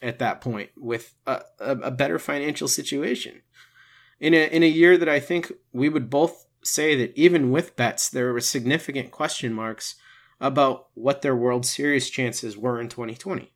at 0.00 0.18
that 0.20 0.40
point 0.40 0.70
with 0.78 1.12
a, 1.26 1.42
a, 1.60 1.72
a 1.72 1.90
better 1.90 2.18
financial 2.18 2.68
situation. 2.68 3.42
In 4.18 4.32
a, 4.32 4.46
in 4.50 4.62
a 4.62 4.66
year 4.66 4.96
that 4.96 5.10
I 5.10 5.20
think 5.20 5.52
we 5.74 5.90
would 5.90 6.08
both 6.08 6.46
say 6.64 6.96
that 6.96 7.14
even 7.18 7.50
with 7.50 7.76
Betts, 7.76 8.08
there 8.08 8.32
were 8.32 8.40
significant 8.40 9.10
question 9.10 9.52
marks 9.52 9.96
about 10.40 10.86
what 10.94 11.20
their 11.20 11.36
World 11.36 11.66
Series 11.66 12.08
chances 12.08 12.56
were 12.56 12.80
in 12.80 12.88
2020. 12.88 13.52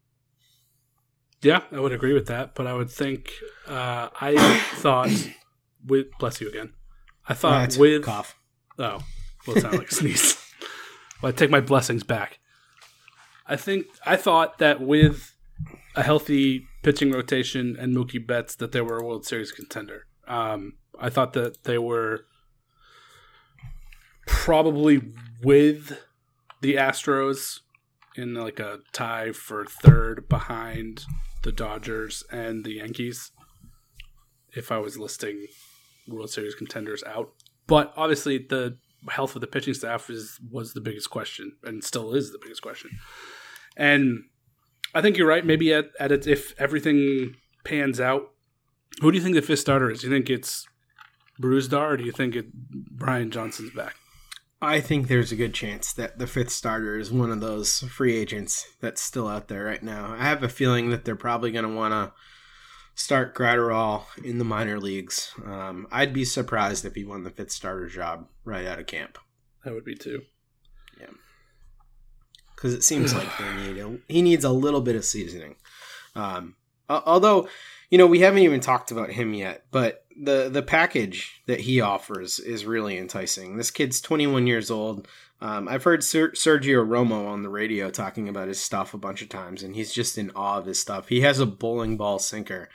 Yeah, 1.42 1.62
I 1.72 1.80
would 1.80 1.92
agree 1.92 2.12
with 2.12 2.26
that, 2.26 2.54
but 2.54 2.66
I 2.66 2.74
would 2.74 2.90
think 2.90 3.32
uh, 3.66 4.08
I 4.20 4.58
thought 4.74 5.10
with 5.86 6.06
bless 6.18 6.40
you 6.40 6.48
again. 6.48 6.72
I 7.28 7.34
thought 7.34 7.76
a 7.76 7.80
with 7.80 8.04
cough. 8.04 8.36
Oh, 8.78 9.00
well, 9.46 9.56
it 9.56 9.60
sounded 9.60 9.78
like 9.78 9.90
a 9.90 9.94
sneeze. 9.94 10.38
Well, 11.20 11.30
I 11.30 11.32
take 11.32 11.50
my 11.50 11.60
blessings 11.60 12.04
back. 12.04 12.38
I 13.46 13.56
think 13.56 13.86
I 14.06 14.16
thought 14.16 14.58
that 14.58 14.80
with 14.80 15.34
a 15.94 16.02
healthy 16.02 16.66
pitching 16.82 17.12
rotation 17.12 17.76
and 17.78 17.96
Mookie 17.96 18.24
Betts, 18.24 18.54
that 18.56 18.72
they 18.72 18.80
were 18.80 18.98
a 18.98 19.04
World 19.04 19.26
Series 19.26 19.52
contender. 19.52 20.06
Um, 20.26 20.74
I 20.98 21.10
thought 21.10 21.32
that 21.34 21.64
they 21.64 21.78
were 21.78 22.26
probably 24.26 25.02
with 25.42 25.98
the 26.60 26.74
Astros 26.74 27.60
in 28.16 28.34
like 28.34 28.60
a 28.60 28.80
tie 28.92 29.32
for 29.32 29.64
third 29.64 30.28
behind 30.28 31.04
the 31.42 31.52
Dodgers 31.52 32.24
and 32.30 32.64
the 32.64 32.74
Yankees. 32.74 33.30
If 34.54 34.70
I 34.70 34.78
was 34.78 34.98
listing 34.98 35.46
World 36.06 36.30
Series 36.30 36.54
contenders 36.54 37.02
out, 37.04 37.32
but 37.66 37.92
obviously 37.96 38.38
the 38.38 38.76
health 39.08 39.34
of 39.34 39.40
the 39.40 39.46
pitching 39.46 39.74
staff 39.74 40.10
is 40.10 40.38
was 40.50 40.74
the 40.74 40.80
biggest 40.80 41.10
question 41.10 41.52
and 41.64 41.82
still 41.82 42.12
is 42.12 42.32
the 42.32 42.38
biggest 42.40 42.62
question. 42.62 42.90
And 43.76 44.24
I 44.94 45.00
think 45.00 45.16
you're 45.16 45.26
right. 45.26 45.44
Maybe 45.44 45.72
at, 45.72 45.86
at 45.98 46.12
it, 46.12 46.26
if 46.26 46.54
everything 46.60 47.36
pans 47.64 48.00
out, 48.00 48.30
who 49.00 49.10
do 49.10 49.16
you 49.16 49.24
think 49.24 49.34
the 49.34 49.42
fifth 49.42 49.60
starter 49.60 49.90
is? 49.90 50.00
Do 50.00 50.08
you 50.08 50.12
think 50.12 50.28
it's 50.28 50.66
Brusdar 51.40 51.92
or 51.92 51.96
do 51.96 52.04
you 52.04 52.12
think 52.12 52.36
it 52.36 52.52
Brian 52.52 53.30
Johnson's 53.30 53.70
back? 53.70 53.94
I 54.64 54.80
think 54.80 55.08
there's 55.08 55.32
a 55.32 55.36
good 55.36 55.54
chance 55.54 55.92
that 55.94 56.20
the 56.20 56.26
fifth 56.28 56.50
starter 56.50 56.96
is 56.96 57.10
one 57.10 57.32
of 57.32 57.40
those 57.40 57.80
free 57.80 58.16
agents 58.16 58.64
that's 58.80 59.02
still 59.02 59.26
out 59.26 59.48
there 59.48 59.64
right 59.64 59.82
now. 59.82 60.14
I 60.16 60.22
have 60.24 60.44
a 60.44 60.48
feeling 60.48 60.90
that 60.90 61.04
they're 61.04 61.16
probably 61.16 61.50
going 61.50 61.64
to 61.64 61.74
want 61.74 61.92
to 61.92 62.12
start 62.94 63.34
Graterol 63.34 64.04
in 64.24 64.38
the 64.38 64.44
minor 64.44 64.78
leagues. 64.78 65.34
Um, 65.44 65.88
I'd 65.90 66.12
be 66.12 66.24
surprised 66.24 66.84
if 66.84 66.94
he 66.94 67.04
won 67.04 67.24
the 67.24 67.30
fifth 67.30 67.50
starter 67.50 67.88
job 67.88 68.28
right 68.44 68.64
out 68.64 68.78
of 68.78 68.86
camp. 68.86 69.18
That 69.64 69.74
would 69.74 69.84
be 69.84 69.96
too. 69.96 70.22
Yeah, 71.00 71.10
because 72.54 72.72
it 72.72 72.84
seems 72.84 73.12
like 73.12 73.36
they 73.38 73.52
need 73.56 73.78
a, 73.78 73.98
he 74.06 74.22
needs 74.22 74.44
a 74.44 74.50
little 74.50 74.80
bit 74.80 74.94
of 74.94 75.04
seasoning. 75.04 75.56
Um, 76.14 76.54
although, 76.88 77.48
you 77.90 77.98
know, 77.98 78.06
we 78.06 78.20
haven't 78.20 78.42
even 78.42 78.60
talked 78.60 78.92
about 78.92 79.10
him 79.10 79.34
yet, 79.34 79.64
but 79.72 80.01
the 80.20 80.48
the 80.48 80.62
package 80.62 81.42
that 81.46 81.60
he 81.60 81.80
offers 81.80 82.38
is 82.38 82.64
really 82.64 82.98
enticing. 82.98 83.56
This 83.56 83.70
kid's 83.70 84.00
21 84.00 84.46
years 84.46 84.70
old. 84.70 85.08
Um, 85.40 85.66
I've 85.66 85.82
heard 85.82 86.04
Ser- 86.04 86.32
Sergio 86.32 86.86
Romo 86.86 87.26
on 87.26 87.42
the 87.42 87.48
radio 87.48 87.90
talking 87.90 88.28
about 88.28 88.48
his 88.48 88.60
stuff 88.60 88.94
a 88.94 88.98
bunch 88.98 89.22
of 89.22 89.28
times, 89.28 89.62
and 89.62 89.74
he's 89.74 89.92
just 89.92 90.16
in 90.16 90.30
awe 90.36 90.58
of 90.58 90.66
his 90.66 90.80
stuff. 90.80 91.08
He 91.08 91.22
has 91.22 91.40
a 91.40 91.46
bowling 91.46 91.96
ball 91.96 92.20
sinker 92.20 92.68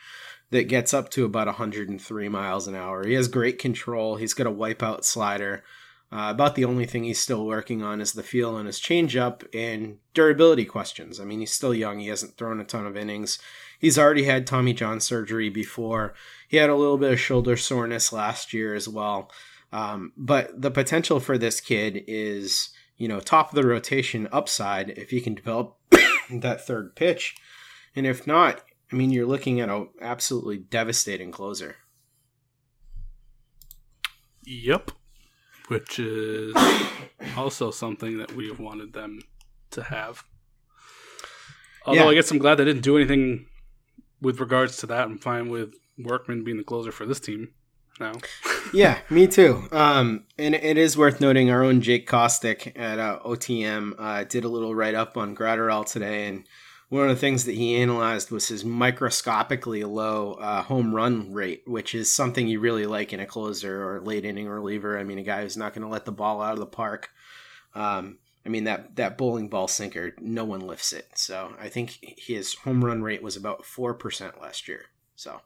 that 0.49 0.67
gets 0.67 0.93
up 0.93 1.09
to 1.11 1.25
about 1.25 1.47
103 1.47 2.29
miles 2.29 2.67
an 2.67 2.75
hour. 2.75 3.05
He 3.05 3.13
has 3.13 3.27
great 3.27 3.57
control. 3.57 4.17
He's 4.17 4.33
got 4.33 4.47
a 4.47 4.51
wipeout 4.51 5.05
slider. 5.05 5.63
Uh, 6.11 6.27
about 6.29 6.55
the 6.55 6.65
only 6.65 6.85
thing 6.85 7.03
he's 7.03 7.21
still 7.21 7.45
working 7.45 7.83
on 7.83 7.99
is 7.99 8.13
the 8.13 8.23
feel 8.23 8.55
on 8.55 8.65
his 8.65 8.79
changeup 8.79 9.45
and 9.53 9.97
durability 10.13 10.63
questions. 10.63 11.19
I 11.19 11.25
mean, 11.25 11.41
he's 11.41 11.51
still 11.51 11.73
young. 11.73 11.99
He 11.99 12.07
hasn't 12.07 12.37
thrown 12.37 12.61
a 12.61 12.63
ton 12.63 12.85
of 12.85 12.95
innings. 12.95 13.39
He's 13.79 13.97
already 13.97 14.23
had 14.23 14.47
Tommy 14.47 14.73
John 14.73 14.99
surgery 14.99 15.49
before. 15.49 16.13
He 16.47 16.57
had 16.57 16.69
a 16.69 16.75
little 16.75 16.97
bit 16.97 17.13
of 17.13 17.19
shoulder 17.19 17.57
soreness 17.57 18.11
last 18.11 18.53
year 18.53 18.73
as 18.73 18.87
well. 18.89 19.31
Um, 19.71 20.13
but 20.17 20.61
the 20.61 20.71
potential 20.71 21.19
for 21.19 21.37
this 21.37 21.61
kid 21.61 22.03
is, 22.07 22.69
you 22.97 23.07
know, 23.07 23.19
top 23.19 23.49
of 23.49 23.55
the 23.55 23.67
rotation 23.67 24.27
upside 24.31 24.91
if 24.91 25.09
he 25.09 25.21
can 25.21 25.35
develop 25.35 25.77
that 26.31 26.65
third 26.65 26.95
pitch. 26.95 27.35
And 27.95 28.07
if 28.07 28.25
not, 28.25 28.61
I 28.91 28.95
mean, 28.95 29.11
you're 29.11 29.27
looking 29.27 29.59
at 29.59 29.69
an 29.69 29.89
absolutely 30.01 30.57
devastating 30.57 31.31
closer. 31.31 31.75
Yep. 34.45 34.91
Which 35.67 35.99
is 35.99 36.55
also 37.37 37.69
something 37.71 38.17
that 38.19 38.33
we 38.33 38.47
have 38.47 38.59
wanted 38.59 38.93
them 38.93 39.19
to 39.71 39.83
have. 39.83 40.23
Although 41.85 42.05
Yeah. 42.05 42.09
I 42.09 42.13
guess 42.13 42.31
I'm 42.31 42.37
glad 42.37 42.55
they 42.55 42.65
didn't 42.65 42.83
do 42.83 42.97
anything 42.97 43.47
with 44.21 44.39
regards 44.39 44.77
to 44.77 44.85
that. 44.87 45.03
I'm 45.03 45.17
fine 45.17 45.49
with 45.49 45.75
Workman 45.97 46.43
being 46.43 46.57
the 46.57 46.63
closer 46.63 46.91
for 46.91 47.05
this 47.05 47.19
team 47.19 47.49
now. 47.99 48.13
yeah, 48.73 48.99
me 49.09 49.27
too. 49.27 49.67
Um, 49.71 50.25
and 50.37 50.55
it 50.55 50.77
is 50.77 50.97
worth 50.97 51.21
noting 51.21 51.49
our 51.49 51.63
own 51.63 51.81
Jake 51.81 52.07
Kostick 52.07 52.77
at 52.77 52.99
uh, 52.99 53.19
OTM 53.25 53.93
uh, 53.97 54.23
did 54.23 54.43
a 54.43 54.49
little 54.49 54.75
write 54.75 54.95
up 54.95 55.17
on 55.17 55.35
Graterol 55.35 55.89
today, 55.89 56.27
and 56.27 56.45
one 56.89 57.03
of 57.03 57.09
the 57.09 57.19
things 57.19 57.43
that 57.45 57.55
he 57.55 57.75
analyzed 57.75 58.31
was 58.31 58.47
his 58.47 58.63
microscopically 58.63 59.83
low 59.83 60.33
uh, 60.33 60.63
home 60.63 60.95
run 60.95 61.33
rate, 61.33 61.63
which 61.65 61.93
is 61.93 62.13
something 62.13 62.47
you 62.47 62.59
really 62.59 62.85
like 62.85 63.11
in 63.11 63.19
a 63.19 63.25
closer 63.25 63.89
or 63.89 63.99
late 63.99 64.23
inning 64.23 64.47
reliever. 64.47 64.97
I 64.97 65.03
mean, 65.03 65.17
a 65.17 65.23
guy 65.23 65.41
who's 65.41 65.57
not 65.57 65.73
going 65.73 65.81
to 65.81 65.91
let 65.91 66.05
the 66.05 66.13
ball 66.13 66.41
out 66.41 66.53
of 66.53 66.59
the 66.59 66.65
park. 66.65 67.09
Um, 67.75 68.19
I 68.47 68.49
mean 68.49 68.63
that 68.63 68.95
that 68.95 69.17
bowling 69.17 69.49
ball 69.49 69.67
sinker, 69.67 70.13
no 70.21 70.45
one 70.45 70.61
lifts 70.61 70.93
it. 70.93 71.09
So 71.15 71.53
I 71.59 71.67
think 71.67 71.99
his 72.17 72.53
home 72.53 72.83
run 72.83 73.03
rate 73.03 73.21
was 73.21 73.35
about 73.35 73.65
four 73.65 73.93
percent 73.93 74.41
last 74.41 74.69
year. 74.69 74.85
So 75.17 75.41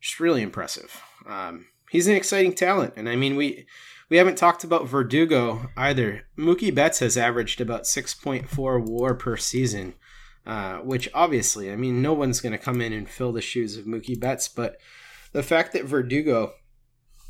just 0.00 0.18
really 0.18 0.42
impressive. 0.42 1.00
Um, 1.24 1.68
he's 1.88 2.08
an 2.08 2.16
exciting 2.16 2.52
talent, 2.52 2.94
and 2.96 3.08
I 3.08 3.14
mean 3.14 3.36
we 3.36 3.64
we 4.08 4.16
haven't 4.16 4.38
talked 4.38 4.64
about 4.64 4.88
Verdugo 4.88 5.70
either. 5.76 6.22
Mookie 6.36 6.74
Betts 6.74 6.98
has 6.98 7.16
averaged 7.16 7.60
about 7.60 7.86
six 7.86 8.12
point 8.12 8.50
four 8.50 8.80
WAR 8.80 9.14
per 9.14 9.36
season, 9.36 9.94
uh, 10.44 10.78
which 10.78 11.08
obviously, 11.14 11.70
I 11.70 11.76
mean, 11.76 12.02
no 12.02 12.12
one's 12.12 12.40
going 12.40 12.52
to 12.52 12.58
come 12.58 12.80
in 12.80 12.92
and 12.92 13.08
fill 13.08 13.30
the 13.30 13.40
shoes 13.40 13.76
of 13.76 13.84
Mookie 13.84 14.18
Betts, 14.18 14.48
but 14.48 14.78
the 15.30 15.44
fact 15.44 15.72
that 15.74 15.84
Verdugo, 15.84 16.54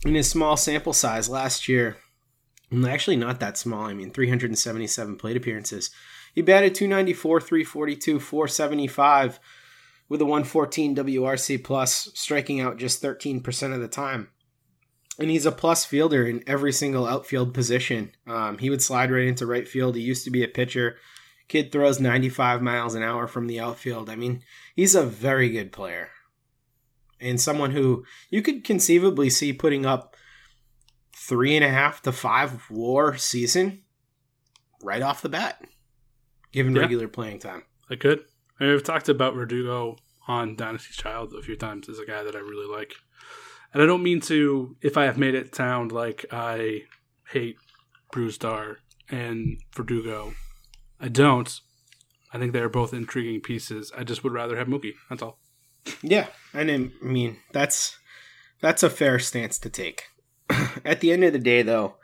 in 0.06 0.14
his 0.14 0.30
small 0.30 0.56
sample 0.56 0.94
size 0.94 1.28
last 1.28 1.68
year, 1.68 1.98
actually 2.86 3.16
not 3.16 3.40
that 3.40 3.58
small. 3.58 3.84
I 3.84 3.94
mean, 3.94 4.10
377 4.10 5.16
plate 5.16 5.36
appearances. 5.36 5.90
He 6.34 6.42
batted 6.42 6.74
294, 6.74 7.40
342, 7.40 8.20
475 8.20 9.40
with 10.08 10.20
a 10.20 10.24
114 10.24 10.96
WRC 10.96 11.62
plus, 11.62 12.10
striking 12.14 12.60
out 12.60 12.78
just 12.78 13.02
13% 13.02 13.74
of 13.74 13.80
the 13.80 13.88
time. 13.88 14.28
And 15.18 15.30
he's 15.30 15.46
a 15.46 15.52
plus 15.52 15.84
fielder 15.84 16.26
in 16.26 16.42
every 16.46 16.72
single 16.72 17.06
outfield 17.06 17.52
position. 17.52 18.12
Um, 18.26 18.58
he 18.58 18.70
would 18.70 18.82
slide 18.82 19.10
right 19.10 19.26
into 19.26 19.46
right 19.46 19.68
field. 19.68 19.96
He 19.96 20.02
used 20.02 20.24
to 20.24 20.30
be 20.30 20.42
a 20.42 20.48
pitcher. 20.48 20.96
Kid 21.48 21.72
throws 21.72 22.00
95 22.00 22.62
miles 22.62 22.94
an 22.94 23.02
hour 23.02 23.26
from 23.26 23.46
the 23.46 23.60
outfield. 23.60 24.08
I 24.08 24.16
mean, 24.16 24.42
he's 24.74 24.94
a 24.94 25.02
very 25.02 25.50
good 25.50 25.72
player. 25.72 26.10
And 27.20 27.40
someone 27.40 27.72
who 27.72 28.04
you 28.30 28.40
could 28.40 28.64
conceivably 28.64 29.28
see 29.28 29.52
putting 29.52 29.84
up 29.84 30.16
three 31.30 31.54
and 31.56 31.64
a 31.64 31.70
half 31.70 32.02
to 32.02 32.12
five 32.12 32.68
war 32.70 33.16
season 33.16 33.82
right 34.82 35.00
off 35.00 35.22
the 35.22 35.28
bat, 35.28 35.64
given 36.52 36.74
Yeah. 36.74 36.82
regular 36.82 37.08
playing 37.08 37.38
time. 37.38 37.62
I 37.88 37.94
could. 37.96 38.18
I 38.58 38.64
mean, 38.64 38.72
we've 38.72 38.82
talked 38.84 39.08
about 39.08 39.34
Verdugo 39.34 39.96
on 40.28 40.56
Dynasty's 40.56 40.96
Child 40.96 41.32
a 41.32 41.42
few 41.42 41.56
times 41.56 41.88
as 41.88 41.98
a 41.98 42.04
guy 42.04 42.22
that 42.24 42.34
I 42.36 42.40
really 42.40 42.66
like. 42.66 42.94
And 43.72 43.82
I 43.82 43.86
don't 43.86 44.02
mean 44.02 44.20
to, 44.22 44.76
if 44.82 44.96
I 44.98 45.04
have 45.04 45.16
made 45.16 45.34
it 45.36 45.54
sound 45.54 45.92
like 45.92 46.26
I 46.32 46.82
hate 47.28 47.56
Brusdar 48.12 48.76
and 49.08 49.60
Verdugo. 49.74 50.34
I 51.00 51.08
don't. 51.08 51.60
I 52.32 52.38
think 52.38 52.52
they're 52.52 52.68
both 52.68 52.92
intriguing 52.92 53.40
pieces. 53.40 53.92
I 53.96 54.02
just 54.04 54.22
would 54.24 54.32
rather 54.32 54.56
have 54.56 54.66
Mookie. 54.68 54.94
That's 55.08 55.22
all. 55.22 55.38
Yeah, 56.02 56.26
and 56.52 56.70
I 56.70 56.90
mean 57.04 57.38
that's 57.52 57.96
that's 58.60 58.82
a 58.82 58.90
fair 58.90 59.18
stance 59.18 59.58
to 59.60 59.70
take. 59.70 60.04
At 60.84 61.01
the 61.01 61.12
end 61.12 61.24
of 61.24 61.32
the 61.32 61.38
day, 61.38 61.62
though, 61.62 61.96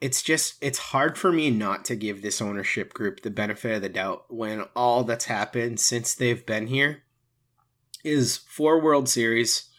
it's 0.00 0.22
just 0.22 0.56
it's 0.60 0.78
hard 0.78 1.16
for 1.16 1.32
me 1.32 1.50
not 1.50 1.84
to 1.86 1.96
give 1.96 2.22
this 2.22 2.42
ownership 2.42 2.92
group 2.92 3.20
the 3.20 3.30
benefit 3.30 3.76
of 3.76 3.82
the 3.82 3.88
doubt 3.88 4.24
when 4.28 4.62
all 4.76 5.04
that's 5.04 5.24
happened 5.24 5.80
since 5.80 6.14
they've 6.14 6.44
been 6.44 6.66
here 6.66 7.02
is 8.04 8.36
four 8.36 8.80
World 8.80 9.08
Series 9.08 9.70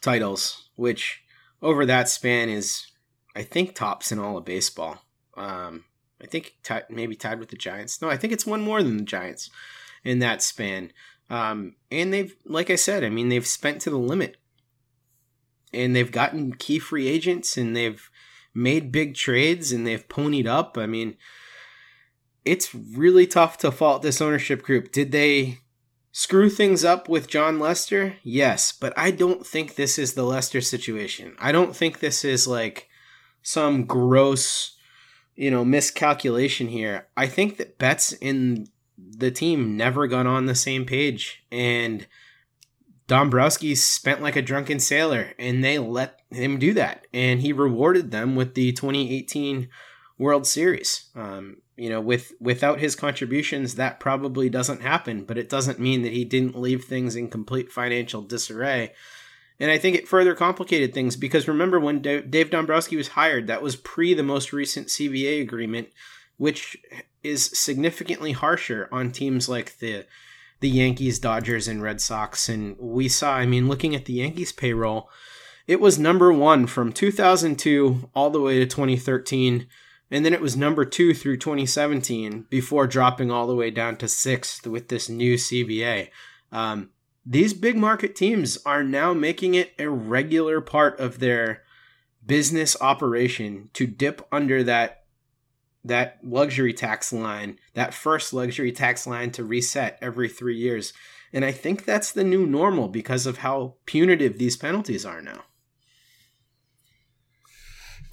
titles, 0.00 0.70
which 0.76 1.22
over 1.60 1.84
that 1.84 2.08
span 2.08 2.48
is 2.48 2.86
I 3.34 3.42
think 3.42 3.74
tops 3.74 4.12
in 4.12 4.18
all 4.18 4.38
of 4.38 4.44
baseball. 4.44 5.02
Um, 5.36 5.84
I 6.22 6.26
think 6.26 6.56
ti 6.62 6.76
maybe 6.88 7.16
tied 7.16 7.40
with 7.40 7.50
the 7.50 7.56
Giants. 7.56 8.00
No, 8.00 8.08
I 8.08 8.16
think 8.16 8.32
it's 8.32 8.46
one 8.46 8.60
more 8.60 8.82
than 8.82 8.96
the 8.96 9.04
Giants 9.04 9.50
in 10.04 10.20
that 10.20 10.42
span. 10.42 10.92
Um, 11.30 11.74
and 11.90 12.12
they've, 12.12 12.34
like 12.44 12.70
I 12.70 12.76
said, 12.76 13.04
I 13.04 13.10
mean, 13.10 13.28
they've 13.28 13.46
spent 13.46 13.80
to 13.82 13.90
the 13.90 13.98
limit, 13.98 14.36
and 15.72 15.94
they've 15.94 16.10
gotten 16.10 16.54
key 16.54 16.78
free 16.78 17.08
agents, 17.08 17.56
and 17.56 17.76
they've 17.76 18.10
made 18.54 18.92
big 18.92 19.14
trades, 19.14 19.72
and 19.72 19.86
they've 19.86 20.08
ponied 20.08 20.46
up. 20.46 20.78
I 20.78 20.86
mean, 20.86 21.16
it's 22.44 22.74
really 22.74 23.26
tough 23.26 23.58
to 23.58 23.70
fault 23.70 24.02
this 24.02 24.20
ownership 24.20 24.62
group. 24.62 24.90
Did 24.90 25.12
they 25.12 25.58
screw 26.12 26.48
things 26.48 26.84
up 26.84 27.08
with 27.08 27.28
Jon 27.28 27.60
Lester? 27.60 28.16
Yes, 28.22 28.72
but 28.72 28.92
I 28.96 29.10
don't 29.10 29.46
think 29.46 29.74
this 29.74 29.98
is 29.98 30.14
the 30.14 30.24
Lester 30.24 30.60
situation. 30.60 31.36
I 31.38 31.52
don't 31.52 31.76
think 31.76 31.98
this 31.98 32.24
is 32.24 32.48
like 32.48 32.88
some 33.42 33.84
gross, 33.84 34.76
you 35.36 35.50
know, 35.50 35.64
miscalculation 35.64 36.68
here. 36.68 37.08
I 37.16 37.26
think 37.26 37.58
that 37.58 37.78
Betts 37.78 38.14
and 38.22 38.68
the 38.98 39.30
team 39.30 39.76
never 39.76 40.06
got 40.06 40.26
on 40.26 40.46
the 40.46 40.54
same 40.54 40.84
page, 40.84 41.44
and 41.50 42.06
Dombrowski 43.06 43.74
spent 43.74 44.22
like 44.22 44.36
a 44.36 44.42
drunken 44.42 44.80
sailor, 44.80 45.32
and 45.38 45.64
they 45.64 45.78
let 45.78 46.20
him 46.30 46.58
do 46.58 46.74
that, 46.74 47.06
and 47.12 47.40
he 47.40 47.52
rewarded 47.52 48.10
them 48.10 48.36
with 48.36 48.54
the 48.54 48.72
2018 48.72 49.68
World 50.18 50.46
Series. 50.46 51.10
Um, 51.14 51.58
you 51.76 51.88
know, 51.88 52.00
with 52.00 52.32
without 52.40 52.80
his 52.80 52.96
contributions, 52.96 53.76
that 53.76 54.00
probably 54.00 54.50
doesn't 54.50 54.82
happen, 54.82 55.24
but 55.24 55.38
it 55.38 55.48
doesn't 55.48 55.78
mean 55.78 56.02
that 56.02 56.12
he 56.12 56.24
didn't 56.24 56.58
leave 56.58 56.84
things 56.84 57.14
in 57.14 57.28
complete 57.28 57.70
financial 57.70 58.20
disarray. 58.20 58.92
And 59.60 59.70
I 59.70 59.78
think 59.78 59.96
it 59.96 60.08
further 60.08 60.34
complicated 60.34 60.92
things 60.92 61.16
because 61.16 61.48
remember 61.48 61.80
when 61.80 62.02
Dave 62.02 62.50
Dombrowski 62.50 62.96
was 62.96 63.08
hired, 63.08 63.46
that 63.46 63.62
was 63.62 63.76
pre 63.76 64.12
the 64.12 64.22
most 64.22 64.52
recent 64.52 64.88
CBA 64.88 65.40
agreement, 65.40 65.88
which 66.36 66.76
is 67.22 67.46
significantly 67.52 68.32
harsher 68.32 68.88
on 68.92 69.10
teams 69.10 69.48
like 69.48 69.78
the 69.78 70.06
the 70.60 70.68
Yankees, 70.68 71.18
Dodgers, 71.18 71.68
and 71.68 71.82
Red 71.82 72.00
Sox. 72.00 72.48
And 72.48 72.76
we 72.78 73.08
saw, 73.08 73.34
I 73.34 73.46
mean, 73.46 73.68
looking 73.68 73.94
at 73.94 74.06
the 74.06 74.14
Yankees 74.14 74.52
payroll, 74.52 75.08
it 75.68 75.80
was 75.80 75.98
number 75.98 76.32
one 76.32 76.66
from 76.66 76.92
2002 76.92 78.10
all 78.14 78.30
the 78.30 78.40
way 78.40 78.58
to 78.58 78.66
2013. 78.66 79.66
And 80.10 80.24
then 80.24 80.32
it 80.32 80.40
was 80.40 80.56
number 80.56 80.84
two 80.84 81.14
through 81.14 81.36
2017 81.36 82.46
before 82.48 82.86
dropping 82.86 83.30
all 83.30 83.46
the 83.46 83.54
way 83.54 83.70
down 83.70 83.96
to 83.98 84.08
sixth 84.08 84.66
with 84.66 84.88
this 84.88 85.08
new 85.08 85.34
CBA. 85.34 86.08
Um, 86.50 86.90
these 87.26 87.52
big 87.52 87.76
market 87.76 88.16
teams 88.16 88.58
are 88.64 88.82
now 88.82 89.12
making 89.12 89.54
it 89.54 89.74
a 89.78 89.88
regular 89.88 90.62
part 90.62 90.98
of 90.98 91.18
their 91.18 91.62
business 92.24 92.76
operation 92.80 93.68
to 93.74 93.86
dip 93.86 94.26
under 94.32 94.62
that 94.62 94.97
that 95.84 96.18
luxury 96.22 96.72
tax 96.72 97.12
line, 97.12 97.58
that 97.74 97.94
first 97.94 98.32
luxury 98.32 98.72
tax 98.72 99.06
line 99.06 99.30
to 99.32 99.44
reset 99.44 99.98
every 100.02 100.28
3 100.28 100.56
years. 100.56 100.92
And 101.32 101.44
I 101.44 101.52
think 101.52 101.84
that's 101.84 102.12
the 102.12 102.24
new 102.24 102.46
normal 102.46 102.88
because 102.88 103.26
of 103.26 103.38
how 103.38 103.74
punitive 103.86 104.38
these 104.38 104.56
penalties 104.56 105.04
are 105.04 105.20
now. 105.20 105.44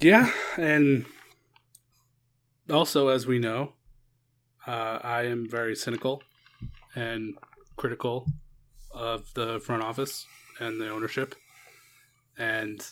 Yeah, 0.00 0.30
and 0.58 1.06
also 2.68 3.08
as 3.08 3.26
we 3.26 3.38
know, 3.38 3.72
uh, 4.66 4.98
I 5.02 5.22
am 5.22 5.48
very 5.48 5.74
cynical 5.74 6.22
and 6.94 7.34
critical 7.76 8.26
of 8.90 9.32
the 9.34 9.60
front 9.60 9.82
office 9.82 10.26
and 10.60 10.80
the 10.80 10.90
ownership, 10.90 11.34
and 12.36 12.86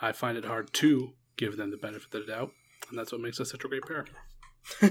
I 0.00 0.12
find 0.12 0.36
it 0.36 0.44
hard 0.44 0.72
to 0.74 1.12
give 1.36 1.56
them 1.56 1.70
the 1.70 1.76
benefit 1.78 2.14
of 2.14 2.26
the 2.26 2.32
doubt, 2.32 2.52
and 2.92 2.98
that's 2.98 3.10
what 3.10 3.22
makes 3.22 3.40
us 3.40 3.50
such 3.50 3.64
a 3.64 3.68
great 3.68 3.86
pair. 3.86 4.04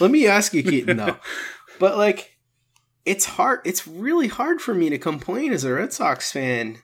Let 0.00 0.10
me 0.10 0.26
ask 0.26 0.52
you, 0.52 0.62
Keaton, 0.62 0.98
though. 0.98 1.16
but 1.80 1.96
like, 1.96 2.38
it's 3.06 3.24
hard. 3.24 3.60
It's 3.64 3.88
really 3.88 4.28
hard 4.28 4.60
for 4.60 4.74
me 4.74 4.90
to 4.90 4.98
complain 4.98 5.52
as 5.52 5.64
a 5.64 5.72
Red 5.72 5.94
Sox 5.94 6.30
fan 6.30 6.78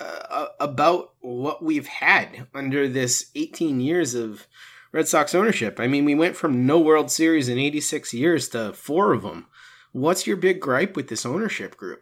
uh, 0.00 0.46
about 0.58 1.12
what 1.20 1.62
we've 1.62 1.86
had 1.86 2.46
under 2.54 2.88
this 2.88 3.30
18 3.34 3.78
years 3.80 4.14
of 4.14 4.46
Red 4.90 5.06
Sox 5.06 5.34
ownership. 5.34 5.78
I 5.78 5.86
mean, 5.86 6.06
we 6.06 6.14
went 6.14 6.34
from 6.34 6.66
no 6.66 6.78
World 6.78 7.10
Series 7.10 7.50
in 7.50 7.58
86 7.58 8.14
years 8.14 8.48
to 8.48 8.72
four 8.72 9.12
of 9.12 9.22
them. 9.22 9.46
What's 9.92 10.26
your 10.26 10.38
big 10.38 10.60
gripe 10.60 10.96
with 10.96 11.08
this 11.08 11.26
ownership 11.26 11.76
group? 11.76 12.00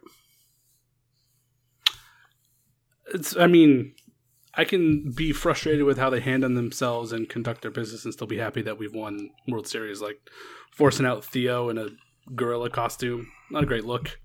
It's. 3.13 3.35
I 3.35 3.47
mean, 3.47 3.93
I 4.55 4.65
can 4.65 5.11
be 5.11 5.31
frustrated 5.31 5.83
with 5.83 5.97
how 5.97 6.09
they 6.09 6.19
handle 6.19 6.53
themselves 6.53 7.11
and 7.11 7.27
conduct 7.27 7.61
their 7.61 7.71
business, 7.71 8.05
and 8.05 8.13
still 8.13 8.27
be 8.27 8.37
happy 8.37 8.61
that 8.61 8.77
we've 8.77 8.93
won 8.93 9.31
World 9.47 9.67
Series. 9.67 10.01
Like 10.01 10.19
forcing 10.71 11.05
out 11.05 11.25
Theo 11.25 11.69
in 11.69 11.77
a 11.77 11.89
gorilla 12.35 12.69
costume, 12.69 13.31
not 13.49 13.63
a 13.63 13.67
great 13.67 13.85
look. 13.85 14.19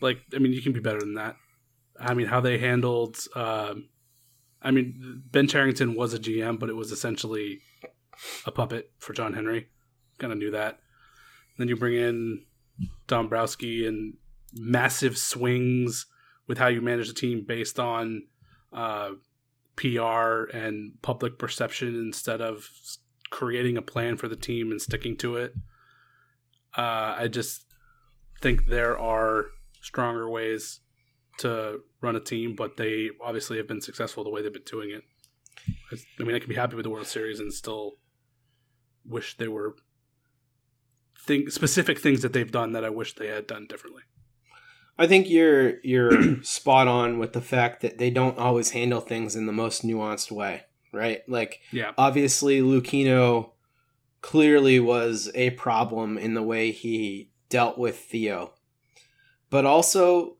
Like, 0.00 0.20
I 0.34 0.38
mean, 0.38 0.52
you 0.52 0.62
can 0.62 0.72
be 0.72 0.80
better 0.80 1.00
than 1.00 1.14
that. 1.14 1.36
I 1.98 2.14
mean, 2.14 2.26
how 2.26 2.40
they 2.40 2.58
handled. 2.58 3.18
Uh, 3.34 3.74
I 4.62 4.70
mean, 4.70 5.22
Ben 5.30 5.46
Cherington 5.46 5.94
was 5.94 6.12
a 6.12 6.18
GM, 6.18 6.58
but 6.58 6.68
it 6.68 6.76
was 6.76 6.92
essentially 6.92 7.60
a 8.46 8.50
puppet 8.50 8.90
for 8.98 9.12
John 9.12 9.32
Henry. 9.32 9.68
Kind 10.18 10.32
of 10.32 10.38
knew 10.38 10.50
that. 10.50 10.78
Then 11.58 11.68
you 11.68 11.76
bring 11.76 11.94
in 11.94 12.44
Dombrowski 13.06 13.86
and 13.86 14.14
massive 14.54 15.16
swings 15.16 16.06
with 16.46 16.58
how 16.58 16.68
you 16.68 16.80
manage 16.80 17.08
the 17.08 17.14
team 17.14 17.44
based 17.46 17.78
on 17.78 18.24
uh, 18.72 19.10
PR 19.76 20.44
and 20.52 20.92
public 21.02 21.38
perception 21.38 21.88
instead 21.88 22.40
of 22.40 22.68
creating 23.30 23.76
a 23.76 23.82
plan 23.82 24.16
for 24.16 24.28
the 24.28 24.36
team 24.36 24.70
and 24.70 24.80
sticking 24.80 25.16
to 25.18 25.36
it. 25.36 25.54
Uh, 26.76 27.14
I 27.18 27.28
just 27.28 27.64
think 28.40 28.66
there 28.66 28.98
are 28.98 29.46
stronger 29.80 30.28
ways 30.28 30.80
to 31.38 31.80
run 32.00 32.16
a 32.16 32.20
team, 32.20 32.54
but 32.54 32.76
they 32.76 33.10
obviously 33.22 33.56
have 33.56 33.66
been 33.66 33.80
successful 33.80 34.24
the 34.24 34.30
way 34.30 34.42
they've 34.42 34.52
been 34.52 34.62
doing 34.64 34.90
it. 34.90 35.02
I 35.92 36.22
mean, 36.22 36.34
I 36.34 36.38
can 36.38 36.48
be 36.48 36.54
happy 36.54 36.76
with 36.76 36.84
the 36.84 36.90
World 36.90 37.06
Series 37.06 37.40
and 37.40 37.52
still 37.52 37.94
wish 39.04 39.36
they 39.36 39.48
were 39.48 39.76
think 41.18 41.50
specific 41.50 41.98
things 41.98 42.22
that 42.22 42.32
they've 42.32 42.50
done 42.50 42.72
that 42.72 42.84
I 42.84 42.90
wish 42.90 43.14
they 43.14 43.28
had 43.28 43.46
done 43.46 43.66
differently. 43.68 44.02
I 45.00 45.06
think 45.06 45.30
you're 45.30 45.80
you're 45.80 46.42
spot 46.42 46.86
on 46.86 47.18
with 47.18 47.32
the 47.32 47.40
fact 47.40 47.80
that 47.80 47.96
they 47.96 48.10
don't 48.10 48.36
always 48.36 48.70
handle 48.70 49.00
things 49.00 49.34
in 49.34 49.46
the 49.46 49.52
most 49.52 49.82
nuanced 49.82 50.30
way, 50.30 50.64
right? 50.92 51.26
Like, 51.26 51.60
yeah, 51.72 51.92
obviously, 51.96 52.60
Lucchino 52.60 53.52
clearly 54.20 54.78
was 54.78 55.30
a 55.34 55.50
problem 55.50 56.18
in 56.18 56.34
the 56.34 56.42
way 56.42 56.70
he 56.70 57.30
dealt 57.48 57.78
with 57.78 57.96
Theo, 57.96 58.52
but 59.48 59.64
also 59.64 60.36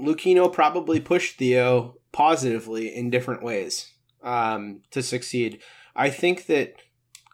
Lucchino 0.00 0.50
probably 0.50 0.98
pushed 0.98 1.36
Theo 1.36 1.98
positively 2.10 2.94
in 2.94 3.10
different 3.10 3.42
ways 3.42 3.92
um, 4.22 4.80
to 4.92 5.02
succeed. 5.02 5.60
I 5.94 6.08
think 6.08 6.46
that 6.46 6.76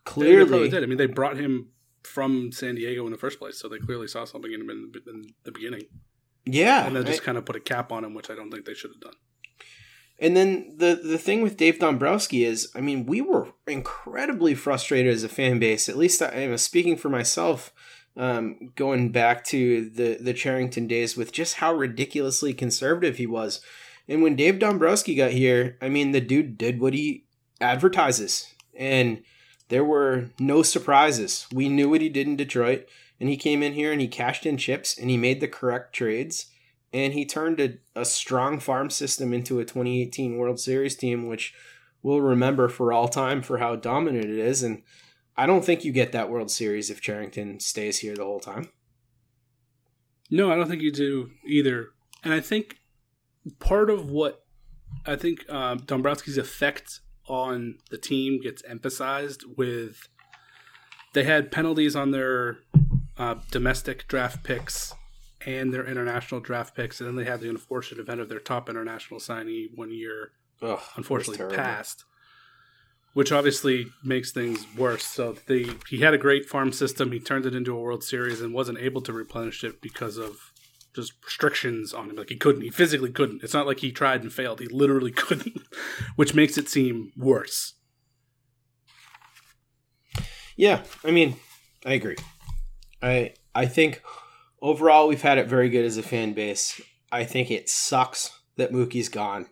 clearly 0.04 0.68
did. 0.68 0.82
I 0.82 0.86
mean, 0.86 0.98
they 0.98 1.06
brought 1.06 1.36
him 1.36 1.68
from 2.02 2.50
San 2.50 2.74
Diego 2.74 3.06
in 3.06 3.12
the 3.12 3.18
first 3.18 3.38
place, 3.38 3.56
so 3.56 3.68
they 3.68 3.78
clearly 3.78 4.08
saw 4.08 4.24
something 4.24 4.52
in 4.52 4.62
him 4.62 4.70
in, 4.70 4.92
in 5.06 5.22
the 5.44 5.52
beginning. 5.52 5.82
Yeah, 6.46 6.86
and 6.86 6.96
then 6.96 7.06
just 7.06 7.22
I, 7.22 7.24
kind 7.24 7.38
of 7.38 7.46
put 7.46 7.56
a 7.56 7.60
cap 7.60 7.90
on 7.90 8.04
him, 8.04 8.14
which 8.14 8.30
I 8.30 8.34
don't 8.34 8.50
think 8.50 8.66
they 8.66 8.74
should 8.74 8.90
have 8.90 9.00
done. 9.00 9.14
And 10.18 10.36
then 10.36 10.74
the 10.76 11.00
the 11.02 11.18
thing 11.18 11.42
with 11.42 11.56
Dave 11.56 11.78
Dombrowski 11.78 12.44
is, 12.44 12.70
I 12.74 12.80
mean, 12.80 13.06
we 13.06 13.20
were 13.20 13.48
incredibly 13.66 14.54
frustrated 14.54 15.12
as 15.12 15.24
a 15.24 15.28
fan 15.28 15.58
base. 15.58 15.88
At 15.88 15.96
least 15.96 16.22
I 16.22 16.28
am 16.28 16.56
speaking 16.58 16.96
for 16.96 17.08
myself 17.08 17.72
um, 18.16 18.72
going 18.76 19.10
back 19.10 19.44
to 19.46 19.88
the 19.90 20.18
the 20.20 20.34
Cherington 20.34 20.86
days 20.86 21.16
with 21.16 21.32
just 21.32 21.56
how 21.56 21.74
ridiculously 21.74 22.54
conservative 22.54 23.16
he 23.16 23.26
was. 23.26 23.60
And 24.06 24.22
when 24.22 24.36
Dave 24.36 24.58
Dombrowski 24.58 25.14
got 25.14 25.30
here, 25.32 25.78
I 25.80 25.88
mean, 25.88 26.12
the 26.12 26.20
dude 26.20 26.58
did 26.58 26.78
what 26.80 26.92
he 26.92 27.24
advertises, 27.60 28.52
and 28.74 29.22
there 29.68 29.84
were 29.84 30.30
no 30.38 30.62
surprises. 30.62 31.46
We 31.52 31.68
knew 31.68 31.88
what 31.88 32.02
he 32.02 32.08
did 32.08 32.28
in 32.28 32.36
Detroit, 32.36 32.86
and 33.24 33.30
he 33.30 33.38
came 33.38 33.62
in 33.62 33.72
here 33.72 33.90
and 33.90 34.02
he 34.02 34.06
cashed 34.06 34.44
in 34.44 34.58
chips 34.58 34.98
and 34.98 35.08
he 35.08 35.16
made 35.16 35.40
the 35.40 35.48
correct 35.48 35.94
trades, 35.94 36.48
and 36.92 37.14
he 37.14 37.24
turned 37.24 37.58
a, 37.58 37.78
a 37.96 38.04
strong 38.04 38.60
farm 38.60 38.90
system 38.90 39.32
into 39.32 39.58
a 39.58 39.64
2018 39.64 40.36
World 40.36 40.60
Series 40.60 40.94
team, 40.94 41.26
which 41.26 41.54
we'll 42.02 42.20
remember 42.20 42.68
for 42.68 42.92
all 42.92 43.08
time 43.08 43.40
for 43.40 43.56
how 43.56 43.76
dominant 43.76 44.26
it 44.26 44.38
is. 44.38 44.62
And 44.62 44.82
I 45.38 45.46
don't 45.46 45.64
think 45.64 45.86
you 45.86 45.90
get 45.90 46.12
that 46.12 46.28
World 46.28 46.50
Series 46.50 46.90
if 46.90 47.00
Cherington 47.00 47.60
stays 47.60 48.00
here 48.00 48.14
the 48.14 48.24
whole 48.24 48.40
time. 48.40 48.68
No, 50.30 50.52
I 50.52 50.56
don't 50.56 50.68
think 50.68 50.82
you 50.82 50.92
do 50.92 51.30
either. 51.46 51.92
And 52.24 52.34
I 52.34 52.40
think 52.40 52.76
part 53.58 53.88
of 53.88 54.10
what 54.10 54.44
I 55.06 55.16
think 55.16 55.50
um, 55.50 55.78
Dombrowski's 55.78 56.36
effect 56.36 57.00
on 57.26 57.78
the 57.90 57.96
team 57.96 58.38
gets 58.42 58.62
emphasized 58.68 59.44
with 59.56 60.08
they 61.14 61.24
had 61.24 61.50
penalties 61.50 61.96
on 61.96 62.10
their 62.10 62.58
uh, 63.18 63.36
domestic 63.50 64.06
draft 64.08 64.42
picks 64.44 64.94
and 65.46 65.72
their 65.72 65.86
international 65.86 66.40
draft 66.40 66.74
picks, 66.74 67.00
and 67.00 67.08
then 67.08 67.16
they 67.16 67.30
had 67.30 67.40
the 67.40 67.50
unfortunate 67.50 68.00
event 68.00 68.20
of 68.20 68.28
their 68.28 68.40
top 68.40 68.68
international 68.68 69.20
signee 69.20 69.68
one 69.74 69.92
year, 69.92 70.32
Ugh, 70.62 70.80
unfortunately 70.96 71.54
passed 71.54 72.04
which 73.14 73.30
obviously 73.32 73.86
makes 74.02 74.32
things 74.32 74.66
worse. 74.76 75.06
So 75.06 75.36
the 75.46 75.76
he 75.88 76.00
had 76.00 76.12
a 76.12 76.18
great 76.18 76.46
farm 76.46 76.72
system. 76.72 77.12
He 77.12 77.20
turned 77.20 77.46
it 77.46 77.54
into 77.54 77.74
a 77.74 77.80
World 77.80 78.04
Series 78.04 78.40
and 78.40 78.52
wasn't 78.52 78.78
able 78.78 79.00
to 79.02 79.12
replenish 79.12 79.64
it 79.64 79.80
because 79.80 80.18
of 80.18 80.52
just 80.94 81.12
restrictions 81.24 81.94
on 81.94 82.10
him. 82.10 82.16
Like 82.16 82.28
he 82.28 82.36
couldn't. 82.36 82.62
He 82.62 82.70
physically 82.70 83.10
couldn't. 83.10 83.42
It's 83.42 83.54
not 83.54 83.66
like 83.66 83.80
he 83.80 83.90
tried 83.90 84.22
and 84.22 84.32
failed. 84.32 84.60
He 84.60 84.66
literally 84.66 85.12
couldn't, 85.12 85.62
which 86.16 86.34
makes 86.34 86.58
it 86.58 86.68
seem 86.68 87.12
worse. 87.16 87.74
Yeah, 90.56 90.82
I 91.04 91.10
mean, 91.10 91.36
I 91.84 91.94
agree. 91.94 92.16
I 93.04 93.34
I 93.54 93.66
think 93.66 94.02
overall 94.62 95.06
we've 95.06 95.22
had 95.22 95.38
it 95.38 95.46
very 95.46 95.68
good 95.68 95.84
as 95.84 95.96
a 95.96 96.02
fan 96.02 96.32
base. 96.32 96.80
I 97.12 97.24
think 97.24 97.50
it 97.50 97.68
sucks 97.68 98.40
that 98.56 98.72
Mookie's 98.72 99.08
gone. 99.08 99.46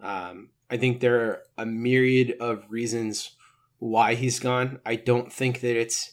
Um, 0.00 0.50
I 0.70 0.76
think 0.76 1.00
there 1.00 1.20
are 1.20 1.42
a 1.58 1.66
myriad 1.66 2.36
of 2.40 2.64
reasons 2.70 3.32
why 3.78 4.14
he's 4.14 4.40
gone. 4.40 4.80
I 4.84 4.96
don't 4.96 5.32
think 5.32 5.60
that 5.60 5.78
it's. 5.78 6.12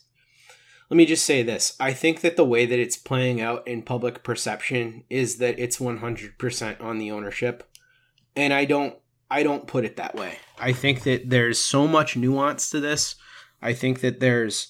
Let 0.90 0.98
me 0.98 1.06
just 1.06 1.26
say 1.26 1.42
this. 1.42 1.76
I 1.80 1.94
think 1.94 2.22
that 2.22 2.36
the 2.36 2.46
way 2.46 2.68
that 2.68 2.78
it's 2.78 2.98
playing 2.98 3.42
out 3.42 3.68
in 3.68 3.82
public 3.82 4.24
perception 4.24 5.06
is 5.10 5.38
that 5.38 5.58
it's 5.58 5.78
100% 5.78 6.82
on 6.82 6.98
the 7.00 7.10
ownership. 7.10 7.68
And 8.36 8.54
I 8.54 8.66
don't 8.66 8.96
I 9.32 9.42
don't 9.42 9.66
put 9.66 9.86
it 9.86 9.96
that 9.96 10.16
way. 10.16 10.38
I 10.60 10.74
think 10.74 11.04
that 11.04 11.30
there's 11.30 11.58
so 11.58 11.88
much 11.88 12.16
nuance 12.16 12.70
to 12.70 12.80
this. 12.80 13.16
I 13.62 13.74
think 13.74 14.02
that 14.02 14.20
there's 14.20 14.68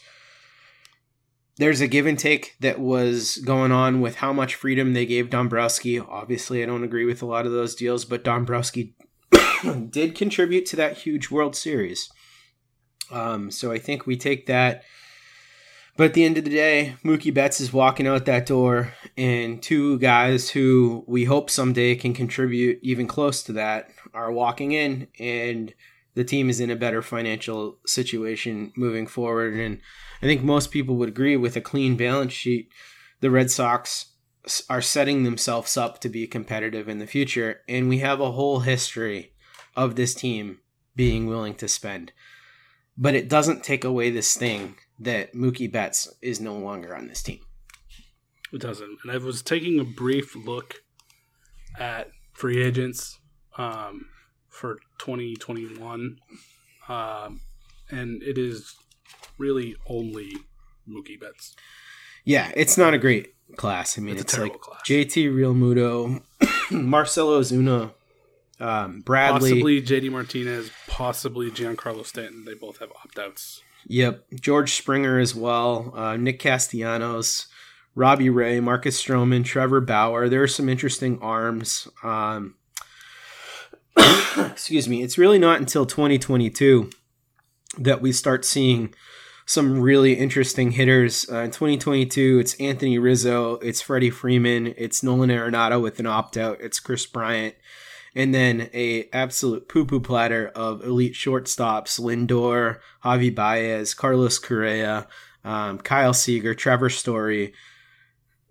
there's 1.57 1.81
a 1.81 1.87
give 1.87 2.05
and 2.05 2.17
take 2.17 2.55
that 2.59 2.79
was 2.79 3.37
going 3.37 3.71
on 3.71 4.01
with 4.01 4.15
how 4.15 4.33
much 4.33 4.55
freedom 4.55 4.93
they 4.93 5.05
gave 5.05 5.29
Dombrowski. 5.29 5.99
Obviously, 5.99 6.63
I 6.63 6.65
don't 6.65 6.83
agree 6.83 7.05
with 7.05 7.21
a 7.21 7.27
lot 7.27 7.45
of 7.45 7.51
those 7.51 7.75
deals, 7.75 8.05
but 8.05 8.23
Dombrowski 8.23 8.95
did 9.89 10.15
contribute 10.15 10.65
to 10.67 10.75
that 10.77 10.97
huge 10.97 11.29
World 11.29 11.55
Series. 11.55 12.09
Um, 13.11 13.51
so 13.51 13.71
I 13.71 13.77
think 13.77 14.07
we 14.07 14.17
take 14.17 14.47
that. 14.47 14.83
But 15.95 16.05
at 16.05 16.13
the 16.15 16.25
end 16.25 16.39
of 16.39 16.43
the 16.43 16.49
day, 16.49 16.95
Mookie 17.05 17.33
Betts 17.33 17.61
is 17.61 17.71
walking 17.71 18.07
out 18.07 18.25
that 18.25 18.47
door, 18.47 18.93
and 19.15 19.61
two 19.61 19.99
guys 19.99 20.49
who 20.49 21.03
we 21.07 21.25
hope 21.25 21.51
someday 21.51 21.93
can 21.93 22.15
contribute 22.15 22.79
even 22.81 23.05
close 23.05 23.43
to 23.43 23.53
that 23.53 23.91
are 24.11 24.31
walking 24.31 24.71
in, 24.71 25.07
and 25.19 25.71
the 26.15 26.23
team 26.23 26.49
is 26.49 26.59
in 26.59 26.69
a 26.69 26.75
better 26.75 27.01
financial 27.01 27.79
situation 27.85 28.71
moving 28.75 29.07
forward. 29.07 29.53
And 29.53 29.79
I 30.21 30.25
think 30.25 30.43
most 30.43 30.71
people 30.71 30.95
would 30.97 31.09
agree 31.09 31.37
with 31.37 31.55
a 31.55 31.61
clean 31.61 31.97
balance 31.97 32.33
sheet. 32.33 32.69
The 33.21 33.31
Red 33.31 33.49
Sox 33.49 34.11
are 34.69 34.81
setting 34.81 35.23
themselves 35.23 35.77
up 35.77 35.99
to 35.99 36.09
be 36.09 36.27
competitive 36.27 36.87
in 36.87 36.99
the 36.99 37.07
future. 37.07 37.61
And 37.67 37.89
we 37.89 37.99
have 37.99 38.19
a 38.19 38.31
whole 38.31 38.59
history 38.59 39.33
of 39.75 39.95
this 39.95 40.13
team 40.13 40.59
being 40.95 41.27
willing 41.27 41.55
to 41.55 41.67
spend. 41.67 42.11
But 42.97 43.15
it 43.15 43.27
doesn't 43.27 43.63
take 43.63 43.83
away 43.83 44.11
this 44.11 44.35
thing 44.35 44.75
that 44.99 45.33
Mookie 45.33 45.71
Betts 45.71 46.13
is 46.21 46.39
no 46.39 46.55
longer 46.55 46.95
on 46.95 47.07
this 47.07 47.23
team. 47.23 47.39
It 48.51 48.61
doesn't. 48.61 48.99
And 49.03 49.11
I 49.11 49.17
was 49.17 49.41
taking 49.41 49.79
a 49.79 49.83
brief 49.83 50.35
look 50.35 50.75
at 51.79 52.09
free 52.33 52.63
agents 52.63 53.17
um, 53.57 54.05
for 54.53 54.75
2021, 54.99 56.19
um, 56.87 57.41
and 57.89 58.21
it 58.21 58.37
is 58.37 58.75
really 59.37 59.75
only 59.87 60.37
Mookie 60.87 61.19
Betts. 61.19 61.55
Yeah, 62.23 62.51
it's 62.55 62.77
not 62.77 62.93
a 62.93 62.97
great 62.97 63.33
class. 63.57 63.97
I 63.97 64.01
mean, 64.01 64.15
It's 64.15 64.33
it's, 64.33 64.37
like 64.37 64.61
class. 64.61 64.81
JT 64.85 65.33
Realmuto, 65.33 66.21
Marcell 66.71 67.29
Ozuna, 67.29 67.91
um, 68.59 69.01
Bradley. 69.01 69.51
Possibly 69.51 69.81
JD 69.81 70.11
Martinez, 70.11 70.71
possibly 70.87 71.49
Giancarlo 71.49 72.05
Stanton. 72.05 72.45
They 72.45 72.53
both 72.53 72.77
have 72.77 72.91
opt 72.91 73.17
outs. 73.19 73.61
Yep, 73.87 74.25
George 74.39 74.73
Springer 74.75 75.19
as 75.19 75.35
well. 75.35 75.91
Uh, 75.95 76.15
Nick 76.15 76.39
Castellanos, 76.39 77.47
Robbie 77.95 78.29
Ray, 78.29 78.59
Marcus 78.59 79.01
Stroman, 79.01 79.43
Trevor 79.43 79.81
Bauer. 79.81 80.29
There 80.29 80.43
are 80.43 80.47
some 80.47 80.69
interesting 80.69 81.19
arms. 81.21 81.87
Um, 82.03 82.55
excuse 84.37 84.87
me. 84.87 85.01
It's 85.01 85.17
really 85.17 85.39
not 85.39 85.59
until 85.59 85.85
2022 85.85 86.89
that 87.77 88.01
we 88.01 88.11
start 88.11 88.45
seeing 88.45 88.93
some 89.45 89.79
really 89.79 90.13
interesting 90.13 90.71
hitters. 90.71 91.29
Uh, 91.29 91.39
in 91.39 91.51
2022, 91.51 92.39
it's 92.39 92.55
Anthony 92.55 92.97
Rizzo, 92.97 93.55
it's 93.55 93.81
Freddie 93.81 94.09
Freeman, 94.09 94.73
it's 94.77 95.03
Nolan 95.03 95.29
Arenado 95.29 95.81
with 95.81 95.99
an 95.99 96.05
opt 96.05 96.37
out, 96.37 96.59
it's 96.61 96.79
Kris 96.79 97.05
Bryant, 97.05 97.55
and 98.15 98.33
then 98.33 98.69
a 98.73 99.09
absolute 99.11 99.67
poo 99.67 99.85
poo 99.85 99.99
platter 99.99 100.51
of 100.55 100.83
elite 100.83 101.13
shortstops: 101.13 101.99
Lindor, 101.99 102.79
Javi 103.03 103.33
Baez, 103.33 103.93
Carlos 103.93 104.39
Correa, 104.39 105.07
um, 105.43 105.79
Kyle 105.79 106.13
Seager, 106.13 106.53
Trevor 106.53 106.89
Story. 106.89 107.53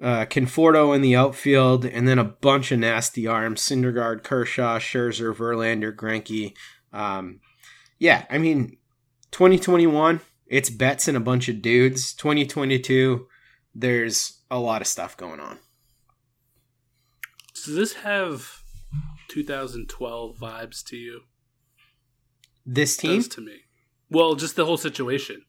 Uh, 0.03 0.27
Conforto 0.27 0.95
in 0.95 1.01
the 1.01 1.15
outfield, 1.15 1.85
and 1.85 2.09
then 2.09 2.19
a 2.19 2.25
bunch 2.25 2.73
of 2.73 2.81
nasty 2.81 3.27
arms: 3.27 3.63
Syndergaard, 3.63 4.25
Kershaw, 4.25 4.81
Scherzer, 4.81 5.33
Verlander, 5.33 5.95
Greinke. 5.95 6.55
Um, 6.93 7.41
yeah, 8.01 8.25
I 8.29 8.39
mean, 8.39 8.79
2021, 9.31 10.21
it's 10.49 10.71
Betts 10.71 11.07
and 11.07 11.17
a 11.17 11.21
bunch 11.21 11.49
of 11.49 11.63
dudes. 11.63 12.13
2022, 12.15 13.29
there's 13.75 14.41
a 14.51 14.59
lot 14.59 14.81
of 14.81 14.89
stuff 14.89 15.17
going 15.17 15.39
on. 15.39 15.61
Does 17.55 17.77
this 17.77 17.93
have 17.95 18.63
2012 19.29 20.37
vibes 20.37 20.85
to 20.87 20.97
you? 20.97 21.21
This 22.67 22.97
team, 22.97 23.23
to 23.23 23.41
me. 23.41 23.61
Well, 24.11 24.35
just 24.35 24.57
the 24.57 24.67
whole 24.67 24.77
situation. 24.77 25.45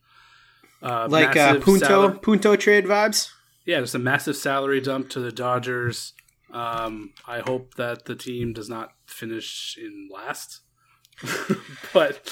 Uh, 0.81 1.07
like 1.09 1.35
uh, 1.35 1.59
Punto 1.59 2.11
Punto 2.19 2.55
trade 2.55 2.85
vibes. 2.85 3.29
Yeah, 3.65 3.79
just 3.79 3.95
a 3.95 3.99
massive 3.99 4.35
salary 4.35 4.81
dump 4.81 5.09
to 5.09 5.19
the 5.19 5.31
Dodgers. 5.31 6.13
Um, 6.51 7.13
I 7.27 7.39
hope 7.39 7.75
that 7.75 8.05
the 8.05 8.15
team 8.15 8.53
does 8.53 8.69
not 8.69 8.91
finish 9.05 9.77
in 9.81 10.09
last. 10.11 10.61
but 11.93 12.29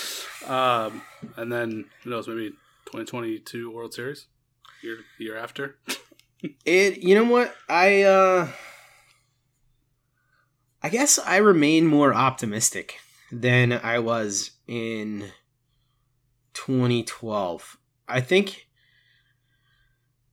um, 0.48 1.02
and 1.38 1.52
then 1.52 1.86
who 2.04 2.10
knows? 2.10 2.28
Maybe 2.28 2.50
2022 2.86 3.72
World 3.72 3.94
Series 3.94 4.28
year 4.82 4.98
year 5.18 5.38
after. 5.38 5.78
It, 6.66 7.04
you 7.04 7.14
know 7.14 7.26
what? 7.26 7.54
I, 7.70 8.02
uh, 8.02 8.48
I 10.82 10.90
guess 10.90 11.20
I 11.20 11.38
remain 11.38 11.86
more 11.86 12.16
optimistic 12.16 12.98
than 13.32 13.74
I 13.74 14.00
was 14.00 14.52
in 14.68 15.26
2012. 16.54 17.78
I 18.08 18.22
think 18.22 18.68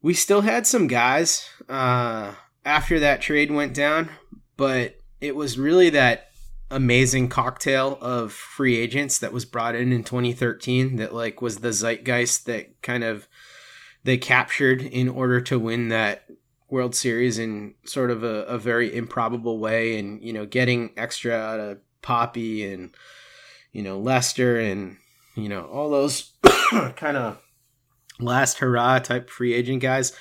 we 0.02 0.14
still 0.14 0.42
had 0.42 0.66
some 0.66 0.86
guys 0.86 1.48
uh, 1.68 2.32
after 2.64 3.00
that 3.00 3.20
trade 3.20 3.50
went 3.50 3.74
down, 3.74 4.10
but 4.56 5.00
it 5.20 5.34
was 5.34 5.58
really 5.58 5.90
that 5.90 6.28
amazing 6.70 7.28
cocktail 7.28 7.98
of 8.00 8.32
free 8.32 8.76
agents 8.76 9.18
that 9.18 9.32
was 9.32 9.44
brought 9.44 9.74
in 9.74 9.92
in 9.92 10.04
2013 10.04 10.96
that 10.96 11.14
like 11.14 11.40
was 11.40 11.58
the 11.58 11.72
zeitgeist 11.72 12.44
that 12.44 12.80
kind 12.82 13.02
of 13.02 13.26
they 14.04 14.18
captured 14.18 14.82
in 14.82 15.08
order 15.08 15.40
to 15.40 15.58
win 15.58 15.88
that 15.88 16.24
World 16.70 16.94
Series 16.94 17.38
in 17.38 17.74
sort 17.84 18.10
of 18.10 18.22
a, 18.22 18.44
a 18.44 18.58
very 18.58 18.94
improbable 18.94 19.58
way, 19.58 19.98
and 19.98 20.22
you 20.22 20.32
know, 20.32 20.46
getting 20.46 20.92
extra 20.96 21.34
out 21.34 21.60
of 21.60 21.78
Papi 22.02 22.72
and 22.72 22.94
you 23.72 23.82
know 23.82 23.98
Lester 23.98 24.58
and 24.58 24.96
you 25.34 25.48
know 25.48 25.64
all 25.64 25.90
those 25.90 26.32
kind 26.96 27.16
of 27.16 27.38
last 28.20 28.58
hurrah 28.58 28.98
type 28.98 29.30
free 29.30 29.54
agent 29.54 29.82
guys. 29.82 30.12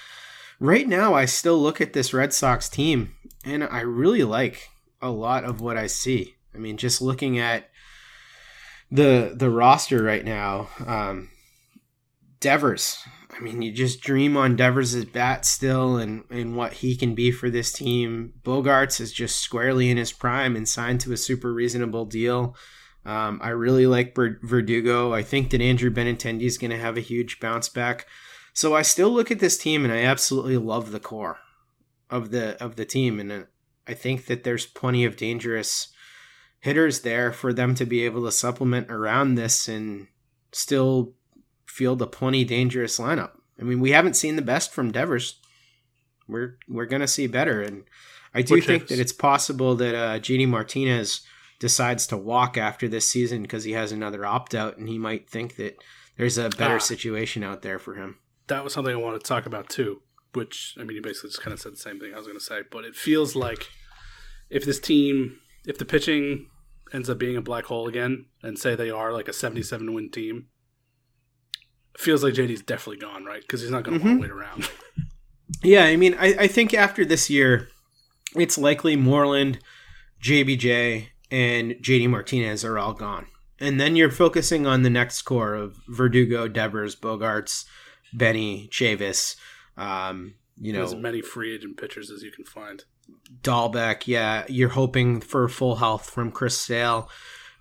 Right 0.59 0.87
now, 0.87 1.13
I 1.13 1.25
still 1.25 1.57
look 1.57 1.81
at 1.81 1.93
this 1.93 2.13
Red 2.13 2.33
Sox 2.33 2.67
team, 2.67 3.13
and 3.45 3.63
I 3.63 3.81
really 3.81 4.23
like 4.23 4.69
a 5.01 5.09
lot 5.09 5.43
of 5.43 5.61
what 5.61 5.77
I 5.77 5.87
see. 5.87 6.35
I 6.55 6.57
mean, 6.57 6.77
just 6.77 7.01
looking 7.01 7.37
at 7.37 7.69
the 8.89 9.33
the 9.35 9.49
roster 9.49 10.01
right 10.01 10.25
now, 10.25 10.69
um, 10.85 11.29
Devers. 12.39 12.97
I 13.29 13.39
mean, 13.39 13.61
you 13.61 13.71
just 13.71 14.01
dream 14.01 14.35
on 14.35 14.55
Devers' 14.55 15.05
bat 15.05 15.45
still 15.45 15.97
and, 15.97 16.23
and 16.31 16.55
what 16.55 16.73
he 16.73 16.95
can 16.95 17.13
be 17.13 17.29
for 17.29 17.51
this 17.51 17.71
team. 17.71 18.33
Bogaerts 18.43 18.99
is 18.99 19.13
just 19.13 19.39
squarely 19.39 19.91
in 19.91 19.97
his 19.97 20.11
prime 20.11 20.55
and 20.55 20.67
signed 20.67 21.01
to 21.01 21.13
a 21.13 21.17
super 21.17 21.53
reasonable 21.53 22.05
deal. 22.05 22.55
Um, 23.07 23.39
I 23.41 23.49
really 23.49 23.87
like 23.87 24.15
Verdugo. 24.15 25.13
I 25.13 25.23
think 25.23 25.49
that 25.51 25.61
Andrew 25.61 25.89
Benintendi 25.89 26.41
is 26.43 26.57
going 26.57 26.71
to 26.71 26.77
have 26.77 26.97
a 26.97 27.01
huge 27.01 27.39
bounce 27.39 27.69
back. 27.69 28.05
So 28.53 28.75
I 28.75 28.81
still 28.81 29.09
look 29.09 29.31
at 29.31 29.39
this 29.39 29.57
team 29.57 29.85
and 29.85 29.93
I 29.93 30.03
absolutely 30.03 30.57
love 30.57 30.91
the 30.91 30.99
core 30.99 31.37
of 32.09 32.31
the 32.31 32.61
of 32.63 32.75
the 32.75 32.85
team, 32.85 33.19
and 33.19 33.31
uh, 33.31 33.43
I 33.87 33.93
think 33.93 34.25
that 34.25 34.43
there's 34.43 34.65
plenty 34.65 35.05
of 35.05 35.15
dangerous 35.15 35.89
hitters 36.59 37.01
there 37.01 37.31
for 37.31 37.53
them 37.53 37.75
to 37.75 37.85
be 37.85 38.03
able 38.03 38.25
to 38.25 38.31
supplement 38.31 38.89
around 38.91 39.35
this 39.35 39.67
and 39.67 40.07
still 40.51 41.13
field 41.65 42.01
a 42.01 42.07
plenty 42.07 42.43
dangerous 42.43 42.97
lineup. 42.99 43.31
I 43.59 43.63
mean, 43.63 43.79
we 43.79 43.91
haven't 43.91 44.15
seen 44.15 44.35
the 44.35 44.41
best 44.41 44.71
from 44.73 44.91
Devers. 44.91 45.39
We're 46.27 46.57
we're 46.67 46.85
gonna 46.85 47.07
see 47.07 47.27
better, 47.27 47.61
and 47.61 47.83
I 48.33 48.41
do 48.41 48.55
Which 48.55 48.65
think 48.65 48.83
is- 48.83 48.89
that 48.89 48.99
it's 48.99 49.13
possible 49.13 49.75
that 49.75 49.95
uh, 49.95 50.19
JD 50.19 50.47
Martinez 50.47 51.21
decides 51.59 52.05
to 52.07 52.17
walk 52.17 52.57
after 52.57 52.87
this 52.87 53.09
season 53.09 53.41
because 53.41 53.63
he 53.63 53.71
has 53.73 53.91
another 53.91 54.25
opt 54.25 54.53
out, 54.55 54.77
and 54.77 54.87
he 54.87 54.97
might 54.97 55.29
think 55.29 55.55
that 55.55 55.75
there's 56.17 56.37
a 56.37 56.49
better 56.49 56.75
Ah. 56.75 56.79
situation 56.79 57.43
out 57.43 57.61
there 57.61 57.79
for 57.79 57.95
him. 57.95 58.17
that 58.47 58.63
was 58.63 58.71
something 58.73 58.93
I 58.93 58.97
wanted 58.97 59.19
to 59.23 59.27
talk 59.27 59.45
about 59.45 59.67
too. 59.69 60.01
Which 60.33 60.75
I 60.79 60.83
mean, 60.83 60.95
you 60.95 61.01
basically 61.01 61.31
just 61.31 61.41
kind 61.41 61.53
of 61.53 61.59
said 61.59 61.73
the 61.73 61.77
same 61.77 61.99
thing 61.99 62.13
I 62.13 62.17
was 62.17 62.27
going 62.27 62.39
to 62.39 62.43
say, 62.43 62.61
but 62.71 62.85
it 62.85 62.95
feels 62.95 63.35
like 63.35 63.67
if 64.49 64.63
this 64.65 64.79
team, 64.79 65.39
if 65.65 65.77
the 65.77 65.83
pitching 65.85 66.47
ends 66.93 67.09
up 67.09 67.17
being 67.17 67.35
a 67.35 67.41
black 67.41 67.65
hole 67.65 67.87
again, 67.87 68.25
and 68.43 68.57
say 68.57 68.73
they 68.75 68.89
are 68.89 69.11
like 69.11 69.27
a 69.27 69.33
seventy-seven 69.33 69.93
win 69.93 70.09
team, 70.11 70.47
it 71.95 71.99
feels 72.01 72.23
like 72.23 72.35
JD's 72.35 72.61
definitely 72.61 72.99
gone, 73.01 73.25
right? 73.25 73.41
Because 73.41 73.61
he's 73.61 73.71
not 73.71 73.83
going 73.83 73.99
to 73.99 74.05
want 74.05 74.17
Mhm. 74.19 74.21
to 74.27 74.27
wait 74.29 74.31
around. 74.31 74.69
Yeah, 75.63 75.85
I 75.85 75.95
mean, 75.95 76.13
I, 76.19 76.35
I 76.43 76.47
think 76.47 76.73
after 76.73 77.03
this 77.05 77.29
year, 77.29 77.69
it's 78.35 78.57
likely 78.57 78.95
Moreland, 78.95 79.59
JBJ, 80.21 81.07
and 81.31 81.73
JD 81.73 82.09
Martinez 82.09 82.63
are 82.63 82.77
all 82.77 82.93
gone. 82.93 83.27
And 83.59 83.79
then 83.79 83.95
you're 83.95 84.11
focusing 84.11 84.67
on 84.67 84.83
the 84.83 84.89
next 84.89 85.23
core 85.23 85.55
of 85.55 85.77
Verdugo, 85.87 86.47
Devers, 86.47 86.95
Bogaerts, 86.95 87.65
Benny, 88.13 88.69
Chavis, 88.71 89.35
um, 89.77 90.35
you 90.59 90.73
know, 90.73 90.83
as 90.83 90.95
many 90.95 91.21
free 91.21 91.53
agent 91.55 91.77
pitchers 91.77 92.11
as 92.11 92.23
you 92.23 92.31
can 92.31 92.45
find. 92.45 92.83
Dalbec. 93.41 94.07
Yeah, 94.07 94.45
you're 94.47 94.69
hoping 94.69 95.21
for 95.21 95.47
full 95.47 95.77
health 95.77 96.09
from 96.09 96.31
Chris 96.31 96.57
Sale. 96.57 97.09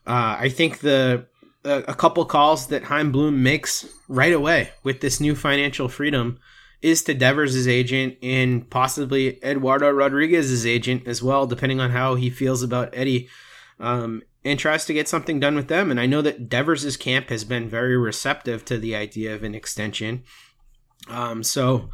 Uh, 0.07 0.37
I 0.39 0.49
think 0.49 0.81
the 0.81 1.27
a, 1.65 1.85
a 1.89 1.95
couple 1.95 2.25
calls 2.25 2.69
that 2.69 2.85
Chaim 2.85 3.13
Bloom 3.13 3.43
makes 3.43 3.87
right 4.09 4.33
away 4.33 4.71
with 4.83 5.01
this 5.01 5.21
new 5.21 5.35
financial 5.35 5.89
freedom 5.89 6.39
is 6.83 7.03
to 7.05 7.15
Devers' 7.15 7.67
agent 7.67 8.17
and 8.23 8.69
possibly 8.71 9.43
Eduardo 9.45 9.91
Rodriguez's 9.91 10.67
agent 10.67 11.07
as 11.07 11.23
well, 11.23 11.47
depending 11.47 11.81
on 11.81 11.91
how 11.91 12.15
he 12.15 12.31
feels 12.31 12.63
about 12.63 12.91
Eddie, 12.93 13.29
um, 13.79 14.23
and 14.45 14.59
tries 14.59 14.85
to 14.87 14.93
get 14.93 15.09
something 15.09 15.41
done 15.41 15.57
with 15.57 15.69
them. 15.69 15.91
And 15.91 16.01
I 16.01 16.07
know 16.07 16.23
that 16.23 16.49
Devers' 16.49 16.97
camp 16.97 17.29
has 17.31 17.45
been 17.45 17.69
very 17.69 17.97
receptive 17.97 18.65
to 18.67 18.79
the 18.79 18.95
idea 18.95 19.35
of 19.35 19.43
an 19.43 19.55
extension. 19.55 20.23
Um, 21.09 21.43
so 21.43 21.91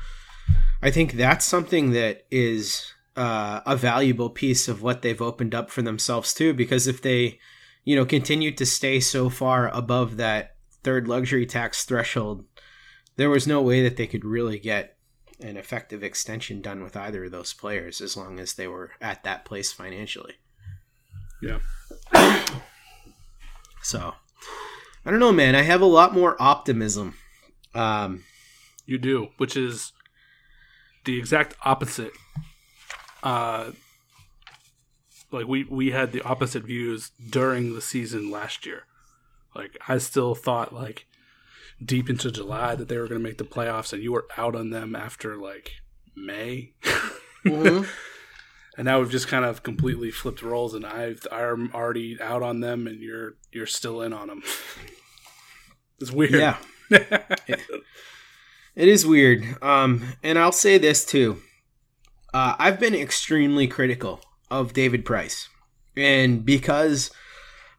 I 0.82 0.90
think 0.90 1.12
that's 1.12 1.44
something 1.44 1.92
that 1.92 2.26
is 2.30 2.92
uh, 3.16 3.60
a 3.66 3.76
valuable 3.76 4.30
piece 4.30 4.68
of 4.68 4.82
what 4.82 5.02
they've 5.02 5.22
opened 5.22 5.54
up 5.54 5.70
for 5.70 5.82
themselves 5.82 6.34
too. 6.34 6.54
Because 6.54 6.86
if 6.86 7.02
they, 7.02 7.38
you 7.84 7.96
know, 7.96 8.04
continue 8.04 8.52
to 8.52 8.66
stay 8.66 9.00
so 9.00 9.28
far 9.28 9.68
above 9.68 10.16
that 10.16 10.56
third 10.82 11.08
luxury 11.08 11.46
tax 11.46 11.84
threshold, 11.84 12.44
there 13.16 13.30
was 13.30 13.46
no 13.46 13.60
way 13.60 13.82
that 13.82 13.96
they 13.96 14.06
could 14.06 14.24
really 14.24 14.58
get 14.58 14.96
an 15.40 15.56
effective 15.56 16.02
extension 16.02 16.60
done 16.60 16.82
with 16.82 16.96
either 16.96 17.24
of 17.24 17.32
those 17.32 17.52
players 17.52 18.00
as 18.00 18.16
long 18.16 18.38
as 18.38 18.54
they 18.54 18.68
were 18.68 18.92
at 19.00 19.24
that 19.24 19.44
place 19.44 19.72
financially. 19.72 20.34
Yeah. 21.42 21.58
So, 23.84 24.14
I 25.04 25.10
don't 25.10 25.18
know, 25.18 25.32
man. 25.32 25.56
I 25.56 25.62
have 25.62 25.80
a 25.80 25.86
lot 25.86 26.14
more 26.14 26.40
optimism. 26.40 27.16
Um, 27.74 28.22
you 28.86 28.96
do, 28.96 29.30
which 29.38 29.56
is 29.56 29.92
the 31.04 31.18
exact 31.18 31.56
opposite. 31.64 32.12
Uh, 33.24 33.72
like 35.32 35.48
we 35.48 35.64
we 35.64 35.90
had 35.90 36.12
the 36.12 36.22
opposite 36.22 36.62
views 36.62 37.10
during 37.30 37.74
the 37.74 37.80
season 37.80 38.30
last 38.30 38.64
year. 38.64 38.84
Like 39.54 39.76
I 39.88 39.98
still 39.98 40.36
thought 40.36 40.72
like 40.72 41.06
deep 41.84 42.08
into 42.08 42.30
July 42.30 42.76
that 42.76 42.88
they 42.88 42.98
were 42.98 43.08
going 43.08 43.20
to 43.20 43.28
make 43.28 43.38
the 43.38 43.44
playoffs, 43.44 43.92
and 43.92 44.00
you 44.00 44.12
were 44.12 44.26
out 44.36 44.54
on 44.54 44.70
them 44.70 44.94
after 44.94 45.36
like 45.36 45.72
May. 46.14 46.74
Mm-hmm. 47.44 47.82
and 48.76 48.86
now 48.86 49.00
we've 49.00 49.10
just 49.10 49.28
kind 49.28 49.44
of 49.44 49.62
completely 49.62 50.10
flipped 50.10 50.42
roles, 50.42 50.74
and 50.74 50.86
I've 50.86 51.26
I'm 51.30 51.70
already 51.74 52.20
out 52.20 52.42
on 52.42 52.60
them, 52.60 52.86
and 52.86 53.00
you're 53.00 53.34
you're 53.52 53.66
still 53.66 54.02
in 54.02 54.12
on 54.12 54.28
them. 54.28 54.42
it's 56.00 56.10
weird. 56.10 56.32
Yeah, 56.32 56.56
it, 56.90 57.60
it 58.74 58.88
is 58.88 59.06
weird. 59.06 59.44
Um, 59.62 60.14
and 60.22 60.38
I'll 60.38 60.52
say 60.52 60.78
this 60.78 61.04
too. 61.04 61.38
Uh, 62.32 62.56
I've 62.58 62.80
been 62.80 62.94
extremely 62.94 63.66
critical 63.66 64.20
of 64.50 64.72
David 64.72 65.04
Price, 65.04 65.48
and 65.96 66.44
because 66.44 67.10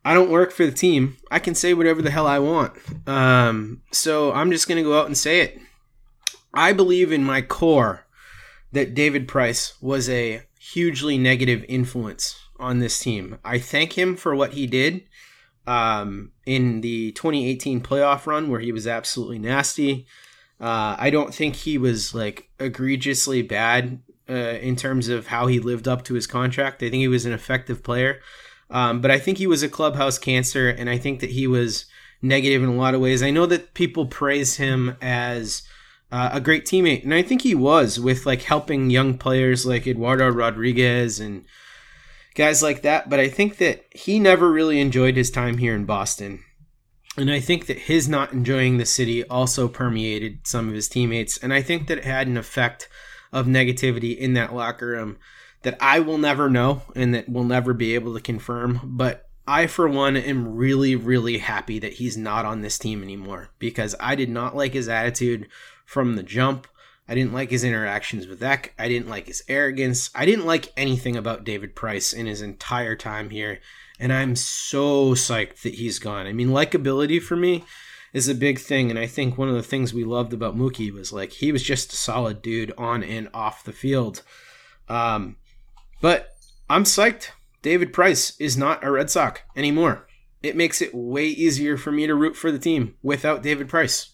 I 0.06 0.14
don't 0.14 0.30
work 0.30 0.52
for 0.52 0.66
the 0.66 0.72
team, 0.72 1.18
I 1.32 1.39
can 1.39 1.56
say 1.56 1.74
whatever 1.74 2.02
the 2.02 2.12
hell 2.12 2.28
I 2.28 2.39
want. 2.39 2.74
Um, 3.08 3.82
so 3.91 4.32
I'm 4.32 4.52
just 4.52 4.68
gonna 4.68 4.84
go 4.84 5.00
out 5.00 5.08
and 5.08 5.18
say 5.18 5.41
it. 5.41 5.60
I 6.54 6.72
believe 6.72 7.12
in 7.12 7.24
my 7.24 7.41
core 7.41 8.06
that 8.74 8.94
David 8.94 9.28
Price 9.28 9.74
was 9.82 10.08
a 10.08 10.44
hugely 10.72 11.18
negative 11.18 11.66
influence 11.68 12.39
on 12.57 12.80
this 12.80 12.97
team. 12.99 13.38
I 13.43 13.59
thank 13.59 13.97
him 13.97 14.16
for 14.16 14.34
what 14.34 14.53
he 14.53 14.66
did 14.66 15.03
um, 15.68 16.32
in 16.45 16.80
the 16.82 17.11
2018 17.11 17.82
playoff 17.82 18.26
run 18.26 18.49
where 18.49 18.61
he 18.61 18.72
was 18.72 18.88
absolutely 18.88 19.39
nasty. 19.39 20.05
Uh, 20.61 20.95
I 20.97 21.09
don't 21.09 21.34
think 21.34 21.55
he 21.55 21.78
was 21.78 22.16
like 22.16 22.49
egregiously 22.59 23.41
bad 23.41 23.99
uh, 24.30 24.34
in 24.34 24.78
terms 24.78 25.09
of 25.09 25.28
how 25.28 25.47
he 25.47 25.59
lived 25.59 25.88
up 25.88 26.05
to 26.05 26.14
his 26.14 26.28
contract. 26.28 26.82
I 26.82 26.89
think 26.89 27.01
he 27.01 27.09
was 27.09 27.26
an 27.26 27.34
effective 27.34 27.84
player, 27.84 28.22
um, 28.70 29.01
but 29.01 29.11
I 29.11 29.20
think 29.20 29.39
he 29.39 29.47
was 29.47 29.64
a 29.64 29.70
clubhouse 29.70 30.18
cancer, 30.18 30.70
and 30.70 30.89
I 30.89 30.97
think 30.97 31.20
that 31.20 31.32
he 31.32 31.45
was 31.45 31.86
negative 32.22 32.64
in 32.64 32.70
a 32.70 32.76
lot 32.76 32.95
of 32.95 33.01
ways. 33.01 33.22
I 33.22 33.32
know 33.32 33.45
that 33.47 33.74
people 33.74 34.05
praise 34.05 34.55
him 34.55 34.95
as 35.01 35.64
uh, 36.14 36.30
a 36.34 36.39
great 36.39 36.64
teammate, 36.64 37.03
and 37.03 37.11
I 37.11 37.24
think 37.24 37.41
he 37.41 37.55
was 37.55 37.99
with 37.99 38.28
like 38.28 38.43
helping 38.43 38.91
young 38.91 39.18
players 39.18 39.66
like 39.66 39.88
Eduardo 39.88 40.30
Rodriguez 40.30 41.20
and 41.20 41.43
guys 42.36 42.61
like 42.61 42.84
that. 42.84 43.09
But 43.09 43.20
I 43.20 43.30
think 43.30 43.57
that 43.57 43.84
he 43.89 44.20
never 44.20 44.51
really 44.51 44.80
enjoyed 44.80 45.18
his 45.18 45.32
time 45.32 45.57
here 45.57 45.74
in 45.74 45.86
Boston. 45.86 46.43
And 47.18 47.32
I 47.32 47.39
think 47.39 47.66
that 47.66 47.80
his 47.80 48.07
not 48.07 48.32
enjoying 48.32 48.78
the 48.78 48.86
city 48.86 49.24
also 49.24 49.68
permeated 49.68 50.45
some 50.45 50.68
of 50.68 50.76
his 50.76 50.88
teammates. 50.88 51.38
And 51.38 51.51
I 51.51 51.64
think 51.64 51.88
that 51.88 51.97
it 51.97 52.05
had 52.05 52.28
an 52.28 52.38
effect 52.38 52.89
of 53.32 53.47
negativity 53.47 54.16
in 54.16 54.34
that 54.34 54.53
locker 54.53 54.89
room 54.89 55.18
that 55.64 55.78
I 55.80 55.99
will 55.99 56.20
never 56.20 56.47
know 56.47 56.84
and 56.95 57.16
that 57.16 57.28
we'll 57.28 57.43
never 57.43 57.74
be 57.74 57.95
able 57.95 58.14
to 58.14 58.22
confirm. 58.22 58.82
But 58.84 59.28
I, 59.47 59.66
for 59.66 59.88
one, 59.88 60.16
am 60.16 60.55
really, 60.55 60.95
really 60.95 61.39
happy 61.39 61.80
that 61.80 61.93
he's 61.93 62.18
not 62.18 62.45
on 62.45 62.61
this 62.61 62.78
team 62.78 63.01
anymore 63.01 63.49
because 63.57 63.95
I 63.99 64.14
did 64.14 64.30
not 64.30 64.55
like 64.55 64.74
his 64.74 64.88
attitude 64.88 65.49
from 65.86 66.16
the 66.16 66.24
jump. 66.24 66.68
I 67.08 67.16
didn't 67.16 67.34
like 67.34 67.50
his 67.50 67.64
interactions 67.64 68.28
with 68.28 68.42
Eck. 68.42 68.74
I 68.80 68.88
didn't 68.88 69.10
like 69.10 69.28
his 69.28 69.44
arrogance. 69.48 70.10
I 70.16 70.26
didn't 70.26 70.46
like 70.46 70.72
anything 70.78 71.18
about 71.18 71.44
David 71.44 71.76
Price 71.76 72.14
in 72.14 72.26
his 72.26 72.42
entire 72.42 72.96
time 72.96 73.30
here. 73.30 73.60
And 74.00 74.14
I'm 74.14 74.36
so 74.36 75.14
psyched 75.14 75.62
that 75.64 75.76
he's 75.76 76.00
gone. 76.00 76.26
I 76.26 76.34
mean, 76.34 76.50
likability 76.50 77.22
for 77.22 77.36
me 77.36 77.66
is 78.14 78.28
a 78.28 78.36
big 78.36 78.60
thing. 78.60 78.90
And 78.90 78.98
I 78.98 79.08
think 79.08 79.38
one 79.38 79.50
of 79.50 79.56
the 79.56 79.64
things 79.64 79.94
we 79.94 80.04
loved 80.04 80.34
about 80.34 80.56
Mookie 80.56 80.94
was 80.94 81.12
like 81.12 81.32
he 81.34 81.52
was 81.52 81.64
just 81.64 81.92
a 81.92 81.98
solid 81.98 82.42
dude 82.42 82.74
on 82.78 83.04
and 83.04 83.30
off 83.34 83.64
the 83.64 83.74
field. 83.74 84.24
Um, 84.88 85.38
but 86.02 86.30
I'm 86.70 86.86
psyched. 86.86 87.30
David 87.62 87.94
Price 87.94 88.40
is 88.40 88.58
not 88.58 88.84
a 88.84 88.92
Red 88.92 89.10
Sox 89.10 89.42
anymore. 89.56 90.08
It 90.42 90.58
makes 90.58 90.82
it 90.82 90.94
way 90.94 91.28
easier 91.28 91.78
for 91.78 91.92
me 91.92 92.08
to 92.08 92.16
root 92.16 92.36
for 92.36 92.52
the 92.52 92.60
team 92.60 92.96
without 93.02 93.42
David 93.44 93.70
Price. 93.70 94.12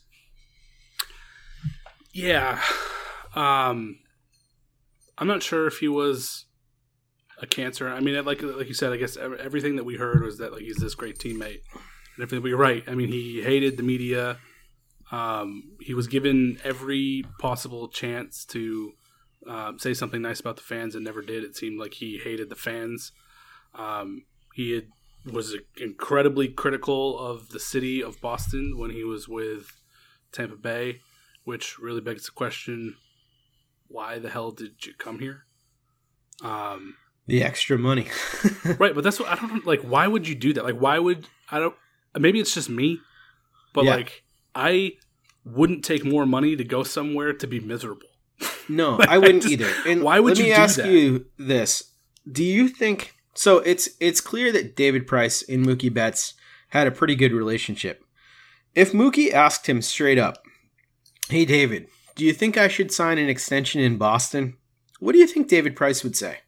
Yeah. 2.14 2.62
Um, 3.36 3.99
I'm 5.18 5.28
not 5.28 5.43
sure 5.43 5.68
if 5.68 5.78
he 5.78 5.88
was 5.88 6.45
a 7.41 7.47
cancer. 7.47 7.88
I 7.89 7.99
mean, 7.99 8.16
like 8.26 8.41
like 8.41 8.68
you 8.68 8.74
said, 8.74 8.91
I 8.91 8.97
guess 8.97 9.18
everything 9.18 9.76
that 9.76 9.84
we 9.84 9.95
heard 9.95 10.24
was 10.24 10.38
that 10.39 10.51
like 10.51 10.62
he's 10.62 10.78
this 10.78 10.95
great 10.95 11.20
teammate, 11.20 11.62
and 11.74 12.24
everything. 12.24 12.41
But 12.41 12.49
you're 12.49 12.57
right. 12.57 12.84
I 12.88 12.95
mean, 12.95 13.10
he 13.10 13.41
hated 13.41 13.78
the 13.78 13.84
media. 13.84 14.39
Um, 15.12 15.76
he 15.82 15.93
was 15.93 16.07
given 16.07 16.60
every 16.64 17.24
possible 17.39 17.88
chance 17.88 18.45
to 18.45 18.93
uh, 19.49 19.74
say 19.78 19.93
something 19.93 20.22
nice 20.22 20.39
about 20.39 20.55
the 20.55 20.62
fans 20.62 20.95
and 20.95 21.03
never 21.03 21.22
did. 21.22 21.43
It 21.43 21.55
seemed 21.55 21.80
like 21.80 21.95
he 21.95 22.20
hated 22.24 22.49
the 22.49 22.55
fans. 22.55 23.12
Um, 23.74 24.26
he 24.53 24.72
had, 24.72 24.88
was 25.32 25.55
incredibly 25.78 26.47
critical 26.47 27.18
of 27.18 27.49
the 27.49 27.60
city 27.60 28.03
of 28.03 28.22
Boston 28.22 28.78
when 28.78 28.91
he 28.91 29.03
was 29.03 29.28
with 29.28 29.72
Tampa 30.32 30.55
Bay 30.55 30.99
which 31.49 31.79
really 31.79 31.99
begs 31.99 32.25
the 32.27 32.31
question 32.31 32.95
why 33.87 34.19
the 34.19 34.29
hell 34.29 34.51
did 34.51 34.85
you 34.85 34.93
come 34.99 35.17
here? 35.17 35.45
Um, 36.43 36.95
the 37.25 37.43
extra 37.43 37.75
money. 37.75 38.07
right, 38.77 38.93
but 38.93 39.03
that's 39.03 39.19
what 39.19 39.29
I 39.29 39.35
don't 39.35 39.65
like. 39.65 39.81
Why 39.81 40.05
would 40.05 40.27
you 40.27 40.35
do 40.35 40.53
that? 40.53 40.63
Like, 40.63 40.77
why 40.77 40.99
would 40.99 41.25
I 41.49 41.57
don't? 41.57 41.73
Maybe 42.15 42.39
it's 42.39 42.53
just 42.53 42.69
me, 42.69 42.99
but 43.73 43.85
yeah. 43.85 43.95
like, 43.95 44.23
I 44.53 44.91
wouldn't 45.43 45.83
take 45.83 46.05
more 46.05 46.27
money 46.27 46.55
to 46.55 46.63
go 46.63 46.83
somewhere 46.83 47.33
to 47.33 47.47
be 47.47 47.59
miserable. 47.59 48.07
No, 48.71 48.97
like, 48.97 49.09
I 49.09 49.17
wouldn't 49.17 49.45
I 49.45 49.49
just, 49.49 49.53
either. 49.53 49.73
And 49.87 50.03
why 50.03 50.19
would 50.19 50.37
let 50.37 50.37
you 50.37 50.43
me 50.43 50.51
ask 50.51 50.75
that? 50.75 50.85
you 50.85 51.25
this: 51.39 51.91
Do 52.31 52.43
you 52.43 52.67
think 52.67 53.15
so? 53.33 53.57
It's 53.57 53.89
it's 53.99 54.21
clear 54.21 54.51
that 54.51 54.75
David 54.75 55.07
Price 55.07 55.41
and 55.49 55.65
Mookie 55.65 55.91
Betts 55.91 56.35
had 56.67 56.85
a 56.85 56.91
pretty 56.91 57.15
good 57.15 57.33
relationship. 57.33 58.05
If 58.75 58.91
Mookie 58.91 59.33
asked 59.33 59.65
him 59.65 59.81
straight 59.81 60.19
up, 60.19 60.43
Hey, 61.30 61.45
David, 61.45 61.88
do 62.15 62.25
you 62.25 62.34
think 62.34 62.57
I 62.57 62.67
should 62.67 62.91
sign 62.91 63.19
an 63.19 63.30
extension 63.30 63.82
in 63.82 63.97
Boston? 63.97 64.57
What 64.99 65.11
do 65.11 65.19
you 65.19 65.27
think 65.27 65.47
David 65.47 65.75
Price 65.75 66.03
would 66.03 66.15
say? 66.15 66.39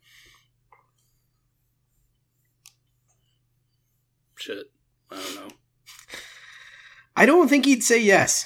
Shit. 4.36 4.72
I 5.12 5.16
don't 5.16 5.36
know. 5.36 5.56
I 7.16 7.28
don't 7.28 7.48
think 7.48 7.66
he'd 7.66 7.84
say 7.84 8.02
yes. 8.02 8.44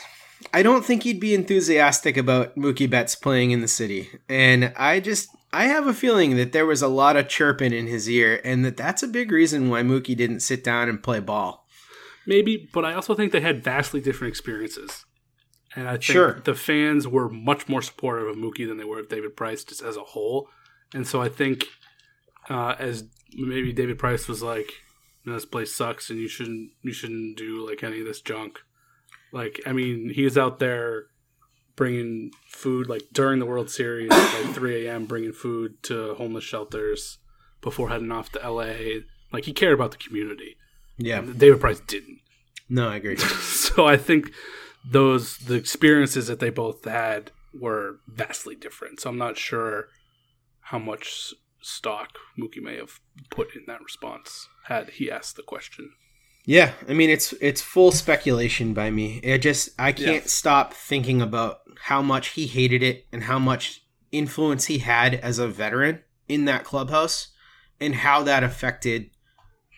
I 0.53 0.61
don't 0.61 0.83
think 0.83 1.03
he'd 1.03 1.21
be 1.21 1.33
enthusiastic 1.33 2.17
about 2.17 2.57
Mookie 2.57 2.89
Betts 2.89 3.15
playing 3.15 3.51
in 3.51 3.61
the 3.61 3.67
city. 3.69 4.09
And 4.27 4.73
I 4.75 4.99
just 4.99 5.29
I 5.53 5.67
have 5.67 5.87
a 5.87 5.93
feeling 5.93 6.35
that 6.35 6.51
there 6.51 6.65
was 6.65 6.81
a 6.81 6.89
lot 6.89 7.15
of 7.15 7.29
chirping 7.29 7.71
in 7.71 7.87
his 7.87 8.09
ear 8.09 8.41
and 8.43 8.65
that 8.65 8.75
that's 8.75 9.03
a 9.03 9.07
big 9.07 9.31
reason 9.31 9.69
why 9.69 9.83
Mookie 9.83 10.17
didn't 10.17 10.41
sit 10.41 10.65
down 10.65 10.89
and 10.89 11.01
play 11.01 11.21
ball. 11.21 11.65
Maybe, 12.27 12.69
but 12.73 12.83
I 12.83 12.93
also 12.93 13.15
think 13.15 13.31
they 13.31 13.39
had 13.39 13.63
vastly 13.63 14.01
different 14.01 14.33
experiences. 14.33 15.05
And 15.75 15.87
I 15.87 15.93
think 15.93 16.03
sure. 16.03 16.41
the 16.45 16.55
fans 16.55 17.07
were 17.07 17.29
much 17.29 17.67
more 17.67 17.81
supportive 17.81 18.27
of 18.27 18.37
Mookie 18.37 18.67
than 18.67 18.77
they 18.77 18.83
were 18.85 18.99
of 18.99 19.09
David 19.09 19.35
Price 19.35 19.63
just 19.63 19.81
as 19.81 19.97
a 19.97 20.03
whole. 20.03 20.49
And 20.93 21.05
so 21.05 21.21
I 21.21 21.29
think 21.29 21.65
uh, 22.49 22.75
as 22.79 23.03
maybe 23.33 23.73
David 23.73 23.99
Price 23.99 24.27
was 24.27 24.41
like, 24.41 24.71
this 25.25 25.45
place 25.45 25.75
sucks 25.75 26.09
and 26.09 26.19
you 26.19 26.27
shouldn't 26.27 26.71
you 26.83 26.93
shouldn't 26.93 27.37
do 27.37 27.67
like 27.67 27.83
any 27.83 27.99
of 27.99 28.05
this 28.05 28.21
junk. 28.21 28.59
Like 29.31 29.59
I 29.65 29.73
mean, 29.73 30.11
he 30.13 30.23
was 30.23 30.37
out 30.37 30.59
there 30.59 31.05
bringing 31.75 32.31
food 32.47 32.87
like 32.87 33.03
during 33.11 33.39
the 33.39 33.45
World 33.45 33.69
Series 33.69 34.11
at 34.11 34.43
like 34.43 34.53
3 34.53 34.87
a.m. 34.87 35.05
bringing 35.05 35.33
food 35.33 35.81
to 35.83 36.13
homeless 36.15 36.43
shelters 36.43 37.17
before 37.61 37.89
heading 37.89 38.11
off 38.11 38.31
to 38.33 38.43
L.A. 38.43 39.03
Like 39.33 39.45
he 39.45 39.53
cared 39.53 39.73
about 39.73 39.91
the 39.91 39.97
community. 39.97 40.57
Yeah, 40.97 41.21
David 41.21 41.59
Price 41.59 41.81
didn't. 41.81 42.19
No, 42.69 42.87
I 42.87 42.97
agree. 42.97 43.17
so 43.17 43.85
I 43.85 43.97
think 43.97 44.31
those 44.89 45.37
the 45.37 45.55
experiences 45.55 46.27
that 46.27 46.39
they 46.39 46.49
both 46.49 46.85
had 46.85 47.31
were 47.53 47.99
vastly 48.07 48.55
different. 48.55 48.99
So 48.99 49.09
I'm 49.09 49.17
not 49.17 49.37
sure 49.37 49.87
how 50.61 50.79
much 50.79 51.33
stock 51.61 52.17
Mookie 52.39 52.61
may 52.61 52.77
have 52.77 52.99
put 53.29 53.55
in 53.55 53.63
that 53.67 53.81
response 53.81 54.47
had 54.65 54.91
he 54.91 55.09
asked 55.09 55.35
the 55.35 55.43
question. 55.43 55.91
Yeah, 56.45 56.73
I 56.87 56.93
mean 56.93 57.09
it's 57.09 57.33
it's 57.41 57.61
full 57.61 57.91
speculation 57.91 58.73
by 58.73 58.91
me. 58.91 59.19
I 59.25 59.37
just 59.37 59.69
I 59.79 59.91
can't 59.91 60.23
yeah. 60.23 60.29
stop 60.29 60.73
thinking 60.73 61.21
about 61.21 61.61
how 61.83 62.01
much 62.01 62.29
he 62.29 62.45
hated 62.45 62.83
it 62.83 63.05
and 63.11 63.23
how 63.23 63.39
much 63.39 63.83
influence 64.11 64.65
he 64.65 64.79
had 64.79 65.15
as 65.15 65.39
a 65.39 65.47
veteran 65.47 66.03
in 66.27 66.45
that 66.45 66.63
clubhouse 66.63 67.29
and 67.79 67.95
how 67.95 68.23
that 68.23 68.43
affected 68.43 69.09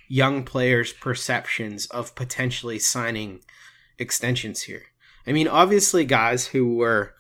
young 0.10 0.44
players' 0.44 0.94
perceptions 0.94 1.86
of 1.88 2.16
potentially 2.16 2.80
signing 2.80 3.40
extensions 3.98 4.64
here. 4.64 4.84
I 5.28 5.34
mean, 5.34 5.48
obviously, 5.48 6.06
guys 6.06 6.48
who 6.48 6.76
were 6.76 7.14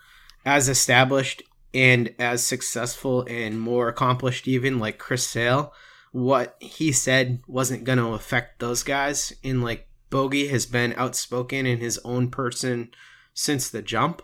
as 0.45 0.69
established 0.69 1.43
and 1.73 2.15
as 2.17 2.43
successful 2.43 3.25
and 3.27 3.59
more 3.59 3.89
accomplished, 3.89 4.47
even 4.47 4.79
like 4.79 4.97
Chris 4.97 5.27
Sale, 5.27 5.73
what 6.11 6.55
he 6.59 6.91
said 6.91 7.41
wasn't 7.47 7.83
going 7.83 7.97
to 7.97 8.13
affect 8.13 8.59
those 8.59 8.81
guys. 8.81 9.33
And 9.43 9.61
like 9.61 9.89
Bogey 10.09 10.47
has 10.47 10.65
been 10.65 10.93
outspoken 10.95 11.65
in 11.65 11.79
his 11.79 11.99
own 12.05 12.29
person 12.31 12.91
since 13.33 13.69
the 13.69 13.81
jump. 13.81 14.21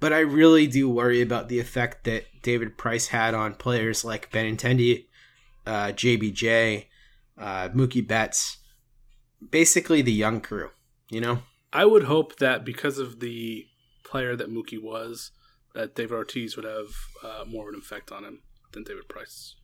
But 0.00 0.12
I 0.12 0.20
really 0.20 0.66
do 0.66 0.88
worry 0.88 1.20
about 1.20 1.48
the 1.48 1.60
effect 1.60 2.04
that 2.04 2.24
David 2.42 2.76
Price 2.76 3.08
had 3.08 3.34
on 3.34 3.54
players 3.54 4.04
like 4.04 4.32
Benintendi, 4.32 5.06
uh, 5.66 5.88
JBJ, 5.88 6.86
uh, 7.38 7.68
Mookie 7.68 8.06
Betts, 8.06 8.58
basically 9.50 10.02
the 10.02 10.12
young 10.12 10.40
crew, 10.40 10.70
you 11.10 11.20
know? 11.20 11.42
I 11.72 11.84
would 11.84 12.04
hope 12.04 12.36
that 12.36 12.64
because 12.64 12.98
of 12.98 13.20
the 13.20 13.66
player 14.04 14.34
that 14.36 14.50
Mookie 14.50 14.82
was, 14.82 15.30
that 15.74 15.94
David 15.94 16.14
Ortiz 16.14 16.56
would 16.56 16.64
have 16.64 16.88
uh, 17.22 17.44
more 17.46 17.68
of 17.68 17.74
an 17.74 17.80
effect 17.80 18.10
on 18.10 18.24
him 18.24 18.42
than 18.72 18.84
David 18.84 19.08
Price. 19.08 19.54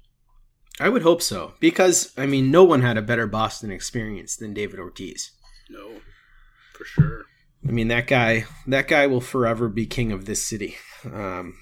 I 0.79 0.89
would 0.89 1.03
hope 1.03 1.23
so 1.23 1.55
because 1.59 2.13
I 2.17 2.27
mean, 2.27 2.51
no 2.51 2.63
one 2.63 2.83
had 2.83 2.99
a 2.99 3.03
better 3.03 3.27
Boston 3.27 3.71
experience 3.71 4.37
than 4.37 4.55
David 4.55 4.79
Ortiz. 4.79 5.33
No, 5.71 6.01
for 6.75 6.85
sure. 6.85 7.23
I 7.67 7.73
mean, 7.73 7.89
that 7.89 8.07
guy, 8.07 8.45
that 8.67 8.87
guy 8.87 9.07
will 9.07 9.21
forever 9.21 9.69
be 9.69 9.87
king 9.87 10.13
of 10.13 10.27
this 10.27 10.45
city. 10.45 10.77
Um, 11.05 11.57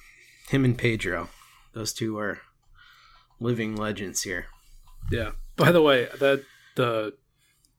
him 0.48 0.64
and 0.64 0.76
Pedro, 0.76 1.28
those 1.72 1.92
two 1.92 2.18
are 2.18 2.40
living 3.40 3.76
legends 3.76 4.22
here. 4.22 4.46
Yeah. 5.10 5.32
By 5.56 5.70
the 5.70 5.82
way, 5.82 6.08
that 6.18 6.44
the 6.74 7.14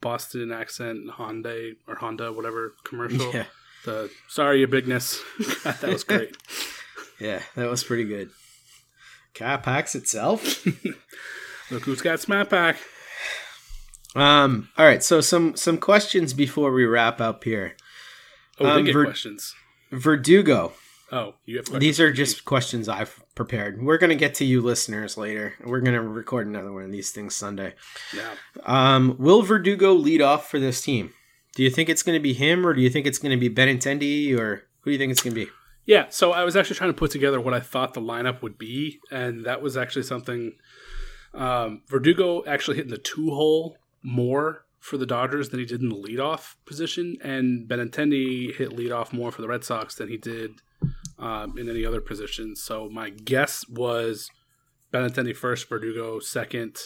Boston 0.06 0.52
accent 0.52 1.10
Honda 1.10 1.72
or 1.88 1.96
Honda 1.96 2.32
whatever 2.32 2.76
commercial. 2.84 3.34
Yeah. 3.34 3.46
The 3.86 4.12
sorry 4.28 4.60
your 4.60 4.68
bigness. 4.68 5.20
that 5.64 5.82
was 5.82 6.04
great. 6.04 6.38
yeah, 7.20 7.42
that 7.56 7.68
was 7.68 7.84
pretty 7.84 8.04
good. 8.04 8.30
Cat 9.34 9.64
packs 9.64 9.96
itself. 9.96 10.64
Look 11.72 11.86
who's 11.86 12.04
got 12.04 12.20
Smat 12.20 12.52
Pack. 12.52 12.78
Um. 14.16 14.70
All 14.78 14.86
right. 14.86 15.02
So 15.02 15.22
some 15.22 15.56
some 15.56 15.80
questions 15.80 16.36
before 16.36 16.72
we 16.72 16.86
wrap 16.86 17.20
up 17.20 17.44
here. 17.44 17.76
Oh, 18.60 18.68
um, 18.68 18.86
Ver- 18.86 19.06
questions. 19.06 19.56
Verdugo. 19.92 20.74
Oh, 21.16 21.36
you 21.46 21.58
have 21.58 21.66
questions. 21.66 21.80
These 21.80 22.00
are 22.02 22.12
just 22.12 22.46
questions 22.46 22.90
I've 22.90 23.24
prepared. 23.36 23.82
We're 23.82 23.98
gonna 23.98 24.16
get 24.16 24.36
to 24.36 24.46
you 24.46 24.62
listeners 24.62 25.18
later. 25.18 25.54
We're 25.64 25.80
gonna 25.80 26.02
record 26.02 26.46
another 26.46 26.74
one 26.74 26.84
of 26.84 26.92
these 26.92 27.12
things 27.12 27.36
Sunday. 27.36 27.74
Yeah. 28.14 28.32
Um, 28.66 29.16
will 29.18 29.42
Verdugo 29.42 29.94
lead 29.94 30.22
off 30.22 30.50
for 30.50 30.60
this 30.60 30.82
team? 30.82 31.14
Do 31.56 31.64
you 31.64 31.70
think 31.70 31.88
it's 31.88 32.04
going 32.04 32.18
to 32.18 32.22
be 32.22 32.34
him, 32.34 32.68
or 32.68 32.74
do 32.74 32.82
you 32.82 32.90
think 32.90 33.08
it's 33.08 33.18
going 33.18 33.32
to 33.32 33.50
be 33.50 33.54
Benintendi, 33.54 34.38
or 34.38 34.68
who 34.82 34.90
do 34.90 34.92
you 34.92 34.98
think 34.98 35.12
it's 35.12 35.22
going 35.22 35.34
to 35.34 35.46
be? 35.46 35.52
Yeah, 35.86 36.08
so 36.10 36.34
I 36.34 36.44
was 36.44 36.58
actually 36.58 36.76
trying 36.76 36.90
to 36.90 36.98
put 36.98 37.12
together 37.12 37.40
what 37.40 37.54
I 37.54 37.62
thought 37.62 37.94
the 37.94 38.02
lineup 38.02 38.42
would 38.42 38.58
be, 38.58 39.00
and 39.10 39.46
that 39.46 39.62
was 39.62 39.78
actually 39.78 40.04
something. 40.04 40.54
Um, 41.34 41.84
Verdugo 41.88 42.44
actually 42.46 42.76
hit 42.76 42.86
in 42.86 42.92
the 42.92 42.98
two 42.98 43.30
hole 43.30 43.78
more 44.04 44.66
for 44.80 44.98
the 44.98 45.06
Dodgers 45.06 45.50
than 45.50 45.60
he 45.60 45.66
did 45.66 45.82
in 45.82 45.90
the 45.90 45.96
leadoff 45.96 46.56
position, 46.66 47.18
and 47.22 47.70
Benintendi 47.70 48.54
hit 48.54 48.72
leadoff 48.72 49.14
more 49.14 49.32
for 49.32 49.42
the 49.42 49.48
Red 49.48 49.64
Sox 49.64 49.96
than 49.96 50.10
he 50.10 50.18
did 50.18 50.62
um, 51.20 51.58
in 51.58 51.70
any 51.70 51.86
other 51.86 52.02
position. 52.02 52.56
So 52.56 52.90
my 52.90 53.10
guess 53.10 53.68
was 53.68 54.30
Benintendi 54.94 55.36
first, 55.36 55.68
Verdugo 55.70 56.20
second. 56.20 56.78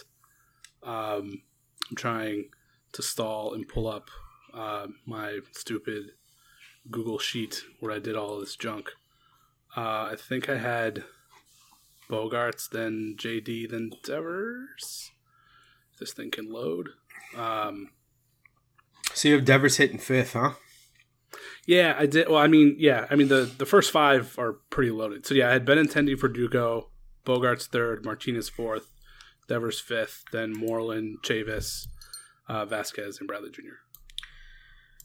Um, 0.83 1.41
I'm 1.89 1.95
trying 1.95 2.49
to 2.93 3.01
stall 3.01 3.53
and 3.53 3.67
pull 3.67 3.87
up 3.87 4.09
uh, 4.53 4.87
my 5.05 5.39
stupid 5.51 6.11
Google 6.89 7.19
sheet 7.19 7.63
where 7.79 7.91
I 7.91 7.99
did 7.99 8.15
all 8.15 8.39
this 8.39 8.55
junk. 8.55 8.91
Uh, 9.77 10.09
I 10.11 10.15
think 10.17 10.49
I 10.49 10.57
had 10.57 11.03
Bogaerts, 12.09 12.69
then 12.69 13.15
JD, 13.17 13.69
then 13.69 13.91
Devers. 14.03 15.11
This 15.99 16.13
thing 16.13 16.31
can 16.31 16.51
load. 16.51 16.89
Um, 17.35 17.89
So 19.13 19.27
you 19.27 19.35
have 19.35 19.45
Devers 19.45 19.77
hitting 19.77 19.99
fifth, 19.99 20.33
huh? 20.33 20.53
Yeah, 21.65 21.95
I 21.97 22.05
did. 22.05 22.27
Well, 22.27 22.37
I 22.37 22.47
mean, 22.47 22.75
yeah, 22.79 23.07
I 23.09 23.15
mean 23.15 23.27
the 23.27 23.49
the 23.57 23.65
first 23.65 23.91
five 23.91 24.37
are 24.37 24.53
pretty 24.69 24.91
loaded. 24.91 25.25
So 25.25 25.33
yeah, 25.33 25.49
I 25.49 25.53
had 25.53 25.65
Benintendi 25.65 26.17
for 26.17 26.27
Dugo, 26.27 26.89
Bogaerts 27.25 27.67
third, 27.67 28.05
Martinez 28.05 28.49
fourth, 28.49 28.87
Devers 29.47 29.79
fifth, 29.79 30.23
then 30.31 30.53
Moreland, 30.53 31.19
Chavis, 31.23 31.87
uh, 32.47 32.65
Vazquez, 32.65 33.19
and 33.19 33.27
Bradley 33.27 33.51
Jr. 33.51 33.79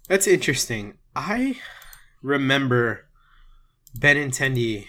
That's 0.09 0.26
interesting. 0.26 0.99
I 1.16 1.59
remember 2.22 3.07
Benintendi 3.99 4.87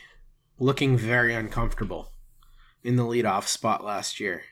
looking 0.59 0.97
very 0.97 1.33
uncomfortable 1.33 2.11
in 2.83 2.95
the 2.95 3.03
leadoff 3.03 3.47
spot 3.47 3.83
last 3.83 4.19
year. 4.19 4.43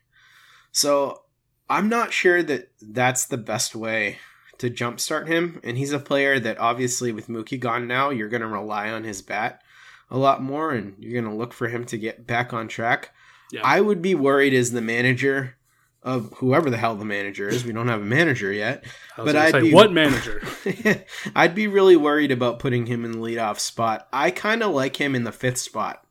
So 0.71 1.23
I'm 1.69 1.89
not 1.89 2.13
sure 2.13 2.43
that 2.43 2.71
that's 2.81 3.25
the 3.25 3.37
best 3.37 3.75
way 3.75 4.17
to 4.63 4.69
jumpstart 4.69 5.27
him. 5.27 5.59
And 5.63 5.77
he's 5.77 5.91
a 5.91 5.99
player 5.99 6.39
that 6.39 6.57
obviously, 6.57 7.11
with 7.11 7.27
Mookie 7.27 7.59
gone 7.59 7.85
now, 7.85 8.09
you're 8.09 8.29
going 8.29 8.41
to 8.41 8.47
rely 8.47 8.89
on 8.89 9.03
his 9.03 9.21
bat 9.21 9.61
a 10.09 10.17
lot 10.17 10.41
more 10.41 10.71
and 10.71 10.95
you're 10.99 11.21
going 11.21 11.31
to 11.31 11.37
look 11.37 11.53
for 11.53 11.67
him 11.67 11.85
to 11.85 11.97
get 11.97 12.25
back 12.25 12.53
on 12.53 12.67
track. 12.67 13.11
Yeah. 13.51 13.61
I 13.63 13.81
would 13.81 14.01
be 14.01 14.15
worried 14.15 14.53
as 14.53 14.71
the 14.71 14.81
manager 14.81 15.57
of 16.01 16.33
whoever 16.37 16.69
the 16.69 16.77
hell 16.77 16.95
the 16.95 17.05
manager 17.05 17.47
is. 17.47 17.65
We 17.65 17.73
don't 17.73 17.87
have 17.89 18.01
a 18.01 18.05
manager 18.05 18.51
yet. 18.51 18.85
But 19.17 19.35
I'd 19.35 19.51
say, 19.51 19.61
be 19.61 19.73
what 19.73 19.91
manager? 19.91 20.41
I'd 21.35 21.55
be 21.55 21.67
really 21.67 21.95
worried 21.95 22.31
about 22.31 22.59
putting 22.59 22.85
him 22.85 23.03
in 23.03 23.13
the 23.13 23.17
leadoff 23.17 23.59
spot. 23.59 24.07
I 24.13 24.31
kind 24.31 24.63
of 24.63 24.71
like 24.71 24.95
him 24.95 25.13
in 25.13 25.23
the 25.23 25.31
fifth 25.31 25.59
spot. 25.59 26.05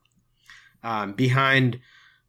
Um, 0.83 1.13
behind, 1.13 1.79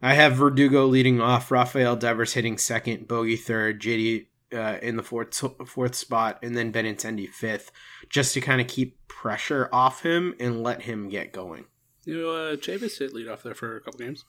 I 0.01 0.15
have 0.15 0.37
Verdugo 0.37 0.87
leading 0.87 1.21
off, 1.21 1.51
Rafael 1.51 1.97
Devers 1.97 2.35
hitting 2.35 2.57
second, 2.57 3.09
Bogey 3.09 3.37
third, 3.37 3.81
JD 3.81 4.27
uh, 4.55 4.79
in 4.83 4.97
the 4.97 5.03
fourth 5.03 5.35
fourth 5.67 5.95
spot, 5.95 6.39
and 6.43 6.57
then 6.57 6.73
Benintendi 6.73 7.29
fifth, 7.29 7.71
just 8.09 8.35
to 8.35 8.41
kind 8.41 8.61
of 8.61 8.67
keep 8.67 9.07
pressure 9.09 9.69
off 9.73 10.03
him 10.03 10.35
and 10.39 10.63
let 10.63 10.83
him 10.83 11.09
get 11.09 11.33
going. 11.33 11.67
You 12.05 12.21
know, 12.21 12.31
uh, 12.31 12.57
Chavis 12.57 12.99
hit 12.99 13.13
lead 13.13 13.29
off 13.29 13.43
there 13.43 13.55
for 13.55 13.77
a 13.77 13.81
couple 13.81 14.01
games. 14.01 14.25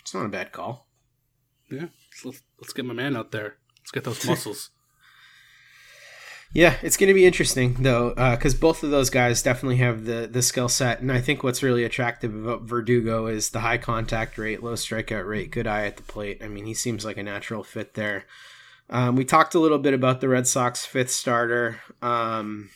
It's 0.00 0.14
not 0.14 0.26
a 0.26 0.30
bad 0.30 0.52
call. 0.52 0.88
Yeah, 1.70 1.86
let's, 2.24 2.42
let's 2.60 2.72
get 2.72 2.84
my 2.84 2.94
man 2.94 3.16
out 3.16 3.30
there. 3.30 3.56
Let's 3.80 3.90
get 3.90 4.04
those 4.04 4.26
muscles. 4.26 4.70
Yeah, 6.54 6.76
it's 6.82 6.96
going 6.96 7.08
to 7.08 7.14
be 7.14 7.26
interesting 7.26 7.74
though, 7.74 8.14
because 8.14 8.54
both 8.54 8.82
of 8.82 8.90
those 8.90 9.10
guys 9.10 9.42
definitely 9.42 9.76
have 9.76 10.06
the 10.06 10.28
the 10.30 10.40
skill 10.40 10.68
set, 10.68 11.00
and 11.00 11.12
I 11.12 11.20
think 11.20 11.42
what's 11.42 11.62
really 11.62 11.84
attractive 11.84 12.34
about 12.34 12.62
Verdugo 12.62 13.26
is 13.26 13.50
the 13.50 13.60
high 13.60 13.78
contact 13.78 14.38
rate, 14.38 14.62
low 14.62 14.72
strikeout 14.72 15.28
rate, 15.28 15.50
good 15.50 15.66
eye 15.66 15.86
at 15.86 15.98
the 15.98 16.02
plate. 16.04 16.42
I 16.42 16.48
mean, 16.48 16.64
he 16.64 16.74
seems 16.74 17.04
like 17.04 17.18
a 17.18 17.22
natural 17.22 17.62
fit 17.62 17.94
there. 17.94 18.24
Um, 18.90 19.16
we 19.16 19.24
talked 19.24 19.54
a 19.54 19.58
little 19.58 19.78
bit 19.78 19.94
about 19.94 20.20
the 20.20 20.28
Red 20.28 20.46
Sox 20.46 20.84
fifth 20.86 21.10
starter. 21.10 21.80
Um, 22.00 22.70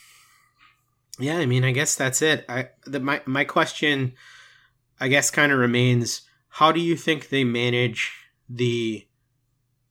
yeah, 1.19 1.39
I 1.39 1.47
mean, 1.47 1.65
I 1.65 1.73
guess 1.73 1.95
that's 1.95 2.23
it. 2.23 2.45
I 2.49 2.71
the 2.85 3.01
my 3.01 3.23
my 3.27 3.45
question, 3.45 4.15
I 5.01 5.09
guess, 5.09 5.31
kind 5.31 5.53
of 5.53 5.59
remains: 5.59 6.23
How 6.49 6.73
do 6.73 6.81
you 6.81 6.97
think 6.97 7.29
they 7.29 7.45
manage 7.45 8.13
the 8.49 9.07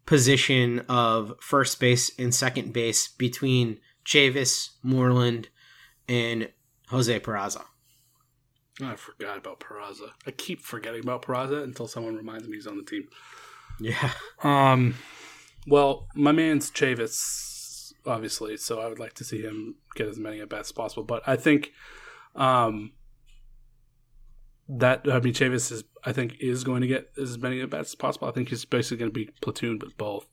position 0.06 0.80
of 0.90 1.34
first 1.40 1.80
base 1.80 2.12
and 2.20 2.36
second 2.36 2.74
base 2.74 3.08
between 3.08 3.80
Chavis, 4.06 4.72
Moreland, 4.84 5.50
and 6.08 6.50
Jose 6.90 7.20
Peraza. 7.22 7.64
Oh, 8.82 8.88
I 8.88 8.96
forgot 8.96 9.38
about 9.38 9.60
Peraza. 9.60 10.10
I 10.26 10.32
keep 10.32 10.62
forgetting 10.62 11.02
about 11.02 11.22
Peraza 11.22 11.64
until 11.64 11.88
someone 11.88 12.16
reminds 12.16 12.48
me 12.48 12.58
he's 12.58 12.68
on 12.68 12.78
the 12.78 12.84
team. 12.84 13.08
Yeah. 13.80 14.12
Um. 14.44 14.96
Well, 15.68 16.08
my 16.16 16.32
man's 16.32 16.72
Chavis, 16.72 17.94
obviously, 18.06 18.58
so 18.58 18.80
I 18.80 18.88
would 18.88 19.00
like 19.00 19.14
to 19.14 19.24
see 19.24 19.42
him 19.42 19.76
get 19.96 20.08
as 20.08 20.18
many 20.18 20.40
at 20.40 20.50
bats 20.50 20.70
as 20.70 20.72
possible. 20.72 21.04
But 21.04 21.24
I 21.28 21.36
think, 21.36 21.72
um, 22.36 22.94
that 24.68 25.06
I 25.12 25.20
mean, 25.20 25.34
Chavis 25.34 25.72
is 25.72 25.84
I 26.04 26.14
think 26.14 26.38
is 26.40 26.64
going 26.64 26.82
to 26.82 26.88
get 26.88 27.12
as 27.22 27.38
many 27.38 27.62
at 27.62 27.70
bats 27.70 27.90
as 27.90 27.96
possible. 27.96 28.28
I 28.28 28.32
think 28.32 28.50
he's 28.50 28.66
basically 28.66 28.98
going 28.98 29.12
to 29.12 29.14
be 29.14 29.30
platooned 29.42 29.84
with 29.84 29.98
both. 29.98 30.26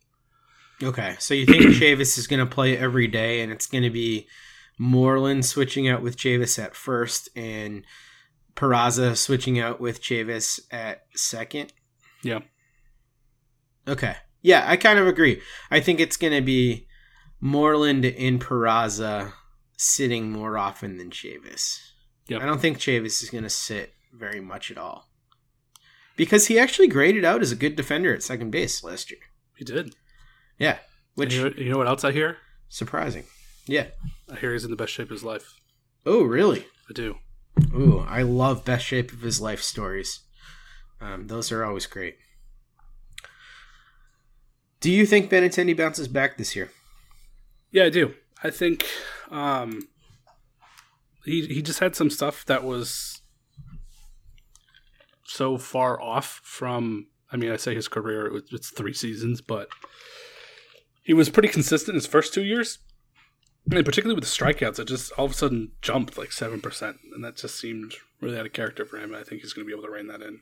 Okay, 0.83 1.16
so 1.18 1.35
you 1.35 1.45
think 1.45 1.62
Chavis 1.62 2.16
is 2.18 2.26
going 2.26 2.41
to 2.41 2.47
play 2.47 2.76
every 2.76 3.09
day, 3.09 3.41
and 3.41 3.51
it's 3.53 3.66
going 3.66 3.83
to 3.83 3.91
be 3.91 4.29
Moreland 4.79 5.45
switching 5.45 5.89
out 5.89 6.03
with 6.03 6.16
Chavis 6.16 6.62
at 6.62 6.76
first, 6.76 7.29
and 7.35 7.85
Peraza 8.55 9.16
switching 9.16 9.59
out 9.59 9.81
with 9.81 10.01
Chavis 10.01 10.61
at 10.70 11.03
second. 11.14 11.72
Yeah. 12.22 12.41
Okay. 13.89 14.16
Yeah, 14.43 14.64
I 14.66 14.76
kind 14.76 14.99
of 14.99 15.07
agree. 15.07 15.41
I 15.70 15.80
think 15.80 16.01
it's 16.01 16.16
going 16.16 16.32
to 16.32 16.41
be 16.41 16.86
Moreland 17.41 18.05
and 18.05 18.41
Peraza 18.41 19.32
sitting 19.76 20.30
more 20.30 20.57
often 20.57 20.97
than 20.99 21.11
Chavis. 21.11 21.78
Yep. 22.28 22.43
I 22.43 22.47
don't 22.47 22.61
think 22.61 22.78
Chavis 22.78 23.22
is 23.22 23.30
going 23.30 23.45
to 23.45 23.51
sit 23.51 23.95
very 24.12 24.41
much 24.41 24.70
at 24.70 24.78
all. 24.78 25.09
Because 26.16 26.49
he 26.49 26.59
actually 26.59 26.89
graded 26.89 27.24
out 27.24 27.43
as 27.43 27.53
a 27.53 27.57
good 27.57 27.76
defender 27.76 28.12
at 28.12 28.22
second 28.22 28.51
base 28.51 28.82
last 28.82 29.11
year. 29.11 29.20
He 29.57 29.64
did. 29.64 29.95
Yeah. 30.59 30.78
Which 31.14 31.34
you 31.34 31.45
know, 31.45 31.57
you 31.57 31.70
know 31.70 31.78
what 31.78 31.89
else 31.89 32.05
I 32.05 32.12
hear? 32.12 32.39
surprising. 32.68 33.24
Yeah. 33.66 33.86
I 34.30 34.36
hear 34.36 34.53
he's 34.53 34.64
in 34.64 34.70
the 34.70 34.76
best 34.76 34.93
shape 34.93 35.07
of 35.07 35.12
his 35.12 35.24
life. 35.24 35.59
Oh, 36.05 36.22
really? 36.22 36.66
I 36.89 36.93
do. 36.93 37.16
Ooh, 37.74 38.05
I 38.07 38.22
love 38.22 38.64
best 38.64 38.84
shape 38.84 39.12
of 39.12 39.20
his 39.20 39.41
life 39.41 39.62
stories. 39.62 40.20
Um, 41.01 41.26
those 41.28 41.51
are 41.53 41.64
always 41.64 41.86
great. 41.86 42.16
Do 44.81 44.91
you 44.93 45.07
think 45.07 45.31
Benintendi 45.31 45.76
bounces 45.76 46.09
back 46.09 46.37
this 46.37 46.55
year? 46.55 46.70
Yeah, 47.70 47.85
I 47.85 47.91
do. 47.91 48.14
I 48.43 48.51
think 48.51 48.87
um, 49.31 49.89
he 51.24 51.47
he 51.47 51.62
just 51.62 51.81
had 51.81 51.97
some 51.97 52.11
stuff 52.11 52.45
that 52.47 52.64
was 52.64 53.20
so 55.24 55.59
far 55.59 56.01
off 56.01 56.41
from. 56.45 57.09
I 57.31 57.37
mean, 57.37 57.51
I 57.51 57.57
say 57.57 57.74
his 57.74 57.89
career; 57.89 58.26
it 58.26 58.33
was, 58.33 58.43
it's 58.53 58.70
three 58.70 58.95
seasons, 58.95 59.41
but 59.41 59.68
he 61.03 61.12
was 61.12 61.29
pretty 61.29 61.49
consistent 61.49 61.97
his 61.97 62.07
first 62.07 62.33
two 62.33 62.45
years, 62.45 62.79
and 63.70 63.85
particularly 63.85 64.14
with 64.14 64.24
the 64.24 64.31
strikeouts. 64.31 64.79
It 64.79 64.87
just 64.87 65.12
all 65.12 65.26
of 65.26 65.33
a 65.33 65.35
sudden 65.35 65.72
jumped 65.83 66.16
like 66.16 66.33
seven 66.33 66.61
percent, 66.61 66.99
and 67.12 67.24
that 67.24 67.37
just 67.37 67.59
seemed 67.59 67.95
really 68.20 68.39
out 68.39 68.47
of 68.47 68.53
character 68.53 68.85
for 68.85 68.99
him. 68.99 69.14
I 69.14 69.24
think 69.24 69.43
he's 69.43 69.53
going 69.53 69.66
to 69.66 69.68
be 69.68 69.76
able 69.76 69.87
to 69.87 69.93
rein 69.93 70.07
that 70.07 70.22
in. 70.22 70.41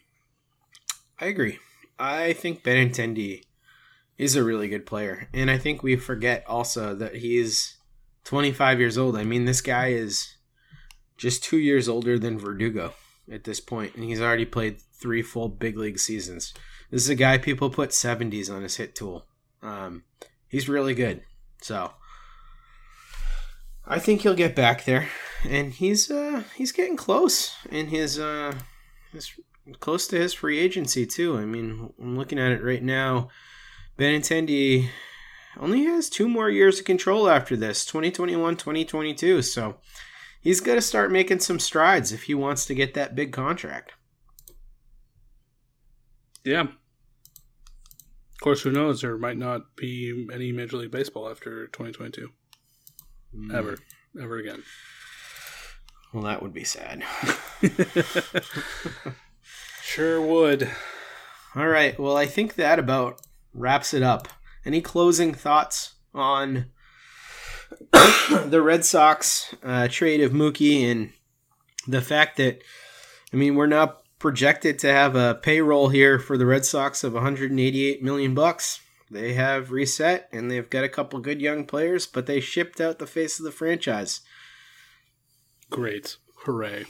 I 1.19 1.27
agree. 1.27 1.59
I 1.99 2.35
think 2.35 2.63
Benintendi 2.63 3.43
is 4.19 4.37
a 4.37 4.45
really 4.45 4.69
good 4.69 4.87
player, 4.87 5.29
and 5.33 5.51
I 5.51 5.59
think 5.59 5.83
we 5.83 5.97
forget 5.97 6.45
also 6.47 6.95
that 6.95 7.17
he's 7.17 7.77
25 8.25 8.81
years 8.81 8.99
old. 8.99 9.17
I 9.17 9.25
mean, 9.25 9.45
this 9.45 9.61
guy 9.61 9.89
is 9.89 10.37
just 11.17 11.45
two 11.45 11.59
years 11.59 11.89
older 11.89 12.19
than 12.19 12.39
Verdugo 12.39 12.95
at 13.31 13.45
this 13.45 13.61
point, 13.61 13.95
and 13.95 14.05
he's 14.05 14.21
already 14.21 14.45
played 14.45 14.81
three 14.81 15.23
full 15.23 15.49
big 15.49 15.77
league 15.77 15.99
seasons. 15.99 16.55
This 16.91 17.03
is 17.03 17.09
a 17.09 17.15
guy 17.15 17.39
people 17.39 17.71
put 17.71 17.91
70s 17.91 18.53
on 18.53 18.63
his 18.63 18.77
hit 18.77 18.95
tool. 18.95 19.27
Um, 19.63 20.05
he's 20.49 20.69
really 20.69 20.95
good. 20.95 21.23
So 21.61 21.93
I 23.85 23.99
think 23.99 24.23
he'll 24.23 24.35
get 24.35 24.55
back 24.55 24.85
there, 24.85 25.09
and 25.45 25.73
he's 25.73 26.11
uh, 26.11 26.45
he's 26.55 26.73
getting 26.73 26.97
close 26.97 27.55
in 27.71 27.89
his 27.89 28.19
uh, 28.19 28.55
his 29.13 29.33
close 29.81 30.07
to 30.09 30.19
his 30.19 30.35
free 30.35 30.59
agency 30.59 31.07
too. 31.07 31.37
I 31.39 31.45
mean, 31.45 31.93
I'm 32.01 32.17
looking 32.17 32.39
at 32.39 32.53
it 32.53 32.63
right 32.63 32.83
now. 32.83 33.29
Benintendi 33.99 34.89
only 35.59 35.85
has 35.85 36.11
two 36.11 36.29
more 36.29 36.51
years 36.51 36.79
of 36.79 36.85
control 36.85 37.29
after 37.31 37.57
this 37.57 37.85
2021 37.87 38.57
2022 38.57 39.41
so 39.43 39.79
he's 40.41 40.61
got 40.61 40.75
to 40.75 40.83
start 40.83 41.11
making 41.11 41.41
some 41.41 41.59
strides 41.59 42.13
if 42.13 42.25
he 42.25 42.35
wants 42.35 42.67
to 42.67 42.75
get 42.75 42.93
that 42.95 43.15
big 43.15 43.33
contract 43.33 43.93
Yeah. 46.45 46.61
Of 46.63 48.41
course, 48.43 48.61
who 48.63 48.71
knows? 48.71 49.01
There 49.01 49.17
might 49.17 49.39
not 49.39 49.75
be 49.77 50.29
any 50.33 50.53
Major 50.53 50.77
League 50.77 50.91
Baseball 50.93 51.29
after 51.31 51.67
2022. 51.69 52.29
Hmm. 53.35 53.51
Ever. 53.51 53.79
Ever 54.21 54.37
again. 54.37 54.63
well 56.13 56.23
that 56.25 56.43
would 56.43 56.53
be 56.53 56.65
sad 56.65 57.03
Sure 59.83 60.21
would. 60.21 60.71
all 61.55 61.67
right 61.67 61.99
well 61.99 62.17
i 62.17 62.27
think 62.27 62.55
that 62.55 62.79
about 62.79 63.21
wraps 63.57 63.95
it 63.95 64.03
up. 64.03 64.29
Any 64.65 64.81
closing 64.81 65.33
thoughts 65.35 65.95
on 66.15 66.67
the 67.91 68.63
red 68.63 68.85
sox 68.85 69.55
uh, 69.63 69.89
trade 69.89 70.21
of 70.21 70.33
mookie 70.33 70.83
and 70.83 71.13
the 71.89 72.01
fact 72.01 72.37
that 72.37 72.63
i 73.33 73.37
mean 73.37 73.55
we're 73.55 73.67
now 73.67 73.97
projected 74.19 74.79
to 74.79 74.89
have 74.89 75.15
a 75.15 75.35
payroll 75.35 75.89
here 75.89 76.19
for 76.19 76.39
the 76.39 76.47
red 76.47 76.65
sox 76.65 77.05
of 77.05 77.13
188 77.13 78.03
million 78.03 78.35
bucks. 78.35 78.81
They 79.11 79.35
have 79.35 79.71
reset 79.71 80.29
and 80.33 80.51
they've 80.51 80.69
got 80.69 80.85
a 80.85 80.89
couple 80.89 81.19
good 81.21 81.41
young 81.41 81.65
players 81.65 82.07
but 82.07 82.27
they 82.27 82.41
shipped 82.41 82.81
out 82.81 82.99
the 82.99 83.07
face 83.07 83.39
of 83.39 83.45
the 83.45 83.53
franchise. 83.53 84.21
Great. 85.71 86.17
Hooray. 86.45 86.87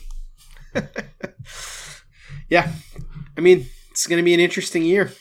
yeah. 2.49 2.73
I 3.37 3.41
mean 3.41 3.67
it's 3.91 4.07
going 4.07 4.19
to 4.19 4.25
be 4.25 4.35
an 4.35 4.41
interesting 4.41 4.83
year 4.83 5.13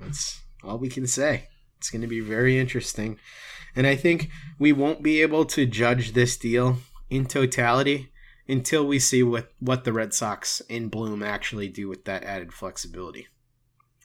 that's 0.00 0.40
all 0.62 0.78
we 0.78 0.88
can 0.88 1.06
say. 1.06 1.48
It's 1.78 1.90
going 1.90 2.02
to 2.02 2.06
be 2.06 2.20
very 2.20 2.58
interesting. 2.58 3.18
And 3.76 3.86
i 3.86 3.94
think 3.94 4.30
we 4.58 4.72
won't 4.72 5.02
be 5.02 5.22
able 5.22 5.44
to 5.46 5.64
judge 5.64 6.12
this 6.12 6.36
deal 6.36 6.78
in 7.08 7.26
totality 7.26 8.10
until 8.48 8.84
we 8.84 8.98
see 8.98 9.22
what 9.22 9.52
what 9.60 9.84
the 9.84 9.92
red 9.92 10.12
sox 10.12 10.60
in 10.68 10.88
bloom 10.88 11.22
actually 11.22 11.68
do 11.68 11.88
with 11.88 12.04
that 12.04 12.24
added 12.24 12.52
flexibility. 12.52 13.28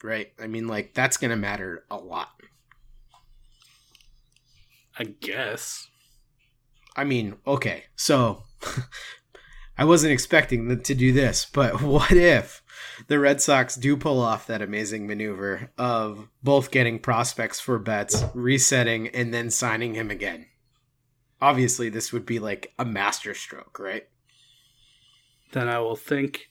Right? 0.04 0.34
I 0.39 0.48
mean 0.48 0.68
like 0.68 0.93
that's 0.93 1.18
going 1.18 1.32
to 1.32 1.38
matter 1.38 1.86
a 1.89 1.98
lot. 1.98 2.30
I 4.98 5.04
guess. 5.04 5.89
I 6.96 7.04
mean, 7.04 7.36
okay, 7.46 7.86
so 7.96 8.43
I 9.78 9.84
wasn't 9.84 10.14
expecting 10.14 10.80
to 10.80 10.96
do 10.96 11.12
this, 11.12 11.46
but 11.52 11.82
what 11.82 12.12
if 12.12 12.62
the 13.08 13.20
Red 13.20 13.41
Sox 13.41 13.76
do 13.76 13.98
pull 13.98 14.20
off 14.20 14.48
that 14.48 14.62
amazing 14.62 15.08
maneuver 15.08 15.72
of 15.78 16.28
both 16.43 16.72
getting 16.72 17.00
prospects 17.00 17.60
for 17.60 17.80
Betts, 17.80 18.24
resetting, 18.34 19.08
and 19.10 19.34
then 19.34 19.50
signing 19.50 19.93
him 19.93 20.12
again? 20.12 20.48
Obviously, 21.41 21.89
this 21.89 22.14
would 22.14 22.26
be 22.26 22.39
like 22.39 22.74
a 22.80 22.86
masterstroke, 22.86 23.78
right? 23.80 24.08
Then 25.52 25.68
I 25.68 25.80
will 25.80 25.96
think 25.96 26.50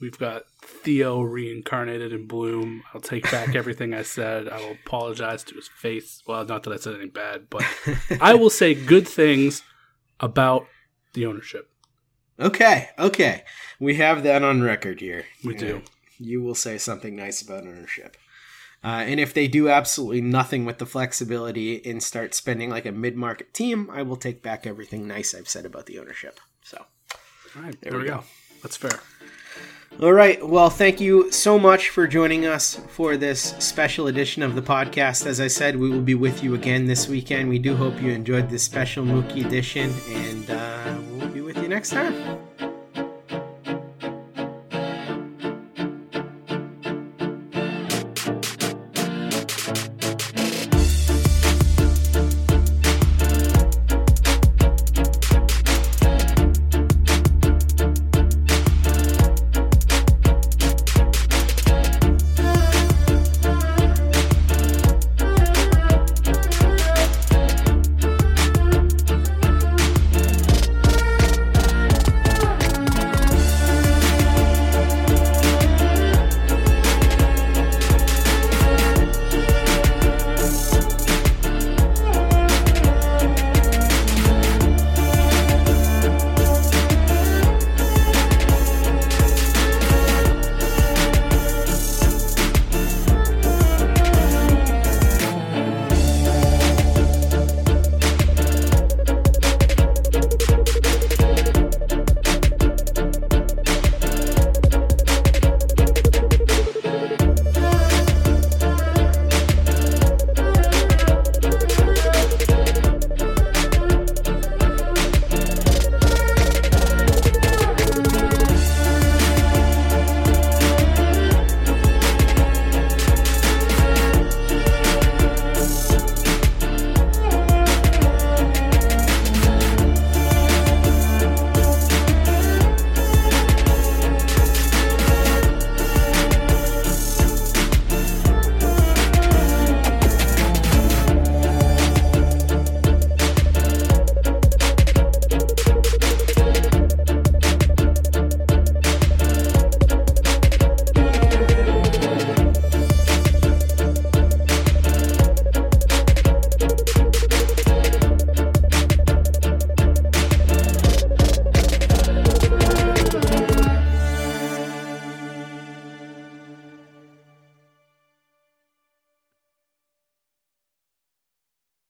we've 0.00 0.18
got 0.18 0.44
Theo 0.62 1.20
reincarnated 1.20 2.12
in 2.12 2.26
Bloom. 2.26 2.82
I'll 2.92 3.00
take 3.00 3.30
back 3.30 3.54
everything 3.54 3.94
I 3.94 4.02
said. 4.02 4.48
I 4.48 4.58
will 4.58 4.76
apologize 4.84 5.42
to 5.44 5.54
his 5.54 5.68
face. 5.68 6.22
Well, 6.26 6.44
not 6.44 6.62
that 6.64 6.72
I 6.72 6.76
said 6.76 6.94
anything 6.94 7.10
bad, 7.10 7.48
but 7.50 7.64
I 8.20 8.34
will 8.34 8.50
say 8.50 8.74
good 8.74 9.08
things 9.08 9.62
about 10.20 10.66
the 11.14 11.26
ownership. 11.26 11.70
Okay, 12.38 12.90
okay. 12.98 13.44
We 13.80 13.94
have 13.96 14.22
that 14.24 14.42
on 14.42 14.62
record 14.62 15.00
here. 15.00 15.24
We 15.44 15.54
do. 15.54 15.82
You 16.18 16.42
will 16.42 16.54
say 16.54 16.78
something 16.78 17.14
nice 17.16 17.40
about 17.42 17.64
ownership. 17.64 18.16
Uh, 18.84 19.04
and 19.06 19.18
if 19.18 19.32
they 19.34 19.48
do 19.48 19.68
absolutely 19.68 20.20
nothing 20.20 20.64
with 20.64 20.78
the 20.78 20.86
flexibility 20.86 21.84
and 21.88 22.02
start 22.02 22.34
spending 22.34 22.70
like 22.70 22.86
a 22.86 22.92
mid 22.92 23.16
market 23.16 23.52
team, 23.54 23.88
I 23.92 24.02
will 24.02 24.16
take 24.16 24.42
back 24.42 24.66
everything 24.66 25.08
nice 25.08 25.34
I've 25.34 25.48
said 25.48 25.64
about 25.64 25.86
the 25.86 25.98
ownership. 25.98 26.38
So, 26.62 26.84
All 27.56 27.62
right, 27.62 27.76
There 27.80 27.92
there, 27.92 28.00
we 28.00 28.06
go. 28.06 28.16
go. 28.18 28.24
That's 28.62 28.76
fair. 28.76 29.00
all 30.00 30.12
right. 30.12 30.46
Well, 30.46 30.70
thank 30.70 31.00
you 31.00 31.32
so 31.32 31.58
much 31.58 31.88
for 31.88 32.06
joining 32.06 32.46
us 32.46 32.80
for 32.88 33.16
this 33.16 33.54
special 33.58 34.06
edition 34.08 34.42
of 34.42 34.54
the 34.54 34.62
podcast. 34.62 35.26
As 35.26 35.40
I 35.40 35.48
said, 35.48 35.76
we 35.76 35.88
will 35.90 36.00
be 36.02 36.14
with 36.14 36.44
you 36.44 36.54
again 36.54 36.86
this 36.86 37.08
weekend. 37.08 37.48
We 37.48 37.58
do 37.58 37.74
hope 37.76 38.00
you 38.00 38.10
enjoyed 38.12 38.50
this 38.50 38.62
special 38.62 39.04
Mookie 39.04 39.44
edition, 39.46 39.92
and 40.10 40.50
uh, 40.50 40.98
we'll 41.10 41.10
be 41.10 41.14
with 41.16 41.22
you 41.24 41.25
next 41.76 41.90
time. 41.90 42.55